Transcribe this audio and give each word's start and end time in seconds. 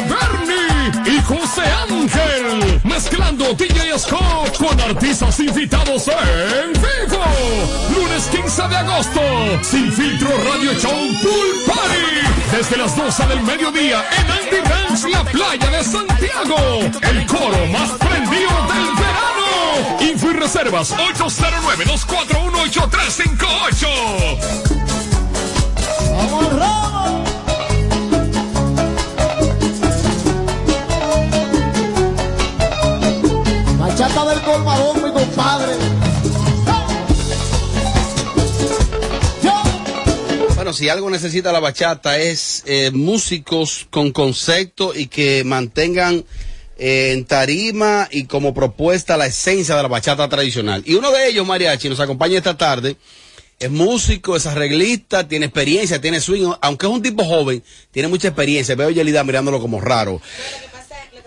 y 1.05 1.21
José 1.21 1.63
Ángel. 1.89 2.81
Mezclando 2.83 3.53
DJ 3.53 3.97
Scott 3.97 4.57
con 4.57 4.79
artistas 4.81 5.39
invitados 5.39 6.07
en 6.07 6.64
vivo. 6.73 7.23
Lunes 7.95 8.23
15 8.27 8.67
de 8.67 8.75
agosto, 8.77 9.21
Sin 9.61 9.91
Filtro 9.91 10.29
Radio 10.29 10.73
Show 10.73 10.91
Pool 11.21 11.63
Party. 11.67 12.21
Desde 12.51 12.77
las 12.77 12.95
12 12.95 13.25
del 13.27 13.41
mediodía 13.41 14.03
en 14.17 14.31
Andy 14.31 14.59
Ranch, 14.69 15.03
la 15.11 15.23
playa 15.23 15.69
de 15.69 15.83
Santiago. 15.83 16.57
El 17.01 17.25
coro 17.25 17.65
más 17.71 17.89
prendido 17.91 18.49
del 18.73 18.95
verano. 18.95 20.01
Info 20.01 20.29
y 20.31 20.33
reservas 20.33 20.91
809-241-8358. 20.93 23.87
¡Vamos! 26.11 26.45
Bachata 33.79 34.25
del 34.25 34.41
colmadón, 34.41 35.03
mi 35.03 35.11
compadre. 35.11 35.73
Si 40.75 40.89
algo 40.89 41.09
necesita 41.09 41.51
la 41.51 41.59
bachata 41.59 42.17
es 42.19 42.63
eh, 42.65 42.91
músicos 42.93 43.87
con 43.89 44.11
concepto 44.11 44.93
y 44.93 45.07
que 45.07 45.43
mantengan 45.43 46.23
eh, 46.77 47.11
en 47.13 47.25
tarima 47.25 48.07
y 48.11 48.25
como 48.25 48.53
propuesta 48.53 49.17
la 49.17 49.25
esencia 49.27 49.75
de 49.75 49.81
la 49.83 49.87
bachata 49.87 50.27
tradicional. 50.29 50.83
Y 50.85 50.95
uno 50.95 51.11
de 51.11 51.27
ellos, 51.29 51.45
Mariachi, 51.47 51.89
nos 51.89 51.99
acompaña 51.99 52.37
esta 52.37 52.57
tarde. 52.57 52.97
Es 53.57 53.71
músico, 53.71 54.35
es 54.35 54.45
arreglista, 54.47 55.25
tiene 55.27 55.45
experiencia, 55.45 56.01
tiene 56.01 56.19
swing, 56.19 56.51
aunque 56.61 56.85
es 56.87 56.91
un 56.91 57.01
tipo 57.01 57.23
joven, 57.23 57.63
tiene 57.91 58.09
mucha 58.09 58.27
experiencia. 58.27 58.75
Veo 58.75 58.89
a 58.89 58.91
Yelida 58.91 59.23
mirándolo 59.23 59.61
como 59.61 59.79
raro. 59.79 60.21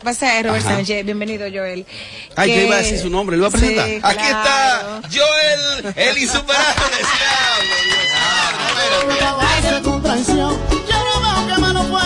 pasa 0.04 0.38
es 0.38 0.44
Robert 0.47 0.65
Ajá. 0.66 0.75
Sánchez, 0.76 1.06
bienvenido 1.06 1.47
Joel. 1.50 1.86
Ay, 2.36 2.50
Que- 2.50 2.56
yo 2.59 2.62
iba 2.66 2.75
a 2.76 2.78
decir 2.80 2.98
su 2.98 3.09
nombre, 3.09 3.36
lo 3.38 3.47
iba 3.47 3.48
a 3.48 3.50
presentar. 3.59 3.88
Sí, 3.88 3.98
Aquí 4.03 4.19
claro. 4.19 5.00
está 5.03 5.09
Joel, 5.10 5.94
el 5.97 6.19
insuperable. 6.19 6.97
Base 9.37 9.83
con 9.83 10.03
traición. 10.03 10.37
Yo 10.89 10.99
no 10.99 11.47
veo 11.47 11.55
que 11.55 11.61
malo 11.61 11.83
fue 11.84 12.00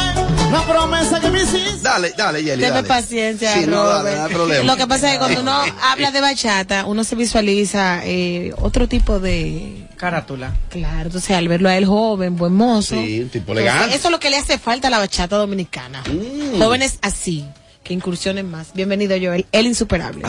la 0.53 0.63
promesa 0.67 1.21
que 1.21 1.31
me 1.31 1.43
hiciste. 1.43 1.79
Dale, 1.83 2.13
dale, 2.17 2.43
Yeli, 2.43 2.61
Deme 2.63 2.75
dale. 2.77 2.89
paciencia, 2.89 3.55
Sí, 3.55 3.67
no, 3.67 3.85
dale, 3.85 4.17
no 4.17 4.25
hay 4.25 4.33
problema. 4.35 4.65
Lo 4.65 4.77
que 4.77 4.87
pasa 4.87 5.07
es 5.09 5.13
que 5.15 5.19
cuando 5.19 5.41
uno 5.41 5.53
habla 5.83 6.11
de 6.11 6.21
bachata, 6.21 6.85
uno 6.87 7.05
se 7.05 7.15
visualiza 7.17 8.01
eh, 8.05 8.53
otro 8.59 8.89
tipo 8.89 9.19
de 9.21 9.87
Carátula. 9.97 10.53
Claro, 10.71 11.07
entonces 11.07 11.31
al 11.37 11.49
verlo 11.49 11.69
a 11.69 11.77
él 11.77 11.87
joven, 11.87 12.37
buen 12.37 12.55
mozo. 12.55 12.97
Sí, 12.97 13.21
un 13.21 13.29
tipo 13.29 13.53
Entonces, 13.53 13.73
elegante. 13.73 13.97
eso 13.97 14.09
es 14.09 14.13
lo 14.13 14.21
que 14.21 14.31
le 14.31 14.39
hace 14.39 14.59
falta 14.59 14.89
a 14.89 14.91
la 14.91 14.99
bachata 14.99 15.37
dominicana. 15.37 16.03
Mm. 16.07 16.59
Jóvenes 16.61 16.99
así, 17.03 17.45
incursionen 17.93 18.51
más. 18.51 18.73
Bienvenido, 18.75 19.17
Joel, 19.21 19.47
el 19.53 19.67
insuperable. 19.67 20.23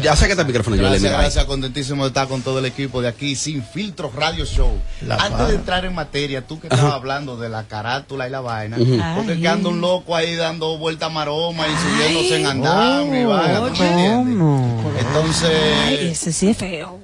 Ya 0.00 0.14
sácate 0.16 0.40
el 0.42 0.46
micrófono, 0.46 0.76
Joel. 0.76 0.88
Gracias, 0.90 1.02
mira. 1.02 1.18
gracias, 1.22 1.44
contentísimo 1.46 2.04
de 2.04 2.08
estar 2.08 2.28
con 2.28 2.42
todo 2.42 2.58
el 2.58 2.64
equipo 2.66 3.00
de 3.02 3.08
aquí, 3.08 3.34
Sin 3.36 3.62
Filtros 3.64 4.14
Radio 4.14 4.44
Show. 4.44 4.72
La 5.02 5.14
Antes 5.16 5.30
vaina. 5.32 5.46
de 5.48 5.54
entrar 5.54 5.84
en 5.84 5.94
materia, 5.94 6.46
tú 6.46 6.60
que 6.60 6.66
Ajá. 6.68 6.76
estabas 6.76 6.94
hablando 6.96 7.36
de 7.36 7.48
la 7.48 7.64
carátula 7.64 8.26
y 8.26 8.30
la 8.30 8.40
vaina, 8.40 8.76
Ujú. 8.78 8.98
porque 9.16 9.32
es 9.32 9.38
que 9.40 9.48
anda 9.48 9.68
un 9.68 9.80
loco 9.80 10.14
ahí 10.14 10.34
dando 10.36 10.78
vuelta 10.78 11.08
maroma 11.08 11.66
y 11.66 11.72
subiéndose 11.76 12.40
en 12.40 12.46
andamio 12.46 13.20
y 13.22 13.24
vaina, 13.24 13.58
¿tú 13.58 13.82
me 13.82 13.88
entiendes? 13.90 15.06
Entonces... 15.06 15.50
Ay, 15.86 16.08
ese 16.12 16.32
sí 16.32 16.48
es 16.48 16.56
feo. 16.56 17.00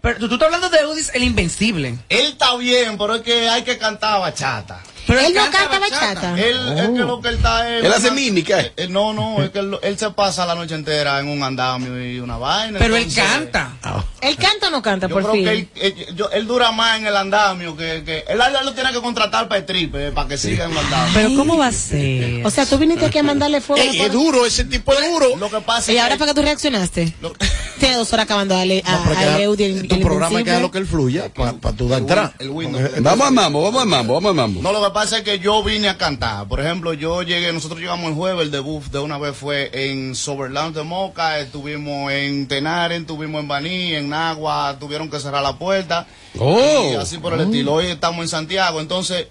Pero 0.00 0.18
tú, 0.18 0.28
tú 0.28 0.34
estás 0.34 0.46
hablando 0.52 0.68
de 0.68 0.84
Udis 0.86 1.10
el 1.14 1.22
Invencible. 1.22 1.96
Él 2.08 2.26
está 2.32 2.56
bien, 2.56 2.98
pero 2.98 3.14
es 3.16 3.22
que 3.22 3.48
hay 3.48 3.62
que 3.62 3.78
cantar 3.78 4.18
bachata. 4.20 4.80
Pero 5.06 5.20
Él 5.20 5.34
no 5.34 5.50
canta 5.50 5.78
bachata. 5.78 6.34
Él, 6.38 6.56
es 6.78 6.88
que 6.90 6.98
lo 6.98 7.20
que 7.20 7.28
él 7.30 7.34
está 7.36 7.68
es. 7.76 7.84
Él 7.84 7.92
hace 7.92 8.06
una- 8.08 8.14
mímica. 8.14 8.60
Eh, 8.60 8.72
eh, 8.76 8.88
no, 8.88 9.12
no, 9.12 9.42
es 9.42 9.50
que 9.50 9.58
él, 9.58 9.76
él 9.82 9.98
se 9.98 10.10
pasa 10.10 10.46
la 10.46 10.54
noche 10.54 10.74
entera 10.74 11.18
en 11.20 11.28
un 11.28 11.42
andamio 11.42 12.04
y 12.04 12.20
una 12.20 12.36
vaina. 12.36 12.78
Pero 12.78 12.96
él 12.96 13.12
canta. 13.14 13.72
¿Él 14.20 14.36
canta 14.36 14.68
o 14.68 14.70
no 14.70 14.80
canta, 14.82 15.08
Yo 15.08 15.14
por 15.14 15.22
creo 15.22 15.34
fin? 15.34 15.44
que 15.44 15.50
él, 15.52 15.68
eh, 15.74 16.06
yo- 16.14 16.30
él 16.30 16.46
dura 16.46 16.70
más 16.72 16.98
en 16.98 17.06
el 17.06 17.16
andamio 17.16 17.76
que, 17.76 18.02
que 18.04 18.18
él, 18.28 18.40
él 18.40 18.64
lo 18.64 18.72
tiene 18.74 18.92
que 18.92 19.00
contratar 19.00 19.48
para 19.48 19.58
el 19.60 19.66
tripe, 19.66 20.08
eh, 20.08 20.12
para 20.12 20.28
que 20.28 20.38
siga 20.38 20.66
en 20.66 20.70
el 20.72 20.78
andamio. 20.78 21.12
Pero 21.14 21.28
¿cómo 21.36 21.56
va 21.58 21.66
a 21.68 21.72
ser? 21.72 22.46
O 22.46 22.50
sea, 22.50 22.64
tú 22.66 22.78
viniste 22.78 23.04
aquí 23.06 23.18
a 23.18 23.22
mandarle 23.24 23.60
fuego. 23.60 23.82
Ey, 23.82 24.00
es 24.00 24.12
duro, 24.12 24.46
ese 24.46 24.64
tipo 24.64 24.92
es 24.92 25.00
duro. 25.10 25.36
Lo 25.36 25.50
que 25.50 25.60
pasa 25.60 25.90
¿Y 25.92 25.96
es 25.96 26.02
ahora 26.02 26.14
que- 26.14 26.18
para 26.20 26.30
qué 26.32 26.34
tú 26.40 26.42
reaccionaste? 26.42 27.14
Tiene 27.80 27.96
dos 27.96 28.12
horas 28.12 28.24
acabando 28.24 28.54
a 28.54 28.58
darle 28.58 28.82
a, 28.86 28.92
No, 28.92 29.10
a 29.18 29.42
el, 29.42 29.56
tu 29.56 29.94
el 29.96 30.00
programa 30.02 30.38
Invencible. 30.38 30.44
queda 30.44 30.60
lo 30.60 30.70
que 30.70 30.78
él 30.78 30.86
fluya 30.86 31.28
para 31.34 31.52
dar 31.60 31.98
entrada. 31.98 32.32
win- 32.38 32.42
el 32.46 32.50
Windows. 32.50 32.90
Vamos 33.00 33.26
al 33.26 33.32
mambo, 33.32 33.62
vamos 33.62 33.82
al 33.82 33.88
mambo, 33.88 34.14
vamos 34.14 34.28
al 34.30 34.34
mambo. 34.36 34.62
No, 34.62 34.72
lo 34.72 34.84
que 34.84 34.91
pasa 34.92 35.18
es 35.18 35.22
que 35.24 35.38
yo 35.38 35.62
vine 35.62 35.88
a 35.88 35.96
cantar. 35.98 36.46
Por 36.46 36.60
ejemplo, 36.60 36.92
yo 36.92 37.22
llegué, 37.22 37.52
nosotros 37.52 37.80
llegamos 37.80 38.10
el 38.10 38.14
jueves, 38.14 38.42
el 38.42 38.50
debut 38.50 38.82
de 38.84 38.98
una 38.98 39.18
vez 39.18 39.36
fue 39.36 39.70
en 39.72 40.14
Soberland 40.14 40.74
de 40.76 40.82
Moca, 40.82 41.38
estuvimos 41.38 42.10
en 42.12 42.46
Tenaren, 42.48 43.02
estuvimos 43.02 43.40
en 43.42 43.48
Baní, 43.48 43.94
en 43.94 44.08
Nagua, 44.08 44.76
tuvieron 44.78 45.10
que 45.10 45.18
cerrar 45.20 45.42
la 45.42 45.58
puerta. 45.58 46.06
Oh. 46.38 46.90
Y 46.92 46.96
así 46.96 47.18
por 47.18 47.32
el 47.34 47.40
estilo. 47.42 47.74
Hoy 47.74 47.86
estamos 47.86 48.22
en 48.22 48.28
Santiago, 48.28 48.80
entonces 48.80 49.26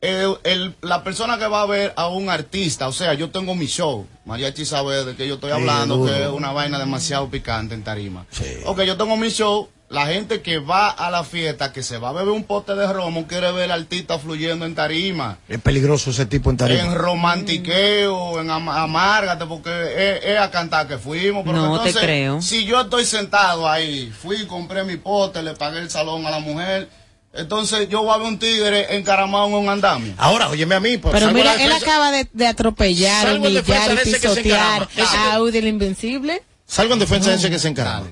el- 0.00 0.36
el- 0.42 0.74
la 0.82 1.04
persona 1.04 1.38
que 1.38 1.46
va 1.46 1.62
a 1.62 1.66
ver 1.66 1.92
a 1.96 2.08
un 2.08 2.28
artista, 2.28 2.88
o 2.88 2.92
sea, 2.92 3.14
yo 3.14 3.30
tengo 3.30 3.54
mi 3.54 3.66
show, 3.66 4.06
Mariachi 4.24 4.64
sabe 4.64 5.04
de 5.04 5.14
que 5.14 5.28
yo 5.28 5.34
estoy 5.34 5.50
Sí, 5.50 5.56
hablando, 5.56 6.04
que 6.04 6.22
es 6.24 6.28
una 6.28 6.50
vaina 6.52 6.78
demasiado 6.78 7.28
picante 7.30 7.74
en 7.74 7.84
tarima. 7.84 8.26
Ok, 8.64 8.82
yo 8.82 8.96
tengo 8.96 9.16
mi 9.16 9.28
show, 9.30 9.68
la 9.92 10.06
gente 10.06 10.40
que 10.40 10.58
va 10.58 10.88
a 10.88 11.10
la 11.10 11.22
fiesta, 11.22 11.70
que 11.72 11.82
se 11.82 11.98
va 11.98 12.08
a 12.08 12.12
beber 12.12 12.32
un 12.32 12.44
pote 12.44 12.74
de 12.74 12.90
romo, 12.92 13.26
quiere 13.26 13.52
ver 13.52 13.70
al 13.70 13.82
artista 13.82 14.18
fluyendo 14.18 14.64
en 14.64 14.74
tarima. 14.74 15.36
Es 15.48 15.60
peligroso 15.60 16.10
ese 16.10 16.24
tipo 16.26 16.48
en 16.50 16.54
En 16.54 16.56
tarima. 16.58 16.94
romantiqueo, 16.94 18.40
en 18.40 18.50
am- 18.50 18.68
amárgate, 18.68 19.44
porque 19.46 19.70
es, 19.70 20.24
es 20.24 20.38
a 20.38 20.50
cantar 20.50 20.88
que 20.88 20.98
fuimos. 20.98 21.44
Pero 21.44 21.58
No 21.58 21.80
te 21.80 21.92
creo. 21.92 22.40
Si 22.40 22.64
yo 22.64 22.80
estoy 22.80 23.04
sentado 23.04 23.68
ahí, 23.68 24.10
fui, 24.10 24.46
compré 24.46 24.84
mi 24.84 24.96
pote, 24.96 25.42
le 25.42 25.52
pagué 25.54 25.80
el 25.80 25.90
salón 25.90 26.26
a 26.26 26.30
la 26.30 26.38
mujer, 26.40 26.88
entonces 27.34 27.88
yo 27.88 28.02
voy 28.02 28.14
a 28.14 28.18
ver 28.18 28.26
un 28.26 28.38
tigre 28.38 28.96
encaramado 28.96 29.46
en 29.46 29.54
un 29.54 29.68
andamio. 29.68 30.14
Ahora, 30.18 30.48
óyeme 30.48 30.74
a 30.74 30.80
mí. 30.80 30.98
pues, 30.98 31.12
Pero 31.14 31.32
mira, 31.32 31.54
él 31.62 31.72
acaba 31.72 32.10
de, 32.12 32.28
de 32.32 32.46
atropellar, 32.46 33.26
Salgo 33.26 33.46
en 33.46 33.54
defensa 33.54 33.86
humillar 33.86 33.92
y 33.92 33.96
de 33.96 34.02
ese 34.16 34.20
que 34.20 34.28
se 34.28 34.42
pisotear 34.42 34.88
encarama. 34.96 35.22
a 35.30 35.34
Audi 35.34 35.58
el 35.58 35.68
Invencible. 35.68 36.42
Salgo 36.66 36.94
en 36.94 37.00
defensa 37.00 37.30
de 37.30 37.36
ese 37.36 37.50
que 37.50 37.58
se 37.58 37.68
encarga. 37.68 38.04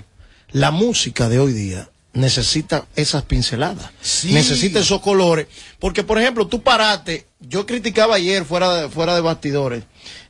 La 0.53 0.71
música 0.71 1.29
de 1.29 1.39
hoy 1.39 1.53
día 1.53 1.91
necesita 2.13 2.87
esas 2.97 3.23
pinceladas. 3.25 3.91
Sí. 4.01 4.33
Necesita 4.33 4.81
esos 4.81 5.01
colores. 5.01 5.47
Porque, 5.79 6.03
por 6.03 6.19
ejemplo, 6.19 6.47
tú 6.47 6.63
paraste 6.63 7.27
yo 7.41 7.67
criticaba 7.67 8.17
ayer 8.17 8.45
fuera 8.45 8.75
de, 8.75 8.89
fuera 8.89 9.15
de 9.15 9.21
bastidores 9.21 9.85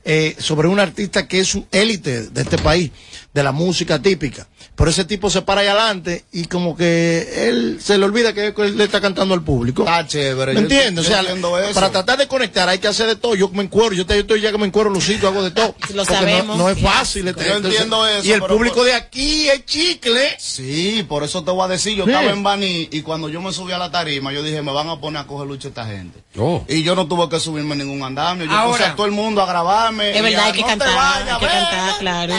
eh, 0.05 0.35
sobre 0.39 0.69
un 0.69 0.81
artista 0.81 1.27
que 1.29 1.41
es 1.41 1.55
un 1.55 1.67
élite 1.73 2.29
de 2.29 2.41
este 2.43 2.57
país, 2.59 2.91
de 3.35 3.43
la 3.43 3.53
música 3.53 4.01
típica. 4.01 4.47
Pero 4.75 4.91
ese 4.91 5.05
tipo 5.05 5.29
se 5.29 5.43
para 5.43 5.61
ahí 5.61 5.67
adelante 5.67 6.25
y 6.33 6.45
como 6.47 6.75
que 6.75 7.49
él 7.49 7.79
se 7.83 7.99
le 7.99 8.07
olvida 8.07 8.33
que 8.33 8.47
él 8.57 8.79
le 8.79 8.85
está 8.85 8.99
cantando 9.01 9.35
al 9.35 9.43
público. 9.45 9.83
Está 9.83 10.07
chévere. 10.07 10.55
¿Me 10.55 10.61
entiendes? 10.61 11.05
O 11.05 11.09
sea, 11.09 11.21
entiendo 11.21 11.59
eso. 11.59 11.75
para 11.75 11.91
tratar 11.91 12.17
de 12.19 12.27
conectar 12.27 12.67
hay 12.69 12.79
que 12.79 12.89
hacer 12.89 13.07
de 13.09 13.17
todo. 13.17 13.35
Yo 13.35 13.51
me 13.51 13.63
encuero, 13.63 13.93
yo, 13.95 14.07
te- 14.07 14.15
yo 14.15 14.21
estoy 14.21 14.41
ya 14.41 14.51
que 14.51 14.57
me 14.59 14.67
encuero 14.67 14.89
lucito, 14.89 15.29
hago 15.29 15.43
de 15.43 15.51
todo. 15.51 15.75
Lo 15.91 15.97
no- 15.97 16.05
sabemos. 16.07 16.57
No, 16.57 16.71
es 16.71 16.79
fácil. 16.81 17.29
este- 17.29 17.45
Yo 17.45 17.57
entonces- 17.57 17.73
entiendo 17.83 18.07
eso, 18.07 18.27
Y 18.27 18.33
el 18.33 18.41
público 18.43 18.77
por- 18.77 18.87
de 18.87 18.95
aquí 18.95 19.51
es 19.51 19.67
chicle. 19.67 20.37
Sí, 20.39 21.05
por 21.07 21.25
eso 21.25 21.45
te 21.45 21.51
voy 21.51 21.65
a 21.67 21.69
decir, 21.69 21.95
yo 21.95 22.05
Sí. 22.07 22.11
estaba 22.11 22.31
en 22.33 22.43
Baní 22.43 22.89
y 22.91 23.03
cuando 23.03 23.29
yo 23.29 23.43
me 23.43 23.53
subí 23.53 23.73
a 23.73 23.79
la 23.79 23.91
tarima, 23.91 24.33
yo 24.33 24.43
dije, 24.43 24.63
me 24.63 24.73
van 24.73 24.89
a 24.89 24.99
poner 24.99 25.21
a 25.21 25.27
coger 25.27 25.47
lucha 25.47 25.69
esta 25.69 25.85
gente. 25.87 26.21
Oh. 26.39 26.65
Y 26.69 26.83
yo 26.83 26.95
no 26.95 27.00
tuve 27.07 27.29
que 27.29 27.41
subirme 27.41 27.77
ningún 27.77 28.03
andamio, 28.03 28.47
yo 28.47 28.53
Ahora. 28.53 28.71
puse 28.79 28.85
a 28.85 28.95
todo 28.97 29.07
el 29.07 29.13
mundo 29.13 29.43
a 29.43 29.47
grabarme. 29.47 30.11
Es 30.11 30.17
y 30.19 30.21
verdad, 30.21 30.41
a, 30.41 30.47
hay 30.47 30.53
que 30.53 30.61
"No 30.63 30.67
cantar, 30.67 30.89
vayas, 30.95 31.29
hay 31.33 31.39
que 31.41 31.47
ven". 31.47 31.55
cantar, 31.65 31.99
claro. 31.99 32.35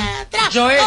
Joel, 0.53 0.79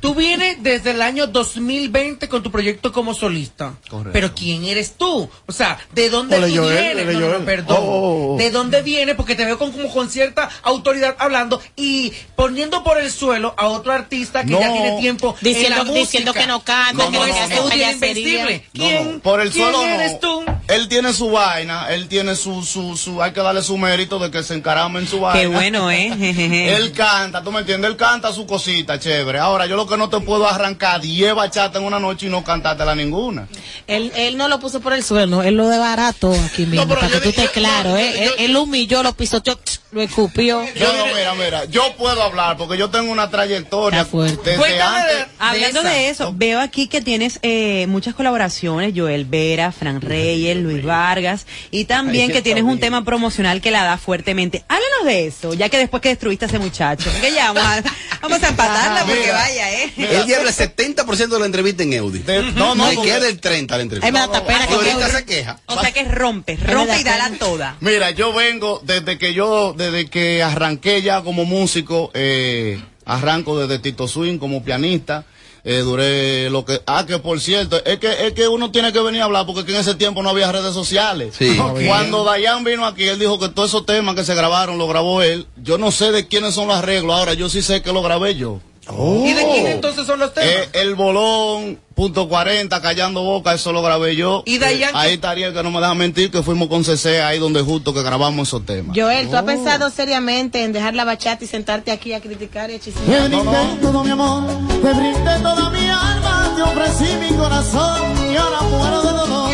tú 0.00 0.14
vienes 0.14 0.62
desde 0.62 0.90
el 0.90 1.02
año 1.02 1.26
2020 1.26 2.28
con 2.28 2.42
tu 2.42 2.50
proyecto 2.50 2.92
como 2.92 3.14
solista. 3.14 3.74
Correcto. 3.88 4.10
Pero 4.12 4.34
¿quién 4.34 4.64
eres 4.64 4.96
tú? 4.96 5.28
O 5.46 5.52
sea, 5.52 5.78
¿de 5.92 6.10
dónde 6.10 6.36
Ole, 6.36 6.48
tú 6.48 6.56
Joel, 6.62 6.76
vienes? 6.96 7.04
ole, 7.04 7.12
No, 7.14 7.20
no, 7.20 7.26
no, 7.26 7.32
Joel. 7.34 7.44
perdón. 7.44 7.76
Oh, 7.80 7.84
oh, 7.84 8.34
oh. 8.34 8.38
¿De 8.38 8.50
dónde 8.50 8.82
vienes? 8.82 9.14
Porque 9.16 9.34
te 9.34 9.44
veo 9.44 9.58
con, 9.58 9.72
como 9.72 9.90
con 9.92 10.10
cierta 10.10 10.48
autoridad 10.62 11.16
hablando 11.18 11.60
y 11.76 12.12
poniendo 12.36 12.82
por 12.84 12.98
el 12.98 13.10
suelo 13.10 13.54
a 13.56 13.68
otro 13.68 13.92
artista 13.92 14.44
que 14.44 14.50
No. 14.52 14.60
ya 14.60 14.72
tiene 14.72 15.00
tiempo 15.00 15.34
en 15.40 15.44
Diciendo- 15.54 15.84
la 15.84 15.92
diciendo 15.92 16.32
que 16.34 16.46
no 16.46 16.62
canta, 16.62 17.08
que 17.10 17.16
es 17.30 17.36
hace 17.40 17.56
Eugenia 17.56 17.86
payasería. 17.88 18.40
Invencible. 18.40 18.66
No, 18.74 18.84
¿Quién, 18.84 19.12
no, 19.14 19.18
por 19.20 19.40
el 19.40 19.50
quién 19.50 19.64
suelo 19.72 19.86
eres 19.86 20.12
no. 20.14 20.18
tú? 20.18 20.44
Él 20.68 20.88
tiene 20.88 21.12
su 21.12 21.30
vaina, 21.30 21.86
él 21.92 22.08
tiene 22.08 22.34
su, 22.36 22.62
su, 22.64 22.91
su, 22.96 23.22
hay 23.22 23.32
que 23.32 23.40
darle 23.40 23.62
su 23.62 23.76
mérito 23.78 24.18
de 24.18 24.30
que 24.30 24.42
se 24.42 24.54
encarama 24.54 24.98
en 24.98 25.06
su 25.06 25.20
vaina. 25.20 25.40
Qué 25.40 25.46
bueno, 25.46 25.90
¿eh? 25.90 26.08
Él 26.76 26.92
canta, 26.92 27.42
tú 27.42 27.50
me 27.52 27.60
entiendes, 27.60 27.90
él 27.90 27.96
canta 27.96 28.32
su 28.32 28.46
cosita, 28.46 28.98
chévere. 28.98 29.38
Ahora, 29.38 29.66
yo 29.66 29.76
lo 29.76 29.86
que 29.86 29.96
no 29.96 30.08
te 30.08 30.20
puedo 30.20 30.46
arrancar 30.48 31.00
10 31.00 31.34
bachatas 31.34 31.80
en 31.80 31.86
una 31.86 31.98
noche 31.98 32.26
y 32.26 32.28
no 32.30 32.42
cantártela 32.44 32.94
ninguna. 32.94 33.48
Él, 33.86 34.12
él 34.16 34.36
no 34.36 34.48
lo 34.48 34.58
puso 34.60 34.80
por 34.80 34.92
el 34.92 35.02
suelo, 35.04 35.42
él 35.42 35.54
lo 35.56 35.68
desbarató 35.68 36.32
aquí 36.32 36.66
mismo, 36.66 36.86
para 36.94 37.08
que 37.08 37.18
tú 37.20 37.28
estés 37.30 37.50
claro, 37.50 37.96
¿eh? 37.96 38.12
yo- 38.26 38.32
él, 38.44 38.56
humilló, 38.56 39.02
lo 39.02 39.12
pisoteó, 39.14 39.58
lo 39.92 40.00
escupió. 40.00 40.64
Yo 40.74 40.92
no, 40.96 41.06
mira, 41.14 41.34
mira, 41.34 41.64
yo 41.66 41.94
puedo 41.96 42.22
hablar 42.22 42.56
porque 42.56 42.78
yo 42.78 42.88
tengo 42.90 43.12
una 43.12 43.28
trayectoria 43.30 44.00
Está 44.00 44.10
fuerte. 44.10 44.36
desde 44.50 44.56
Cuéntame 44.56 44.96
antes. 45.00 45.16
de- 45.18 45.26
Hablando 45.38 45.80
esa. 45.80 45.88
de 45.90 46.08
eso, 46.08 46.32
veo 46.34 46.60
aquí 46.60 46.88
que 46.88 47.02
tienes 47.02 47.38
eh, 47.42 47.86
muchas 47.88 48.14
colaboraciones, 48.14 48.94
Joel 48.96 49.26
Vera, 49.26 49.70
Fran 49.70 50.00
Reyes, 50.00 50.56
Luis 50.56 50.82
Vargas, 50.82 51.46
y 51.70 51.84
también 51.84 52.32
que 52.32 52.40
tienes 52.40 52.64
un 52.64 52.80
tema 52.80 53.04
promocional 53.04 53.60
que 53.60 53.70
la 53.70 53.84
da 53.84 53.98
fuertemente. 53.98 54.64
Háblanos 54.68 55.04
de 55.04 55.26
eso, 55.26 55.52
ya 55.54 55.68
que 55.68 55.76
después 55.78 56.00
que 56.02 56.08
destruiste 56.08 56.46
a 56.46 56.48
ese 56.48 56.58
muchacho, 56.58 57.10
que 57.20 57.32
ya 57.32 57.52
vamos 57.52 57.62
a, 57.70 57.82
vamos 58.22 58.42
a 58.42 58.48
empatarla 58.48 59.04
porque 59.04 59.20
Mira. 59.20 59.34
vaya, 59.34 59.72
¿eh? 59.72 59.92
Él 59.98 60.26
lleva 60.26 60.42
el 60.42 60.48
70% 60.54 61.28
de 61.28 61.38
la 61.38 61.46
entrevista 61.46 61.82
en 61.82 61.92
Eudi. 61.92 62.20
De- 62.20 62.42
no, 62.52 62.74
no, 62.74 62.84
porque- 62.94 63.10
queda 63.10 63.28
el 63.28 63.38
30 63.40 63.76
la 63.76 63.82
entrevista. 63.82 64.06
Ay, 64.06 64.12
me 64.12 64.18
da 64.20 64.24
hasta 64.24 64.46
pena 64.46 64.66
que 64.66 64.74
ahorita 64.74 65.08
se 65.10 65.24
queja. 65.26 65.58
O 65.66 65.78
sea 65.78 65.92
que 65.92 66.04
rompe, 66.04 66.56
rompe 66.56 66.98
y 66.98 67.04
dala 67.04 67.30
toda. 67.38 67.76
Mira, 67.80 68.10
yo 68.12 68.32
vengo 68.32 68.80
desde 68.84 69.18
que 69.18 69.34
yo, 69.34 69.74
desde 69.82 70.08
que 70.08 70.42
arranqué 70.42 71.02
ya 71.02 71.22
como 71.22 71.44
músico, 71.44 72.10
eh, 72.14 72.80
arranco 73.04 73.58
desde 73.58 73.78
Tito 73.78 74.08
Swing 74.08 74.38
como 74.38 74.64
pianista. 74.64 75.24
Eh, 75.64 75.78
duré 75.78 76.50
lo 76.50 76.64
que, 76.64 76.80
ah, 76.86 77.04
que 77.06 77.20
por 77.20 77.40
cierto, 77.40 77.80
es 77.84 77.98
que, 78.00 78.26
es 78.26 78.32
que 78.32 78.48
uno 78.48 78.72
tiene 78.72 78.92
que 78.92 79.00
venir 79.00 79.20
a 79.20 79.26
hablar 79.26 79.46
porque 79.46 79.70
en 79.70 79.78
ese 79.78 79.94
tiempo 79.94 80.20
no 80.22 80.30
había 80.30 80.50
redes 80.50 80.74
sociales. 80.74 81.36
Sí. 81.38 81.56
Cuando 81.86 82.24
Dayan 82.24 82.64
vino 82.64 82.84
aquí, 82.84 83.04
él 83.04 83.18
dijo 83.18 83.38
que 83.38 83.48
todos 83.48 83.68
esos 83.68 83.86
temas 83.86 84.16
que 84.16 84.24
se 84.24 84.34
grabaron 84.34 84.76
lo 84.76 84.88
grabó 84.88 85.22
él. 85.22 85.46
Yo 85.62 85.78
no 85.78 85.92
sé 85.92 86.10
de 86.10 86.26
quiénes 86.26 86.54
son 86.54 86.66
los 86.66 86.76
arreglos, 86.76 87.16
ahora 87.16 87.34
yo 87.34 87.48
sí 87.48 87.62
sé 87.62 87.80
que 87.80 87.92
lo 87.92 88.02
grabé 88.02 88.34
yo. 88.34 88.60
¿Y 88.90 89.32
de 89.32 89.44
quién 89.52 89.66
entonces 89.68 90.06
son 90.06 90.18
los 90.18 90.34
temas? 90.34 90.50
Eh, 90.50 90.68
el 90.72 90.94
bolón, 90.96 91.78
punto 91.94 92.28
40, 92.28 92.82
callando 92.82 93.22
boca, 93.22 93.54
eso 93.54 93.72
lo 93.72 93.80
grabé 93.80 94.16
yo. 94.16 94.42
¿Y 94.44 94.58
Dayan 94.58 94.90
Eh, 94.94 94.98
ahí 94.98 95.12
estaría 95.14 95.46
el 95.48 95.54
que 95.54 95.62
no 95.62 95.70
me 95.70 95.80
deja 95.80 95.94
mentir, 95.94 96.30
que 96.32 96.42
fuimos 96.42 96.68
con 96.68 96.84
CC 96.84 97.22
ahí 97.22 97.38
donde 97.38 97.62
justo 97.62 97.94
que 97.94 98.02
grabamos 98.02 98.48
esos 98.48 98.66
temas. 98.66 98.96
Joel, 98.98 99.28
¿tú 99.28 99.36
has 99.36 99.44
pensado 99.44 99.88
seriamente 99.90 100.64
en 100.64 100.72
dejar 100.72 100.94
la 100.94 101.04
bachata 101.04 101.44
y 101.44 101.46
sentarte 101.46 101.92
aquí 101.92 102.12
a 102.12 102.20
criticar 102.20 102.70
y 102.70 102.74
a 102.74 102.78
Te 102.78 102.84
chismear? 102.90 103.28
brindé 103.28 103.78
todo 103.80 104.02
mi 104.04 104.10
amor, 104.10 104.44
te 104.82 104.92
brindé 104.92 105.38
toda 105.42 105.70
mi 105.70 105.86
alma, 105.88 106.52
te 106.56 106.62
ofrecí 106.62 107.14
mi 107.20 107.36
corazón 107.36 108.00
y 108.32 108.36
ahora 108.36 108.62
muero 108.62 109.02
de 109.02 109.12
dolor. 109.12 109.50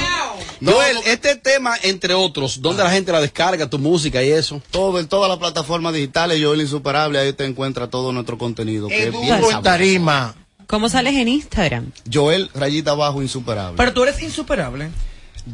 Joel, 0.64 0.96
este 1.06 1.36
tema, 1.36 1.74
entre 1.82 2.14
otros, 2.14 2.60
¿dónde 2.60 2.82
la 2.82 2.90
gente 2.90 3.12
la 3.12 3.20
descarga, 3.20 3.68
tu 3.68 3.78
música 3.78 4.22
y 4.22 4.30
eso? 4.30 4.62
Todo, 4.70 4.98
en 4.98 5.08
todas 5.08 5.28
las 5.28 5.38
plataformas 5.38 5.94
digitales, 5.94 6.40
yo 6.40 6.54
el 6.54 6.60
insuperable, 6.60 7.18
ahí 7.18 7.32
te 7.32 7.44
encuentra 7.44 7.88
todo 7.88 8.12
nuestro 8.12 8.38
contenido. 8.38 8.88
Que 8.88 9.08
es 9.08 9.62
tarima. 9.62 10.34
¿Cómo 10.66 10.88
sales 10.90 11.14
en 11.14 11.28
Instagram? 11.28 11.92
Joel, 12.12 12.50
rayita 12.54 12.90
abajo, 12.90 13.22
insuperable. 13.22 13.76
Pero 13.78 13.92
tú 13.94 14.02
eres 14.02 14.20
insuperable. 14.22 14.90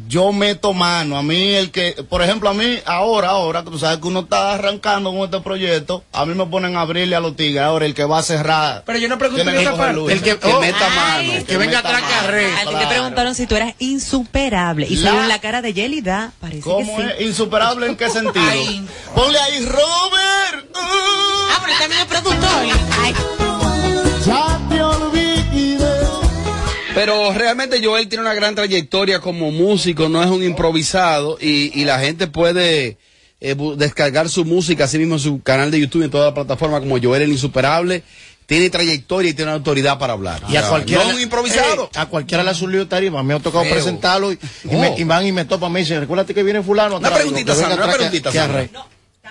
Yo 0.07 0.31
meto 0.31 0.73
mano. 0.73 1.17
A 1.17 1.23
mí, 1.23 1.53
el 1.55 1.71
que, 1.71 1.93
por 2.09 2.21
ejemplo, 2.21 2.49
a 2.49 2.53
mí, 2.53 2.79
ahora, 2.85 3.29
ahora, 3.29 3.63
que 3.63 3.71
tú 3.71 3.79
sabes 3.79 3.99
que 3.99 4.07
uno 4.07 4.21
está 4.21 4.53
arrancando 4.53 5.11
con 5.11 5.21
este 5.21 5.39
proyecto, 5.41 6.03
a 6.13 6.25
mí 6.25 6.33
me 6.33 6.45
ponen 6.45 6.75
a 6.77 6.81
abrirle 6.81 7.15
a 7.15 7.19
los 7.19 7.35
tigres. 7.35 7.61
Ahora, 7.63 7.85
el 7.85 7.93
que 7.93 8.03
va 8.05 8.19
a 8.19 8.23
cerrar. 8.23 8.83
Pero 8.85 8.99
yo 8.99 9.07
no 9.07 9.17
pregunto 9.17 9.43
en 9.49 9.55
que 9.55 9.61
esa 9.61 9.75
parte. 9.75 9.93
lucha. 9.93 10.13
El 10.13 10.21
que, 10.21 10.37
Que 10.37 10.53
oh, 10.53 10.59
meta 10.61 10.89
mano. 10.89 11.33
el 11.33 11.45
que 11.45 11.57
venga 11.57 11.79
atrás 11.79 12.01
carré. 12.09 12.53
A 12.55 12.65
ti 12.69 12.75
te 12.79 12.87
preguntaron 12.87 13.35
si 13.35 13.47
tú 13.47 13.55
eras 13.55 13.73
insuperable. 13.79 14.87
Y 14.89 14.95
La- 14.97 15.11
según 15.11 15.27
la 15.27 15.39
cara 15.39 15.61
de 15.61 15.73
Yelida, 15.73 16.31
parece 16.39 16.59
que 16.59 16.63
¿Cómo 16.63 16.97
sí. 16.97 17.03
es? 17.17 17.25
¿Insuperable 17.25 17.87
en 17.87 17.95
qué 17.95 18.09
sentido? 18.09 18.45
Ay. 18.49 18.85
Ponle 19.13 19.39
ahí, 19.39 19.65
Robert. 19.65 20.65
Ah, 20.75 21.59
pero 21.63 21.77
también 21.79 22.01
es 22.01 22.07
productor. 22.07 22.49
Ay, 23.01 23.13
Pero 26.95 27.31
realmente 27.33 27.83
Joel 27.83 28.07
tiene 28.07 28.23
una 28.23 28.33
gran 28.33 28.55
trayectoria 28.55 29.19
como 29.19 29.51
músico, 29.51 30.09
no 30.09 30.23
es 30.23 30.29
un 30.29 30.43
improvisado 30.43 31.37
y, 31.39 31.71
y 31.79 31.83
la 31.85 31.99
gente 31.99 32.27
puede 32.27 32.97
eh, 33.41 33.55
descargar 33.77 34.29
su 34.29 34.45
música 34.45 34.85
así 34.85 34.97
mismo 34.97 35.15
en 35.15 35.19
su 35.19 35.41
canal 35.43 35.69
de 35.71 35.79
YouTube 35.81 36.01
y 36.01 36.05
en 36.05 36.11
toda 36.11 36.27
la 36.27 36.33
plataforma 36.33 36.79
como 36.79 36.97
Joel 37.01 37.21
el 37.23 37.31
Insuperable. 37.31 38.01
Tiene 38.47 38.69
trayectoria 38.69 39.31
y 39.31 39.33
tiene 39.33 39.49
una 39.49 39.57
autoridad 39.57 39.97
para 39.97 40.13
hablar. 40.13 40.43
Y 40.47 40.55
a 40.55 40.59
O 40.59 40.61
sea, 40.61 40.69
cualquiera, 40.69 41.03
No 41.03 41.09
es 41.09 41.15
un 41.15 41.21
improvisado. 41.23 41.85
eh, 41.85 41.97
a 41.99 42.05
cualquiera 42.05 42.43
le 42.43 42.51
ha 42.51 42.53
surgido 42.53 42.87
tarima. 42.87 43.23
Me 43.23 43.33
ha 43.33 43.39
tocado 43.39 43.63
Feo. 43.63 43.73
presentarlo 43.73 44.31
y, 44.31 44.35
y 44.35 44.75
Oh. 44.75 44.79
me, 44.79 44.93
y 44.99 45.03
van 45.03 45.25
y 45.25 45.31
me 45.31 45.45
topan. 45.45 45.71
Me 45.71 45.79
dicen, 45.79 45.99
recuérdate 45.99 46.33
que 46.35 46.43
viene 46.43 46.61
fulano. 46.61 46.97
Una 46.97 47.07
atrás". 47.07 47.21
preguntita, 47.23 47.55
Sandra, 47.55 47.83
una 47.85 47.93
preguntita, 47.93 48.31
Sandra. 48.31 48.67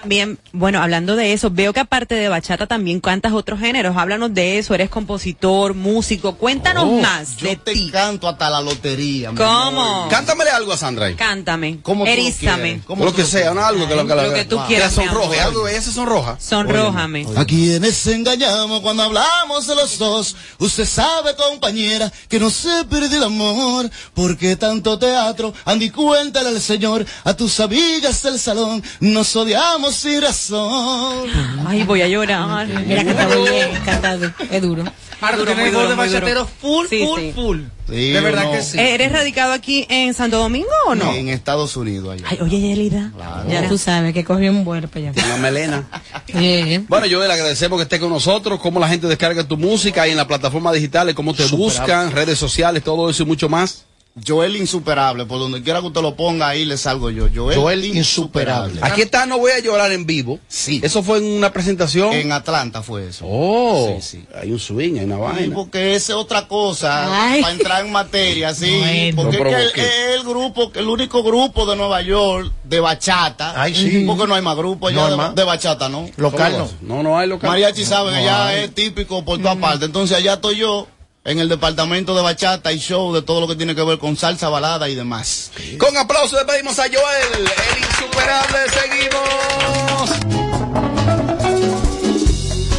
También, 0.05 0.39
bueno, 0.53 0.83
hablando 0.83 1.17
de 1.17 1.33
eso, 1.33 1.49
veo 1.51 1.73
que 1.73 1.81
aparte 1.81 2.15
de 2.15 2.29
bachata 2.29 2.67
también 2.67 3.01
cantas 3.01 3.33
otros 3.33 3.59
géneros. 3.59 3.97
Háblanos 3.97 4.35
de 4.35 4.59
eso, 4.59 4.75
eres 4.75 4.91
compositor, 4.91 5.73
músico. 5.73 6.35
Cuéntanos 6.35 6.85
Oh, 6.87 7.01
más 7.01 7.39
Yo 7.39 7.49
de 7.49 7.57
te 7.57 7.73
ti. 7.73 7.91
canto 7.91 8.29
hasta 8.29 8.51
la 8.51 8.61
lotería. 8.61 9.31
¿Cómo? 9.35 10.07
Cántamele 10.11 10.51
algo 10.51 10.75
a 10.75 10.77
Sandra 10.77 11.07
ahí. 11.07 11.15
Cántame, 11.15 11.79
¿Cómo 11.81 12.05
tú 12.05 12.09
lo 12.11 12.13
erízame? 12.13 12.83
¿Cómo 12.87 13.03
Lo 13.07 13.15
que 13.15 13.25
sea, 13.25 13.55
no 13.55 13.65
algo 13.65 13.89
que, 13.89 13.95
lo, 13.97 14.07
que, 14.07 14.15
Lo 14.15 14.35
que 14.35 14.45
tú 14.45 14.61
quieras, 14.67 14.93
sonroje, 14.93 15.41
algo 15.41 15.67
ella 15.67 15.81
se 15.81 15.91
sonroja. 15.91 16.37
sonrójame. 16.39 17.27
A 17.35 17.47
quienes 17.47 18.07
engañamos 18.07 18.81
cuando 18.83 19.05
hablamos 19.05 19.67
de 19.67 19.75
los 19.75 19.97
dos. 19.97 20.37
Usted 20.59 20.85
sabe, 20.85 21.35
compañera, 21.35 22.13
que 22.29 22.39
no 22.39 22.51
se 22.51 22.85
perdió 22.91 23.17
el 23.17 23.25
amor. 23.25 23.91
Porque 24.13 24.57
tanto 24.57 24.99
teatro, 24.99 25.55
Andy, 25.65 25.89
cuéntale 25.89 26.51
al 26.51 26.61
señor, 26.61 27.07
a 27.25 27.33
tus 27.35 27.59
amigas 27.61 28.23
del 28.23 28.39
salón, 28.39 28.83
nos 29.01 29.35
odiamos 29.35 29.94
sin 29.95 30.21
razón. 30.23 31.29
Ay, 31.67 31.83
voy 31.85 32.03
a 32.03 32.09
llorar. 32.09 32.67
mira 32.67 33.05
que 33.05 33.11
está 33.11 33.29
muy 33.29 33.49
bien 33.51 33.69
cantado. 33.85 34.31
Es 34.51 34.63
duro. 34.63 34.85
Ahora 35.21 35.37
tú 35.39 35.45
tienes 35.47 35.73
de 35.73 35.95
bachatero 35.95 36.47
full, 36.47 36.87
Sí, 36.89 37.03
full, 37.07 37.21
sí. 37.21 37.33
full. 37.35 37.61
Sí, 37.89 38.11
de 38.11 38.21
verdad 38.21 38.51
que 38.51 38.63
sí. 38.63 38.79
¿Eres 38.79 39.13
radicado 39.13 39.53
aquí 39.53 39.87
en 39.89 40.13
Santo 40.13 40.39
Domingo 40.39 40.69
o 40.87 40.95
no? 40.95 41.13
En 41.13 41.29
Estados 41.29 41.77
Unidos, 41.77 42.13
allá. 42.15 42.27
Ay, 42.29 42.39
oye, 42.43 42.61
Yelida. 42.61 43.13
Ya 43.49 43.69
tú 43.69 43.79
sabes 43.79 44.13
que 44.13 44.25
cogió 44.25 44.51
un 44.51 44.65
vuelo 44.65 44.89
para 44.89 45.11
allá. 45.11 45.25
Una 45.27 45.37
melena. 45.39 45.85
Bueno, 46.89 47.07
Joel, 47.11 47.31
agradecemos 47.31 47.79
que 47.79 47.85
estés 47.85 48.01
con 48.01 48.11
nosotros, 48.11 48.61
cómo 48.61 48.81
la 48.81 48.89
gente 48.89 49.07
descarga 49.07 49.45
tu 49.47 49.57
música 49.57 50.07
y 50.07 50.11
en 50.11 50.17
las 50.17 50.27
plataformas 50.27 50.75
digitales, 50.75 51.15
cómo 51.15 51.33
te 51.35 51.45
buscan, 51.47 52.11
redes 52.11 52.39
sociales, 52.39 52.83
todo 52.83 53.09
eso 53.09 53.23
y 53.23 53.27
mucho 53.27 53.49
más. 53.49 53.85
Joel 54.25 54.55
Insuperable, 54.57 55.27
por 55.27 55.41
donde 55.41 55.61
quiera 55.63 55.81
que 55.81 55.89
usted 55.89 56.01
lo 56.01 56.15
ponga, 56.15 56.47
ahí 56.49 56.65
le 56.65 56.77
salgo 56.77 57.11
yo. 57.11 57.27
Joel, 57.35 57.59
Joel 57.59 57.85
Insuperable. 57.85 58.79
Aquí 58.83 59.03
está, 59.03 59.27
no 59.27 59.39
voy 59.39 59.51
a 59.51 59.59
llorar 59.59 59.91
en 59.91 60.07
vivo. 60.07 60.39
Sí. 60.47 60.81
Eso 60.85 61.03
fue 61.03 61.19
en 61.19 61.25
una 61.25 61.53
presentación. 61.53 62.13
En 62.13 62.31
Atlanta 62.31 62.83
fue 62.83 63.09
eso. 63.09 63.25
Oh, 63.29 63.97
Sí, 64.01 64.19
sí. 64.19 64.25
hay 64.41 64.53
un 64.53 64.61
swing, 64.61 64.99
hay 64.99 65.05
una 65.07 65.17
Sí, 65.17 65.21
vaina. 65.23 65.55
porque 65.57 65.97
esa 65.97 66.13
es 66.13 66.19
otra 66.19 66.47
cosa, 66.47 67.31
Ay. 67.33 67.43
para 67.43 67.53
entrar 67.55 67.85
en 67.85 67.91
materia, 67.91 68.55
sí. 68.55 69.13
Bueno. 69.17 69.23
porque 69.33 69.39
Lo 69.39 69.59
es, 69.59 69.73
que 69.73 69.81
el, 69.81 69.87
es 69.87 70.21
el 70.21 70.23
grupo, 70.23 70.71
el 70.77 70.87
único 70.89 71.23
grupo 71.25 71.67
de 71.67 71.75
Nueva 71.75 72.01
York 72.03 72.53
de 72.63 72.79
bachata. 72.81 73.61
Ay, 73.61 73.75
sí. 73.75 74.05
Porque 74.07 74.29
no 74.29 74.35
hay 74.37 74.43
más 74.43 74.57
grupos 74.57 74.93
No 74.93 75.01
allá 75.01 75.07
hay 75.07 75.11
de, 75.11 75.17
más. 75.17 75.35
de 75.35 75.43
bachata, 75.45 75.89
¿no? 75.89 76.09
Local 76.17 76.53
no. 76.57 76.71
No, 76.97 77.03
no 77.03 77.19
hay 77.19 77.29
local. 77.29 77.51
Mariachi 77.51 77.85
sabe 77.85 78.11
que 78.13 78.19
no 78.19 78.25
ya 78.25 78.47
hay. 78.47 78.65
es 78.65 78.75
típico 78.75 79.25
por 79.25 79.39
toda 79.39 79.57
parte. 79.57 79.87
Entonces 79.87 80.17
allá 80.17 80.35
estoy 80.35 80.57
yo 80.57 80.87
en 81.25 81.39
el 81.39 81.49
departamento 81.49 82.15
de 82.15 82.23
bachata 82.23 82.71
y 82.73 82.79
show 82.79 83.15
de 83.15 83.23
todo 83.23 83.41
lo 83.41 83.49
que 83.49 83.57
tiene 83.57 83.75
que 83.75 83.83
ver 83.83 83.99
con 83.99 84.17
salsa, 84.17 84.51
balada 84.51 84.89
y 84.91 84.95
demás. 84.95 85.51
Con 85.79 85.97
aplauso 85.97 86.37
despedimos 86.37 86.79
a 86.79 86.83
Joel, 86.83 87.33
el 87.35 87.49
insuperable. 87.83 88.59
Seguimos. 88.69 90.11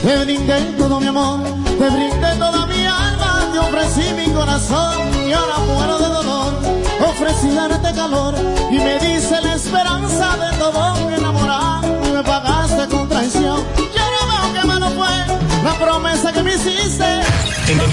Te 0.03 0.17
brindé 0.23 0.61
todo 0.77 0.99
mi 0.99 1.07
amor, 1.07 1.41
te 1.65 1.89
brindé 1.89 2.35
toda 2.37 2.67
mi 2.67 2.85
alma, 2.85 3.49
te 3.51 3.57
ofrecí 3.57 4.13
mi 4.13 4.31
corazón 4.31 5.27
y 5.27 5.33
ahora 5.33 5.57
muero 5.57 5.97
de 5.97 6.07
dolor. 6.07 6.53
Ofrecí 7.01 7.49
darte 7.49 7.91
calor 7.95 8.35
y 8.71 8.75
me 8.75 8.99
dice 8.99 9.41
la 9.41 9.55
esperanza 9.55 10.37
de 10.37 10.54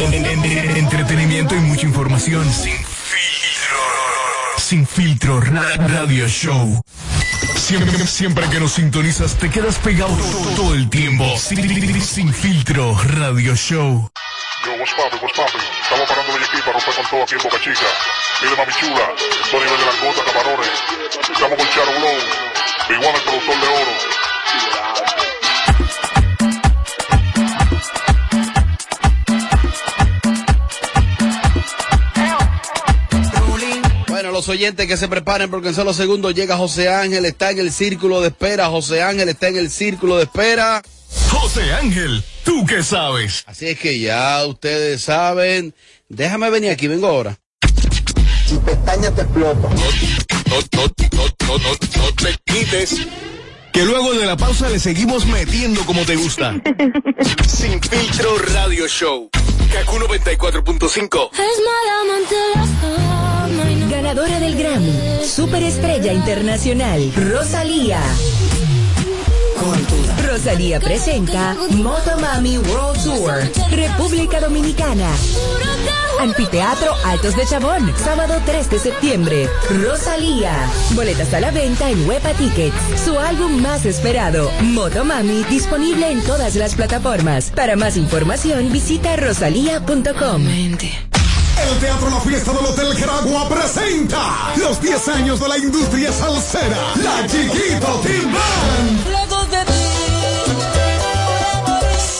En- 0.02 0.12
en- 0.14 0.26
en- 0.26 0.44
en- 0.44 0.76
entretenimiento 0.76 1.54
y 1.54 1.59
mucha 1.61 1.87
información. 1.87 2.44
Sin 2.52 2.76
filtro. 2.76 3.78
Sin 4.59 4.87
filtro 4.87 5.40
ra- 5.40 5.76
radio 5.76 6.28
show. 6.28 6.80
Siempre, 7.56 8.06
siempre 8.06 8.49
que 8.50 8.59
nos 8.61 8.73
sintonizas 8.73 9.35
te 9.37 9.49
quedas 9.50 9.76
pegado 9.78 10.14
todo, 10.16 10.50
todo 10.56 10.75
el 10.75 10.90
tiempo. 10.90 11.25
Sin, 11.38 12.02
sin 12.02 12.35
filtro 12.35 12.97
radio 13.04 13.54
show. 13.54 14.11
Yo, 14.64 14.73
what's 14.75 14.92
poppin', 14.94 15.18
what's 15.23 15.37
poppin'? 15.37 15.61
Estamos 15.82 16.09
parando 16.09 16.32
de 16.38 16.44
aquí 16.44 16.59
para 16.64 16.73
romper 16.73 16.94
con 16.94 17.06
todo 17.11 17.23
aquí 17.23 17.35
en 17.35 17.42
Boca 17.42 17.59
Chica. 17.62 17.87
Mire, 18.42 18.56
mami 18.56 18.73
chula, 18.80 19.06
Tony 19.50 19.64
de 19.64 19.71
la 19.71 19.94
Gota, 20.02 20.23
camarones. 20.32 20.71
Estamos 21.32 21.56
con 21.59 21.68
Charo 21.71 21.92
Blow, 21.99 22.18
One, 23.09 23.18
el 23.18 23.23
productor 23.23 23.61
de 23.61 23.68
oro. 23.68 23.94
Los 34.43 34.49
oyentes 34.49 34.89
que 34.89 34.97
se 34.97 35.07
preparen 35.07 35.49
porque 35.53 35.69
en 35.69 35.75
solo 35.77 35.95
segundos 35.95 36.35
llega 36.35 36.57
José 36.57 36.89
Ángel, 36.89 37.25
está 37.27 37.53
en 37.53 37.61
el 37.61 37.71
círculo 37.71 38.21
de 38.21 38.29
espera. 38.29 38.67
José 38.71 39.01
Ángel 39.01 39.29
está 39.29 39.47
en 39.47 39.57
el 39.57 39.71
círculo 39.71 40.17
de 40.17 40.25
espera. 40.25 40.83
José 41.31 41.73
Ángel, 41.73 42.25
¿tú 42.45 42.67
qué 42.67 42.83
sabes? 42.83 43.45
Así 43.47 43.69
es 43.69 43.79
que 43.79 44.01
ya 44.01 44.45
ustedes 44.45 45.03
saben. 45.03 45.77
Déjame 46.09 46.51
venir 46.51 46.73
aquí, 46.73 46.89
vengo 46.89 47.07
ahora. 47.07 47.39
Si 48.45 48.57
pestañas 48.57 49.15
te 49.15 49.21
exploto. 49.23 49.69
No, 49.69 50.57
no, 50.73 50.83
no, 50.83 51.25
no, 51.47 51.59
no, 51.59 52.03
no 52.03 52.13
te 52.17 52.37
quites. 52.45 52.97
Que 53.73 53.85
luego 53.85 54.12
de 54.12 54.26
la 54.26 54.37
pausa 54.37 54.69
le 54.69 54.79
seguimos 54.79 55.26
metiendo 55.26 55.85
como 55.87 56.05
te 56.05 56.17
gusta. 56.17 56.55
Sin 57.49 57.81
filtro 57.81 58.37
radio 58.52 58.87
show. 58.87 59.31
Kaku 59.73 59.97
94.5. 59.97 61.31
Ganadora 63.91 64.41
del 64.41 64.57
Grammy, 64.57 65.25
Superestrella 65.25 66.12
Internacional, 66.12 67.12
Rosalía. 67.17 68.00
Rosalía 70.26 70.81
presenta 70.81 71.57
Motomami 71.71 72.59
World 72.59 73.02
Tour, 73.04 73.71
República 73.71 74.40
Dominicana. 74.40 75.09
Anfiteatro 76.21 76.95
Altos 77.04 77.37
de 77.37 77.47
Chabón, 77.47 77.92
sábado 77.97 78.35
3 78.45 78.71
de 78.71 78.78
septiembre. 78.78 79.49
Rosalía. 79.85 80.52
Boletas 80.95 81.33
a 81.35 81.40
la 81.40 81.50
venta 81.50 81.90
en 81.90 82.09
Huepa 82.09 82.33
Tickets. 82.35 82.75
Su 83.04 83.19
álbum 83.19 83.61
más 83.61 83.87
esperado, 83.87 84.50
Motomami, 84.62 85.45
disponible 85.45 86.11
en 86.11 86.23
todas 86.23 86.54
las 86.54 86.75
plataformas. 86.75 87.50
Para 87.50 87.76
más 87.76 87.97
información, 87.97 88.73
visita 88.73 89.16
rosalía.com. 89.16 90.47
El 91.62 91.78
Teatro 91.78 92.11
La 92.11 92.21
Fiesta 92.21 92.52
del 92.52 92.64
Hotel 92.64 92.97
Geragua 92.97 93.49
presenta 93.49 94.52
los 94.57 94.81
10 94.81 95.09
años 95.09 95.40
de 95.40 95.49
la 95.49 95.59
industria 95.59 96.12
salsera. 96.12 96.95
La 97.02 97.26
Chiquito 97.26 98.00
Team 98.04 98.33
Band. 98.33 99.23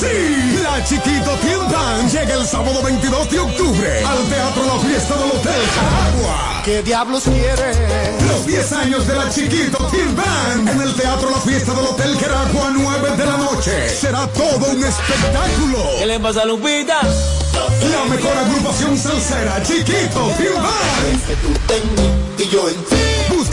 Sí, 0.03 0.59
la 0.65 0.83
Chiquito 0.83 1.39
Band 1.71 2.11
llega 2.11 2.35
el 2.35 2.45
sábado 2.45 2.83
22 2.83 3.31
de 3.31 3.39
octubre 3.39 4.05
al 4.05 4.29
Teatro 4.29 4.65
La 4.67 4.81
Fiesta 4.81 5.15
del 5.15 5.31
Hotel 5.31 5.63
Geragua. 5.75 6.63
¿Qué 6.65 6.83
diablos 6.83 7.23
quiere? 7.23 8.19
Los 8.27 8.45
10 8.45 8.73
años 8.73 9.07
de 9.07 9.15
la 9.15 9.31
Chiquito 9.31 9.79
Band 9.79 10.69
en 10.69 10.81
el 10.81 10.93
Teatro 10.95 11.31
La 11.31 11.37
Fiesta 11.37 11.73
del 11.75 11.87
Hotel 11.87 12.19
Geragua 12.19 12.73
9 12.75 13.17
de 13.17 13.25
la 13.25 13.37
noche. 13.37 13.89
Será 13.91 14.27
todo 14.27 14.73
un 14.73 14.83
espectáculo. 14.83 15.79
¿Qué 16.01 16.07
le 16.07 16.19
pasa 16.19 16.43
a 16.43 16.47
Lupita? 16.47 17.01
La 17.03 18.05
mejor 18.13 18.37
agrupación 18.37 18.99
salsera, 18.99 19.63
Chiquito 19.63 20.33
Team 20.37 20.65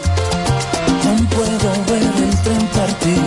No 1.04 1.16
puedo 1.30 1.74
ver 1.88 2.04
el 2.04 2.44
tren 2.44 2.68
partir. 2.68 3.20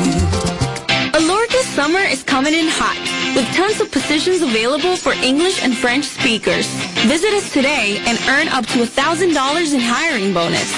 Alorca 1.14 1.62
summer 1.74 2.02
is 2.02 2.22
coming 2.22 2.54
in 2.54 2.68
hot, 2.68 2.96
with 3.34 3.46
tons 3.54 3.80
of 3.80 3.90
positions 3.90 4.40
available 4.40 4.96
for 4.96 5.12
English 5.22 5.60
and 5.62 5.76
French 5.76 6.04
speakers. 6.04 6.66
Visit 7.06 7.34
us 7.34 7.50
today 7.52 8.00
and 8.06 8.18
earn 8.28 8.48
up 8.48 8.64
to 8.66 8.78
$1,000 8.84 9.72
in 9.74 9.80
hiring 9.80 10.32
bonus. 10.32 10.77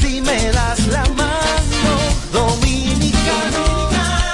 si 0.00 0.20
me 0.20 0.50
das 0.52 0.86
la 0.88 1.04
mano. 1.16 1.92
Dominicano, 2.32 3.62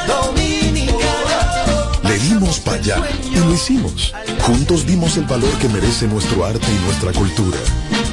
dominicano. 0.06 1.74
Le 2.02 2.18
dimos 2.18 2.60
para 2.60 2.76
allá 2.78 2.96
y 3.32 3.36
lo 3.36 3.54
hicimos. 3.54 4.12
Juntos 4.46 4.86
dimos 4.86 5.16
el 5.16 5.24
valor 5.24 5.52
que 5.58 5.68
merece 5.68 6.06
nuestro 6.06 6.44
arte 6.44 6.66
y 6.70 6.84
nuestra 6.84 7.12
cultura 7.12 7.58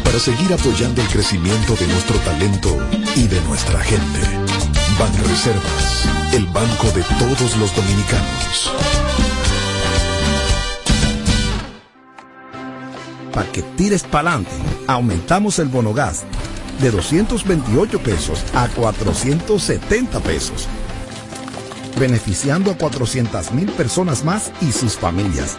para 0.04 0.20
seguir 0.20 0.54
apoyando 0.54 1.02
el 1.02 1.08
crecimiento 1.08 1.76
de 1.76 1.88
nuestro 1.88 2.18
talento 2.20 2.70
y 3.16 3.28
de 3.28 3.42
nuestra 3.42 3.80
gente. 3.82 4.20
Banreservas, 5.00 6.06
el 6.34 6.46
banco 6.48 6.88
de 6.92 7.04
todos 7.20 7.58
los 7.58 7.76
dominicanos. 7.76 9.13
Para 13.34 13.52
que 13.52 13.64
tires 13.64 14.04
pa'lante, 14.04 14.52
aumentamos 14.88 15.60
el 15.60 15.68
bono 15.68 15.94
gas 15.94 16.24
de 16.80 16.92
228 16.92 18.00
pesos 18.00 18.44
a 18.54 18.68
470 18.68 20.20
pesos. 20.20 20.68
beneficiando 22.00 22.72
a 22.72 22.78
400.000 22.78 23.72
personas 23.72 24.24
más 24.24 24.52
y 24.62 24.72
sus 24.72 24.98
familias. 24.98 25.58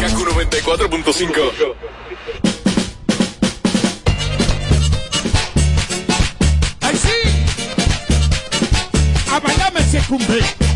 Kaku 0.01 0.23
94.5. 0.23 1.73
¡Ay, 6.81 6.95
sí! 6.95 7.09
A 9.31 9.39
bailarme 9.39 9.81
se 9.81 9.99
cumple. 10.01 10.68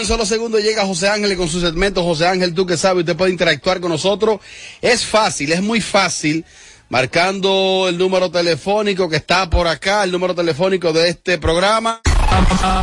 En 0.00 0.06
solo 0.06 0.24
segundos 0.24 0.62
llega 0.62 0.86
José 0.86 1.08
Ángel 1.08 1.36
con 1.36 1.48
su 1.48 1.60
segmento. 1.60 2.02
José 2.02 2.26
Ángel, 2.26 2.54
tú 2.54 2.66
que 2.66 2.76
sabes, 2.76 3.00
usted 3.00 3.16
puede 3.16 3.32
interactuar 3.32 3.80
con 3.80 3.90
nosotros. 3.90 4.40
Es 4.80 5.04
fácil, 5.04 5.52
es 5.52 5.62
muy 5.62 5.80
fácil. 5.80 6.44
Marcando 6.88 7.86
el 7.88 7.98
número 7.98 8.30
telefónico 8.30 9.08
que 9.08 9.16
está 9.16 9.48
por 9.48 9.68
acá, 9.68 10.02
el 10.02 10.10
número 10.10 10.34
telefónico 10.34 10.92
de 10.92 11.10
este 11.10 11.38
programa. 11.38 12.00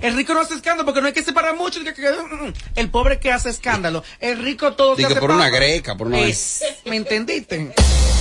El 0.02 0.14
rico 0.14 0.34
no 0.34 0.40
hace 0.40 0.52
escándalo 0.54 0.84
porque 0.84 1.00
no 1.00 1.06
hay 1.06 1.14
que 1.14 1.22
separar 1.22 1.56
mucho. 1.56 1.82
que- 1.82 1.94
que- 1.94 2.52
El 2.74 2.90
pobre 2.90 3.18
que 3.18 3.32
hace 3.32 3.48
escándalo. 3.48 4.04
El 4.18 4.38
rico 4.42 4.74
todo 4.74 4.94
se 4.94 4.98
Digo, 4.98 5.10
hace 5.12 5.20
por 5.20 5.30
una 5.30 5.48
greca, 5.48 5.96
por 5.96 6.08
una 6.08 6.20
Es- 6.20 6.62
¿Me 6.84 6.96
entendiste? 6.96 7.72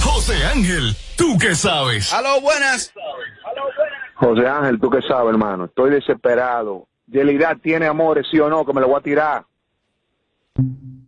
José 0.01 0.41
Ángel, 0.45 0.95
¿tú 1.17 1.37
qué 1.37 1.53
sabes? 1.55 2.13
Aló, 2.13 2.39
buenas. 2.39 2.93
José 4.19 4.45
Ángel, 4.47 4.79
tú 4.81 4.89
qué 4.89 5.01
sabes, 5.01 5.31
hermano. 5.31 5.65
Estoy 5.65 5.91
desesperado. 5.91 6.87
Yelida 7.07 7.55
tiene 7.55 7.87
amores, 7.87 8.27
sí 8.29 8.37
o 8.39 8.49
no, 8.49 8.65
que 8.65 8.73
me 8.73 8.81
lo 8.81 8.89
voy 8.89 8.99
a 8.99 9.03
tirar. 9.03 9.45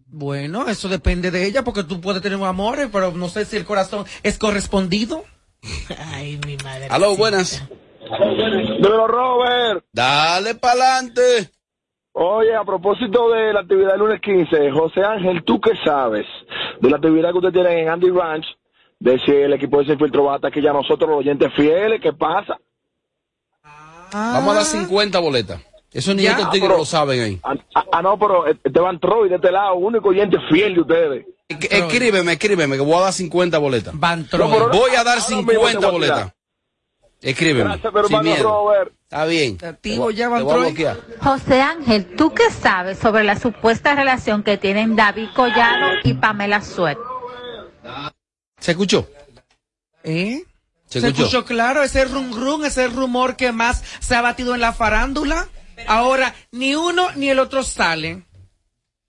Bueno, 0.08 0.68
eso 0.70 0.88
depende 0.88 1.30
de 1.30 1.46
ella 1.46 1.64
porque 1.64 1.84
tú 1.84 2.00
puedes 2.00 2.22
tener 2.22 2.42
amores, 2.42 2.90
pero 2.92 3.12
no 3.12 3.28
sé 3.28 3.44
si 3.44 3.58
el 3.58 3.66
corazón 3.66 4.06
es 4.24 4.40
correspondido. 4.40 5.24
Ay, 6.14 6.40
mi 6.46 6.56
madre. 6.58 6.88
Aló, 6.90 7.16
buenas. 7.18 7.68
Dímelo, 8.02 9.08
Robert. 9.08 9.86
Dale 9.92 10.56
pa'lante. 10.56 11.52
Oye, 12.14 12.56
a 12.56 12.64
propósito 12.64 13.30
de 13.30 13.54
la 13.54 13.62
actividad 13.62 13.92
del 13.92 14.00
lunes 14.00 14.22
15, 14.22 14.72
José 14.72 15.02
Ángel, 15.02 15.44
¿tú 15.44 15.60
qué 15.60 15.72
sabes 15.84 16.26
de 16.80 16.90
la 16.90 16.98
actividad 16.98 17.32
que 17.32 17.38
ustedes 17.38 17.54
tienen 17.54 17.78
en 17.80 17.90
Andy 17.90 18.10
Ranch? 18.10 18.46
De 19.00 19.18
si 19.20 19.32
el 19.32 19.54
equipo 19.54 19.78
de 19.78 19.84
ese 19.84 19.98
filtro 19.98 20.26
va 20.26 20.34
a 20.34 20.36
estar 20.36 20.50
aquí 20.50 20.62
ya 20.62 20.74
nosotros, 20.74 21.10
los 21.10 21.20
oyentes 21.20 21.54
fieles, 21.56 22.02
¿qué 22.02 22.14
pasa? 22.14 22.58
Vamos 24.12 24.52
a 24.52 24.58
dar 24.58 24.66
50 24.66 25.20
boletas. 25.20 25.62
Esos 25.94 26.16
niños 26.16 26.38
Ya, 26.38 26.50
tigres 26.50 26.70
lo 26.78 26.86
saben 26.86 27.20
ahí. 27.22 27.40
Ah, 27.44 27.54
ah, 27.92 28.02
no, 28.02 28.18
pero 28.18 28.46
Esteban 28.48 29.00
Troy 29.00 29.28
de 29.30 29.36
este 29.36 29.52
lado, 29.52 29.76
único 29.76 30.10
oyente 30.10 30.38
fiel 30.50 30.76
de 30.76 30.82
ustedes. 30.82 31.26
Escríbeme, 31.50 32.32
escríbeme, 32.32 32.78
que 32.78 32.82
voy 32.82 32.96
a 32.96 33.02
dar 33.02 33.14
50 33.14 33.58
boletas. 33.58 33.94
Troy. 34.30 34.48
No, 34.50 34.54
pero- 34.54 34.70
voy 34.70 34.92
a 34.92 35.04
dar 35.04 35.18
ahora 35.20 35.36
mismo 35.36 35.46
te 35.52 35.54
50 35.58 35.80
voy 35.80 35.88
a 35.88 35.92
boletas. 35.92 36.34
Escríbeme. 37.22 37.78
Gracias, 37.78 38.08
sin 38.08 38.22
miedo. 38.22 38.44
Robert. 38.44 38.94
Está 39.04 39.26
bien. 39.26 39.58
Activo 39.64 40.12
ya, 40.12 40.30
Van 40.30 40.44
voy 40.44 40.52
a 40.52 40.56
Troy. 40.56 40.68
bloquear. 40.70 40.98
José 41.22 41.62
Ángel, 41.62 42.16
¿tú 42.16 42.34
qué 42.34 42.50
sabes 42.50 42.98
sobre 42.98 43.26
la 43.26 43.38
supuesta 43.38 43.94
relación 43.94 44.44
que 44.44 44.58
tienen 44.58 44.96
David 44.96 45.28
Collado 45.36 45.98
y 46.06 46.14
Pamela 46.14 46.62
Suet? 46.62 46.98
¿Se 48.60 48.72
escuchó? 48.72 49.08
¿Eh? 50.04 50.44
¿Se 50.92 51.00
Se 51.00 51.08
escuchó? 51.08 51.46
claro 51.46 51.84
ese 51.84 52.04
rum 52.04 52.34
rum, 52.34 52.66
ese 52.66 52.88
rumor 52.88 53.38
que 53.38 53.52
más 53.54 53.82
se 54.02 54.14
ha 54.14 54.22
batido 54.22 54.54
en 54.56 54.62
la 54.62 54.74
farándula. 54.74 55.48
Ahora, 55.88 56.36
ni 56.52 56.76
uno 56.76 57.12
ni 57.16 57.30
el 57.30 57.40
otro 57.40 57.64
sale. 57.64 58.24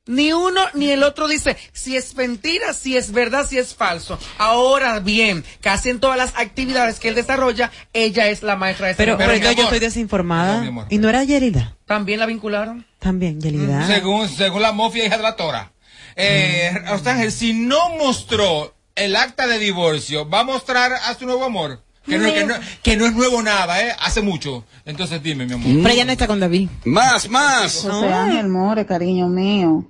Ni 0.06 0.32
uno 0.32 0.60
ni 0.74 0.90
el 0.90 1.04
otro 1.04 1.28
dice 1.28 1.56
si 1.72 1.96
es 1.96 2.16
mentira, 2.16 2.72
si 2.72 2.96
es 2.96 3.12
verdad, 3.12 3.46
si 3.48 3.58
es 3.58 3.74
falso. 3.74 4.18
Ahora 4.38 5.00
bien, 5.00 5.44
casi 5.60 5.90
en 5.90 6.00
todas 6.00 6.16
las 6.16 6.32
actividades 6.36 6.98
que 6.98 7.08
él 7.08 7.14
desarrolla, 7.14 7.70
ella 7.92 8.28
es 8.28 8.42
la 8.42 8.56
maestra 8.56 8.88
de 8.88 8.94
Pero, 8.94 9.16
pero 9.16 9.32
entonces 9.32 9.56
yo 9.56 9.64
estoy 9.64 9.78
desinformada. 9.80 10.64
¿Y 10.88 10.98
no 10.98 11.08
era 11.08 11.22
Yerida? 11.24 11.76
También 11.86 12.20
la 12.20 12.26
vincularon. 12.26 12.86
También, 12.98 13.40
Yerida. 13.40 13.86
Según, 13.86 14.28
según 14.28 14.62
la 14.62 14.72
mafia 14.72 15.06
hija 15.06 15.16
de 15.16 15.22
la 15.22 15.36
Tora. 15.36 15.72
Eh, 16.16 16.72
Ángel, 17.04 17.32
si 17.32 17.52
no 17.54 17.90
mostró 17.96 18.74
el 18.94 19.16
acta 19.16 19.46
de 19.46 19.58
divorcio, 19.58 20.28
¿va 20.28 20.40
a 20.40 20.44
mostrar 20.44 20.92
a 20.92 21.14
su 21.14 21.26
nuevo 21.26 21.44
amor? 21.44 21.82
Que 22.06 22.18
no, 22.18 22.32
que 22.32 22.44
no- 22.44 22.54
que 22.82 22.96
no 22.96 23.06
es 23.06 23.12
nuevo 23.12 23.42
nada, 23.42 23.80
¿eh? 23.80 23.94
Hace 24.00 24.22
mucho. 24.22 24.64
Entonces 24.84 25.22
dime, 25.22 25.46
mi 25.46 25.52
amor. 25.52 25.68
Pero 25.82 25.88
ella 25.94 26.04
no 26.04 26.12
está 26.12 26.26
con 26.26 26.40
David. 26.40 26.68
Más, 26.84 27.28
más. 27.28 27.82
José 27.88 28.12
Ángel 28.12 28.48
More, 28.48 28.84
cariño 28.86 29.28
mío. 29.28 29.88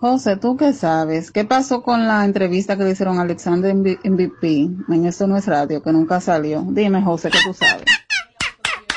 José, 0.00 0.36
¿tú 0.36 0.56
qué 0.56 0.72
sabes? 0.72 1.30
¿Qué 1.30 1.44
pasó 1.44 1.82
con 1.82 2.06
la 2.06 2.24
entrevista 2.24 2.78
que 2.78 2.84
le 2.84 2.92
hicieron 2.92 3.18
a 3.18 3.22
Alexander 3.22 3.70
en 3.70 3.80
MVP 3.82 4.68
en 4.88 5.06
Esto 5.06 5.26
No 5.26 5.36
es 5.36 5.46
Radio, 5.46 5.82
que 5.82 5.92
nunca 5.92 6.20
salió? 6.20 6.64
Dime, 6.68 7.02
José, 7.02 7.30
¿qué 7.30 7.38
tú 7.44 7.52
sabes? 7.52 7.84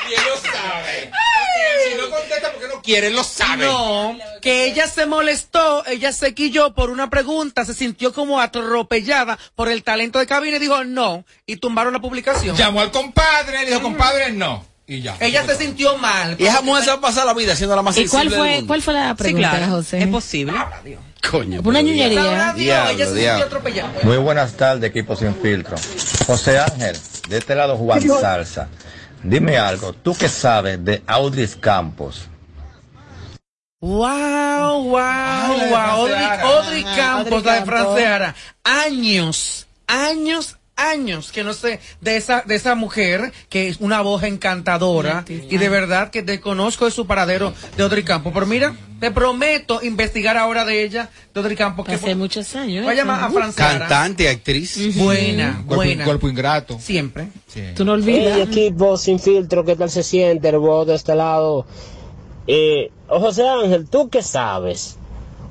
¿Quién 0.06 0.20
lo 0.24 0.36
sabe? 0.36 1.10
Si 1.90 1.98
no 2.00 2.08
contesta 2.10 2.52
porque 2.52 2.68
no 2.68 2.73
quiere, 2.84 3.10
lo 3.10 3.24
sabe. 3.24 3.66
No, 3.66 4.16
que 4.40 4.66
ella 4.66 4.86
se 4.86 5.06
molestó, 5.06 5.84
ella 5.86 6.12
se 6.12 6.34
quilló 6.34 6.74
por 6.74 6.90
una 6.90 7.10
pregunta, 7.10 7.64
se 7.64 7.74
sintió 7.74 8.12
como 8.12 8.40
atropellada 8.40 9.38
por 9.54 9.68
el 9.68 9.82
talento 9.82 10.18
de 10.18 10.26
cabina 10.26 10.56
y 10.56 10.60
dijo 10.60 10.84
no, 10.84 11.24
y 11.46 11.56
tumbaron 11.56 11.92
la 11.92 12.00
publicación. 12.00 12.56
Llamó 12.56 12.80
al 12.80 12.90
compadre, 12.90 13.60
le 13.64 13.66
dijo, 13.66 13.82
compadre, 13.82 14.32
no. 14.32 14.64
Y 14.86 15.00
ya. 15.00 15.16
Ella 15.20 15.46
se 15.46 15.56
sintió 15.56 15.96
mal. 15.96 16.36
Y 16.38 16.44
esa 16.44 16.60
mujer 16.60 16.84
se 16.84 16.90
va 16.90 16.96
a 16.96 17.00
pasar 17.00 17.24
la 17.24 17.32
vida 17.32 17.56
siendo 17.56 17.74
la 17.74 17.80
más 17.80 17.96
¿Y 17.96 18.06
cuál 18.06 18.28
del 18.28 18.38
fue, 18.38 18.50
mundo. 18.50 18.66
cuál 18.66 18.82
fue 18.82 18.92
la 18.92 19.14
pregunta, 19.14 19.50
claro, 19.50 19.72
José? 19.72 19.98
Es 20.02 20.08
posible. 20.08 20.52
Coño. 21.30 21.62
Una 21.64 21.80
ñuñería. 21.80 22.52
diablo, 22.52 22.90
ella 22.92 23.06
se 23.06 23.14
sintió 23.14 23.44
atropellada. 23.46 23.92
Muy 24.02 24.18
buenas 24.18 24.52
tardes, 24.52 24.90
equipo 24.90 25.16
sin 25.16 25.34
filtro. 25.36 25.76
José 26.26 26.58
Ángel, 26.58 26.98
de 27.28 27.38
este 27.38 27.54
lado 27.54 27.78
Juan 27.78 28.02
Salsa. 28.02 28.68
Dime 29.22 29.56
algo, 29.56 29.94
¿tú 29.94 30.14
qué 30.14 30.28
sabes 30.28 30.84
de 30.84 31.02
Audris 31.06 31.56
Campos? 31.56 32.28
Wow, 33.84 34.82
wow, 34.84 34.88
wow. 34.88 35.76
Audrey- 35.76 36.24
Audrey, 36.24 36.40
Audrey 36.42 36.84
Campos, 36.96 37.32
Audrey 37.32 37.42
la 37.44 37.60
de. 37.60 37.66
Franceara. 37.66 38.34
Años, 38.64 39.66
años, 39.86 40.56
años 40.74 41.30
que 41.30 41.44
no 41.44 41.52
sé 41.52 41.80
de 42.00 42.16
esa, 42.16 42.42
de 42.46 42.54
esa 42.54 42.74
mujer 42.76 43.30
que 43.50 43.68
es 43.68 43.76
una 43.80 44.00
voz 44.00 44.22
encantadora 44.22 45.24
y 45.28 45.58
de 45.58 45.68
verdad 45.68 46.10
que 46.10 46.22
desconozco 46.22 46.86
de 46.86 46.90
su 46.92 47.06
paradero 47.06 47.52
de 47.76 47.82
Audrey 47.82 48.04
Campos. 48.04 48.32
Pero 48.32 48.46
mira, 48.46 48.74
te 49.00 49.10
prometo 49.10 49.80
investigar 49.82 50.38
ahora 50.38 50.64
de 50.64 50.82
ella, 50.82 51.10
de 51.34 51.40
Audrey 51.40 51.54
Campos. 51.56 51.84
Que 51.86 51.96
Hace 51.96 52.14
muchos 52.14 52.56
años. 52.56 52.84
Voy 52.86 52.94
a 52.94 52.96
llamar 52.96 53.22
a. 53.24 53.52
Cantante, 53.52 54.30
actriz. 54.30 54.96
Buena, 54.96 55.56
Cuerpo, 55.66 55.74
buena. 55.74 56.04
cuerpo 56.06 56.28
ingrato. 56.30 56.78
Siempre. 56.80 57.28
Tú 57.76 57.84
no 57.84 57.92
olvidas. 57.92 58.32
Hey, 58.36 58.42
equipo 58.50 58.96
sin 58.96 59.18
filtro, 59.20 59.62
¿qué 59.62 59.76
tal 59.76 59.90
se 59.90 60.02
siente 60.02 60.48
el 60.48 60.58
voz 60.58 60.86
de 60.86 60.94
este 60.94 61.14
lado? 61.14 61.66
Eh, 62.46 62.90
José 63.08 63.48
Ángel, 63.48 63.88
¿tú 63.88 64.10
qué 64.10 64.22
sabes? 64.22 64.98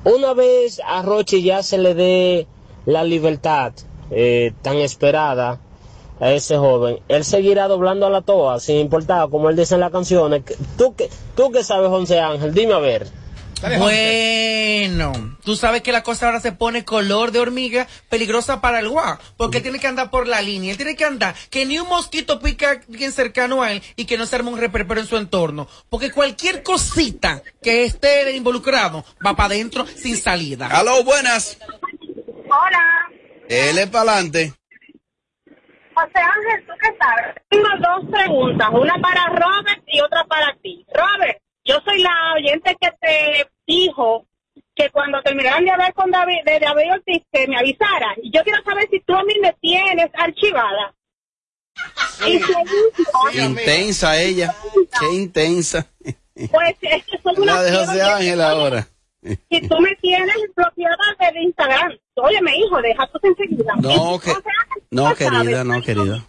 Una 0.03 0.33
vez 0.33 0.81
a 0.85 1.01
Rochi 1.01 1.41
ya 1.41 1.63
se 1.63 1.77
le 1.77 1.93
dé 1.95 2.47
la 2.85 3.03
libertad 3.03 3.73
eh, 4.11 4.53
tan 4.61 4.77
esperada 4.77 5.59
a 6.19 6.31
ese 6.31 6.57
joven, 6.57 6.99
él 7.07 7.23
seguirá 7.25 7.67
doblando 7.67 8.05
a 8.05 8.09
la 8.09 8.21
toa, 8.21 8.59
sin 8.59 8.77
importar, 8.77 9.29
como 9.29 9.49
él 9.49 9.55
dice 9.55 9.73
en 9.73 9.81
las 9.81 9.91
canciones. 9.91 10.43
¿Tú 10.77 10.93
qué, 10.95 11.09
tú 11.35 11.51
qué 11.51 11.63
sabes, 11.63 11.89
José 11.89 12.19
Ángel? 12.19 12.53
Dime 12.53 12.73
a 12.73 12.79
ver. 12.79 13.22
Bueno, 13.77 15.37
tú 15.43 15.55
sabes 15.55 15.81
que 15.81 15.93
la 15.93 16.03
cosa 16.03 16.25
ahora 16.25 16.41
se 16.41 16.51
pone 16.51 16.83
color 16.83 17.31
de 17.31 17.39
hormiga, 17.39 17.87
peligrosa 18.09 18.59
para 18.59 18.79
el 18.79 18.89
guau, 18.89 19.17
porque 19.37 19.61
tiene 19.61 19.79
que 19.79 19.87
andar 19.87 20.09
por 20.09 20.27
la 20.27 20.41
línea, 20.41 20.71
él 20.71 20.77
tiene 20.77 20.95
que 20.95 21.05
andar, 21.05 21.33
que 21.49 21.65
ni 21.65 21.79
un 21.79 21.87
mosquito 21.87 22.39
pica 22.39 22.81
bien 22.87 23.11
cercano 23.11 23.63
a 23.63 23.71
él 23.71 23.81
y 23.95 24.05
que 24.05 24.17
no 24.17 24.25
se 24.25 24.35
arme 24.35 24.49
un 24.49 24.59
reperpero 24.59 24.99
en 24.99 25.07
su 25.07 25.15
entorno, 25.15 25.67
porque 25.89 26.11
cualquier 26.11 26.61
cosita 26.61 27.41
que 27.61 27.85
esté 27.85 28.35
involucrado 28.35 29.05
va 29.25 29.33
para 29.35 29.53
adentro 29.53 29.85
sin 29.87 30.17
salida. 30.17 30.67
Aló, 30.67 31.03
buenas. 31.03 31.57
Hola. 32.45 33.09
Él 33.47 33.77
es 33.77 33.87
para 33.87 34.11
adelante. 34.11 34.53
José 35.93 36.19
Ángel, 36.19 36.65
¿tú 36.65 36.73
qué 36.81 36.89
sabes? 36.97 37.35
Tengo 37.49 37.69
dos 37.79 38.11
preguntas, 38.11 38.67
una 38.71 38.95
para 38.99 39.27
Robert 39.27 39.83
y 39.87 40.01
otra 40.01 40.25
para 40.25 40.55
ti. 40.61 40.85
Robert, 40.93 41.42
yo 41.65 41.75
soy 41.85 42.01
la 42.01 42.33
oyente 42.35 42.75
que 42.79 42.89
te 42.99 43.47
dijo 43.67 44.25
que 44.75 44.89
cuando 44.89 45.21
terminaran 45.21 45.63
de 45.65 45.71
hablar 45.71 45.93
con 45.93 46.11
David, 46.11 46.39
de 46.45 46.59
David 46.59 46.93
Ortiz, 46.93 47.23
que 47.31 47.47
me 47.47 47.57
avisara. 47.57 48.15
Y 48.21 48.31
yo 48.35 48.43
quiero 48.43 48.61
saber 48.63 48.87
si 48.91 48.99
tú 49.01 49.13
a 49.15 49.23
mí 49.23 49.33
me 49.41 49.53
tienes 49.61 50.09
archivada. 50.13 50.93
Y 52.27 52.39
si- 52.39 53.39
Intensa 53.41 54.19
ella. 54.21 54.53
Qué 54.99 55.13
intensa. 55.15 55.87
pues 56.51 56.75
es 56.81 57.03
que 57.05 57.17
soy 57.21 57.33
una 57.37 57.55
La 57.55 57.63
de 57.63 57.75
José 57.75 58.01
Ángel 58.01 58.41
ahora. 58.41 58.87
Si 59.23 59.67
tú 59.67 59.79
me 59.79 59.95
tienes 60.01 60.35
bloqueada 60.55 60.97
de 61.33 61.41
Instagram. 61.41 61.97
Oye, 62.15 62.41
mi 62.41 62.51
hijo, 62.57 62.81
deja 62.81 63.07
tú 63.07 63.19
enseguida. 63.23 63.73
No, 63.77 64.19
que, 64.19 64.31
no, 64.91 65.15
querida, 65.15 65.63
no, 65.63 65.81
querida. 65.81 66.25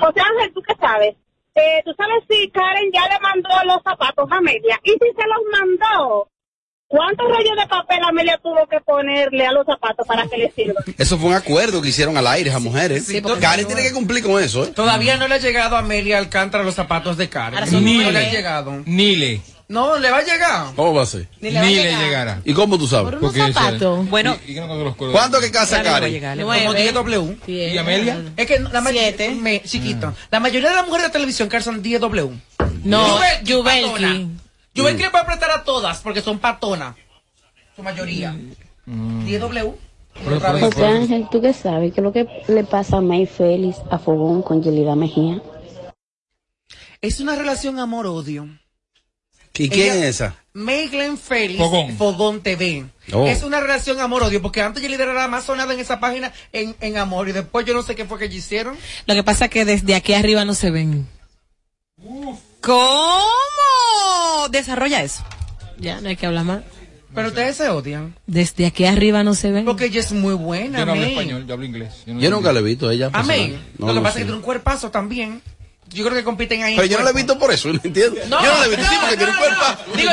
José 0.00 0.20
Ángel, 0.20 0.52
¿tú 0.54 0.62
qué 0.62 0.74
sabes? 0.80 1.14
Eh, 1.54 1.82
¿Tú 1.84 1.92
sabes 1.96 2.24
si 2.28 2.50
Karen 2.50 2.90
ya 2.92 3.02
le 3.08 3.20
mandó 3.20 3.48
los 3.66 3.82
zapatos 3.84 4.30
a 4.30 4.36
Amelia? 4.38 4.80
Y 4.82 4.90
si 4.90 4.98
se 4.98 5.26
los 5.28 5.42
mandó, 5.52 6.28
¿cuántos 6.88 7.26
rollos 7.28 7.56
de 7.56 7.66
papel 7.68 7.98
Amelia 8.02 8.38
tuvo 8.42 8.66
que 8.66 8.80
ponerle 8.80 9.46
a 9.46 9.52
los 9.52 9.64
zapatos 9.64 10.06
para 10.06 10.26
que 10.26 10.36
le 10.36 10.50
sirvan? 10.50 10.82
Eso 10.98 11.16
fue 11.16 11.28
un 11.28 11.34
acuerdo 11.34 11.80
que 11.80 11.90
hicieron 11.90 12.16
al 12.16 12.26
aire 12.26 12.50
a 12.52 12.58
mujeres. 12.58 13.08
Karen 13.40 13.66
tiene 13.66 13.82
que 13.82 13.92
cumplir 13.92 14.24
con 14.24 14.42
eso, 14.42 14.64
¿eh? 14.64 14.72
Todavía 14.74 15.16
no 15.16 15.28
le 15.28 15.36
ha 15.36 15.38
llegado 15.38 15.76
a 15.76 15.80
Amelia 15.80 16.18
Alcántara 16.18 16.64
los 16.64 16.74
zapatos 16.74 17.16
de 17.16 17.28
Karen. 17.28 17.60
No 17.70 17.80
nueve. 17.80 18.12
le 18.12 18.18
ha 18.18 18.32
llegado. 18.32 18.82
Nile. 18.84 19.40
No, 19.66 19.98
le 19.98 20.10
va 20.10 20.18
a 20.18 20.22
llegar. 20.22 20.74
¿Cómo 20.76 20.92
va 20.94 21.02
a 21.02 21.06
ser? 21.06 21.26
Ni 21.40 21.50
le 21.50 21.58
va 21.58 21.64
a 21.64 21.68
Ni 21.68 21.74
le 21.74 21.82
llegar. 21.84 22.00
llegará. 22.02 22.40
¿Y 22.44 22.52
cómo 22.52 22.78
tú 22.78 22.86
sabes? 22.86 23.04
Por 23.04 23.18
unos 23.18 23.32
Porque 23.32 23.52
zapatos. 23.52 24.10
Bueno, 24.10 24.36
¿Y, 24.46 24.50
y 24.50 24.54
qué 24.54 24.60
no 24.60 24.68
con 24.68 24.84
los 24.84 24.96
colores? 24.96 25.18
¿Cuánto 25.18 25.40
que 25.40 25.50
casa 25.50 25.82
va 25.82 25.96
a 25.96 26.00
va 26.00 26.54
a 26.54 26.58
Como 26.58 26.74
10 26.74 26.94
W. 26.94 27.36
¿Y 27.46 27.78
Amelia? 27.78 28.22
Es 28.36 28.46
que 28.46 28.60
la 28.60 28.80
mayoría, 28.82 29.62
chiquito. 29.64 30.12
La 30.30 30.40
mayoría 30.40 30.68
de 30.68 30.74
las 30.76 30.86
mujeres 30.86 31.06
de 31.06 31.12
televisión 31.12 31.48
son 31.62 31.82
10 31.82 32.00
W. 32.00 32.30
No, 32.84 33.18
patona. 33.64 34.28
Yubelki 34.74 35.02
le 35.02 35.10
puede 35.10 35.22
apretar 35.24 35.50
a 35.50 35.64
todas 35.64 36.00
porque 36.00 36.20
son 36.20 36.38
patonas. 36.38 36.96
Su 37.76 37.82
mayoría. 37.82 38.36
10 38.86 39.40
W. 39.40 39.72
Otra 40.36 40.52
vez. 40.52 40.62
José 40.62 40.84
Ángel, 40.86 41.26
¿tú 41.30 41.40
qué 41.40 41.52
sabes? 41.52 41.92
¿Qué 41.92 42.00
es 42.00 42.04
lo 42.04 42.12
que 42.12 42.26
le 42.48 42.64
pasa 42.64 42.98
a 42.98 43.00
May 43.00 43.26
Félix 43.26 43.78
a 43.90 43.98
Fogón 43.98 44.42
con 44.42 44.62
Yelida 44.62 44.94
Mejía? 44.94 45.40
Es 47.00 47.20
una 47.20 47.34
relación 47.36 47.78
amor-odio. 47.78 48.48
¿Y 49.56 49.68
quién 49.68 49.92
Ella- 49.92 50.08
es 50.08 50.16
esa? 50.16 50.34
Meiglen 50.52 51.18
Félix, 51.18 51.58
Fogón. 51.58 51.96
Fogón, 51.96 52.40
TV. 52.40 52.84
Oh. 53.12 53.26
Es 53.26 53.42
una 53.42 53.60
relación 53.60 54.00
amor-odio, 54.00 54.40
porque 54.40 54.62
antes 54.62 54.82
yo 54.82 54.88
era 54.88 55.12
la 55.12 55.26
más 55.28 55.44
sonada 55.44 55.74
en 55.74 55.80
esa 55.80 55.98
página 56.00 56.32
en, 56.52 56.76
en 56.80 56.96
amor, 56.96 57.28
y 57.28 57.32
después 57.32 57.66
yo 57.66 57.74
no 57.74 57.82
sé 57.82 57.94
qué 57.94 58.04
fue 58.04 58.18
que 58.18 58.26
ellos 58.26 58.36
hicieron. 58.38 58.76
Lo 59.06 59.14
que 59.14 59.22
pasa 59.24 59.46
es 59.46 59.50
que 59.50 59.64
desde 59.64 59.94
aquí 59.94 60.14
arriba 60.14 60.44
no 60.44 60.54
se 60.54 60.70
ven. 60.70 61.06
¿Cómo? 62.60 64.48
Desarrolla 64.50 65.02
eso. 65.02 65.24
Ya, 65.78 66.00
no 66.00 66.08
hay 66.08 66.16
que 66.16 66.26
hablar 66.26 66.44
más. 66.44 66.62
Pero 67.14 67.28
ustedes 67.28 67.56
se 67.56 67.68
odian. 67.68 68.14
Desde 68.26 68.66
aquí 68.66 68.84
arriba 68.86 69.22
no 69.22 69.34
se 69.34 69.50
ven. 69.52 69.64
Porque 69.64 69.84
ella 69.86 70.00
es 70.00 70.10
muy 70.12 70.34
buena, 70.34 70.80
Yo 70.80 70.86
no 70.86 70.92
hablo 70.92 71.04
español, 71.04 71.46
yo 71.46 71.54
hablo 71.54 71.64
inglés. 71.66 72.02
no 72.06 72.18
Yo 72.20 72.30
nunca 72.30 72.52
la 72.52 72.58
he 72.58 72.62
visto 72.62 72.90
ella. 72.90 73.08
A 73.12 73.22
May. 73.22 73.50
personal. 73.52 73.66
No, 73.78 73.86
Lo 73.86 73.92
que 73.92 73.96
no 73.98 74.02
pasa 74.02 74.14
sé. 74.14 74.18
es 74.18 74.22
que 74.22 74.26
tiene 74.26 74.36
un 74.38 74.42
cuerpazo 74.44 74.90
también. 74.90 75.40
Yo 75.94 76.04
creo 76.04 76.16
que 76.16 76.24
compiten 76.24 76.62
ahí. 76.62 76.74
Pero 76.76 76.86
yo 76.86 76.98
no 76.98 77.04
la 77.04 77.10
he 77.10 77.14
visto 77.14 77.38
por 77.38 77.52
eso, 77.52 77.68
¿no 77.72 77.80
entiendo? 77.82 78.16
yo 78.20 78.28
no 78.28 78.40
la 78.60 78.66
he 78.66 78.68
visto, 78.68 78.84
sí, 78.84 78.96
porque 79.00 79.16
tiene 79.16 79.32
un 79.32 79.38
cuerpo. 79.38 79.64
Digo, 79.96 80.10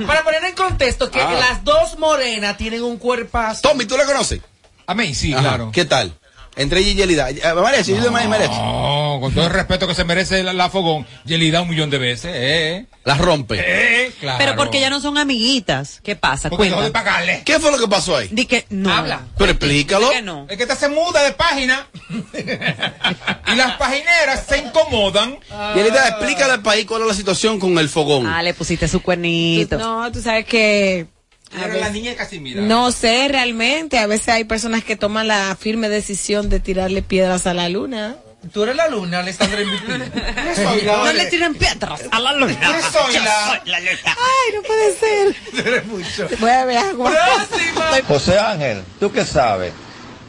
no, 0.00 0.06
para 0.06 0.24
poner 0.24 0.44
en 0.44 0.54
contexto 0.54 1.10
que 1.10 1.20
Ah. 1.20 1.32
las 1.32 1.64
dos 1.64 1.98
morenas 1.98 2.56
tienen 2.56 2.82
un 2.82 2.96
cuerpazo. 2.98 3.60
Tommy, 3.62 3.84
¿tú 3.86 3.96
la 3.96 4.04
conoces? 4.06 4.40
A 4.86 4.94
May, 4.94 5.14
sí, 5.14 5.32
Ajá. 5.32 5.42
claro. 5.42 5.70
¿Qué 5.72 5.84
tal? 5.84 6.14
Entre 6.56 6.80
ella 6.80 6.90
y 6.90 6.94
Yelida. 6.94 7.30
Eh, 7.30 7.40
Merece, 7.54 7.96
yo 7.96 8.02
de 8.02 8.10
May 8.10 8.28
merece. 8.28 8.52
No, 8.54 9.18
con 9.20 9.34
todo 9.34 9.44
el 9.46 9.50
respeto 9.52 9.86
que 9.88 9.94
se 9.94 10.04
merece 10.04 10.42
la, 10.42 10.52
la 10.52 10.70
Fogón, 10.70 11.06
Yelida 11.24 11.62
un 11.62 11.68
millón 11.68 11.90
de 11.90 11.98
veces, 11.98 12.30
eh. 12.34 12.86
La 13.04 13.16
rompe. 13.16 13.56
Eh, 13.58 14.12
claro. 14.20 14.38
Pero 14.38 14.56
porque 14.56 14.80
ya 14.80 14.88
no 14.88 14.98
son 15.00 15.18
amiguitas. 15.18 16.00
¿Qué 16.02 16.16
pasa? 16.16 16.48
Porque 16.48 16.64
dejó 16.64 16.76
de 16.76 16.90
Cuenta. 16.90 16.98
pagarle. 17.04 17.42
¿Qué 17.44 17.58
fue 17.58 17.70
lo 17.70 17.78
que 17.78 17.86
pasó 17.88 18.16
ahí? 18.16 18.28
Di 18.30 18.46
que 18.46 18.64
no. 18.70 18.94
Habla. 18.94 19.22
Pero 19.36 19.50
explícalo. 19.50 20.10
Que 20.10 20.22
no. 20.22 20.46
Es 20.48 20.56
que 20.56 20.62
esta 20.62 20.76
se 20.76 20.88
muda 20.88 21.22
de 21.22 21.32
página 21.32 21.86
y 23.52 23.56
las 23.56 23.76
pagineras 23.76 24.44
se 24.48 24.58
incomodan. 24.58 25.38
Yelida, 25.74 26.08
explícale 26.08 26.52
al 26.54 26.62
país 26.62 26.86
cuál 26.86 27.02
es 27.02 27.08
la 27.08 27.14
situación 27.14 27.58
con 27.60 27.76
el 27.78 27.88
fogón. 27.88 28.26
Ah, 28.26 28.42
le 28.42 28.54
pusiste 28.54 28.88
su 28.88 29.02
cuernito. 29.02 29.76
No, 29.78 30.10
tú 30.10 30.20
sabes 30.22 30.46
que 30.46 31.06
La 31.54 31.90
niña 31.90 32.14
no 32.62 32.90
sé 32.92 33.28
realmente. 33.28 33.98
A 33.98 34.06
veces 34.06 34.28
hay 34.28 34.44
personas 34.44 34.84
que 34.84 34.96
toman 34.96 35.28
la 35.28 35.56
firme 35.58 35.88
decisión 35.88 36.48
de 36.48 36.60
tirarle 36.60 37.02
piedras 37.02 37.46
a 37.46 37.54
la 37.54 37.68
luna. 37.68 38.16
Tú 38.52 38.62
eres 38.64 38.76
la 38.76 38.88
luna, 38.88 39.20
Alessandra. 39.20 39.58
No 40.84 41.12
le 41.12 41.26
tiren 41.26 41.54
piedras 41.54 42.02
a 42.10 42.20
la 42.20 42.32
luna. 42.34 42.52
Yo 42.60 42.90
soy 42.90 43.14
la- 43.14 43.62
Ay, 44.06 44.54
no 44.54 44.62
puede 44.62 44.94
ser. 44.94 45.36
Eres 45.66 45.86
mucho. 45.86 46.28
Voy 46.40 46.50
a 46.50 46.64
ver 46.64 46.78
agua. 46.78 47.10
Próxima. 47.10 47.90
José 48.06 48.38
Ángel, 48.38 48.82
¿tú 49.00 49.10
qué 49.10 49.24
sabes? 49.24 49.72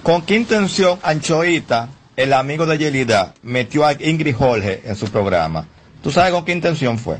¿Con 0.03 0.21
qué 0.21 0.35
intención 0.35 0.99
Anchoita, 1.03 1.89
el 2.15 2.31
amigo 2.33 2.65
de 2.65 2.77
Yelida, 2.77 3.33
metió 3.43 3.85
a 3.85 3.93
Ingrid 3.93 4.35
Jorge 4.35 4.81
en 4.85 4.95
su 4.95 5.07
programa? 5.07 5.67
¿Tú 6.01 6.11
sabes 6.11 6.31
con 6.31 6.45
qué 6.45 6.51
intención 6.51 6.97
fue? 6.99 7.19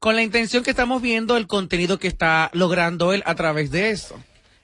Con 0.00 0.16
la 0.16 0.22
intención 0.22 0.64
que 0.64 0.70
estamos 0.70 1.00
viendo 1.02 1.36
el 1.36 1.46
contenido 1.46 1.98
que 1.98 2.08
está 2.08 2.50
logrando 2.54 3.12
él 3.12 3.22
a 3.26 3.34
través 3.34 3.70
de 3.70 3.90
eso. 3.90 4.14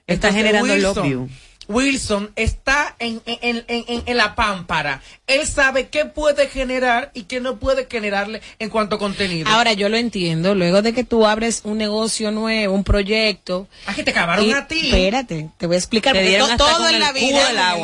Está 0.07 0.29
Entonces, 0.29 0.35
generando 0.35 0.73
Wilson, 0.73 1.09
love. 1.13 1.29
Wilson 1.69 2.31
está 2.37 2.95
en, 2.97 3.21
en, 3.27 3.63
en, 3.67 3.85
en, 3.87 4.03
en 4.05 4.17
la 4.17 4.33
pámpara. 4.35 5.01
Él 5.27 5.45
sabe 5.45 5.89
qué 5.89 6.05
puede 6.05 6.47
generar 6.47 7.11
y 7.13 7.23
qué 7.23 7.39
no 7.39 7.57
puede 7.57 7.87
generarle 7.91 8.41
en 8.57 8.69
cuanto 8.69 8.95
a 8.95 8.99
contenido. 8.99 9.47
Ahora 9.49 9.73
yo 9.73 9.89
lo 9.89 9.97
entiendo. 9.97 10.55
Luego 10.55 10.81
de 10.81 10.93
que 10.93 11.03
tú 11.03 11.25
abres 11.27 11.61
un 11.65 11.77
negocio 11.77 12.31
nuevo, 12.31 12.73
un 12.73 12.83
proyecto. 12.83 13.67
Ah, 13.85 13.93
que 13.93 14.03
te 14.03 14.11
acabaron 14.11 14.43
y- 14.45 14.53
a 14.53 14.65
ti. 14.67 14.87
Espérate, 14.87 15.49
te 15.57 15.67
voy 15.67 15.75
a 15.75 15.79
explicar. 15.79 16.13
Te 16.13 16.19
porque 16.19 16.29
dieron 16.29 16.47
to- 16.47 16.53
hasta 16.53 16.65
todo 16.65 16.77
con 16.85 16.89
en 16.89 16.95
el 16.95 17.01
la 17.01 17.11
vida, 17.11 17.29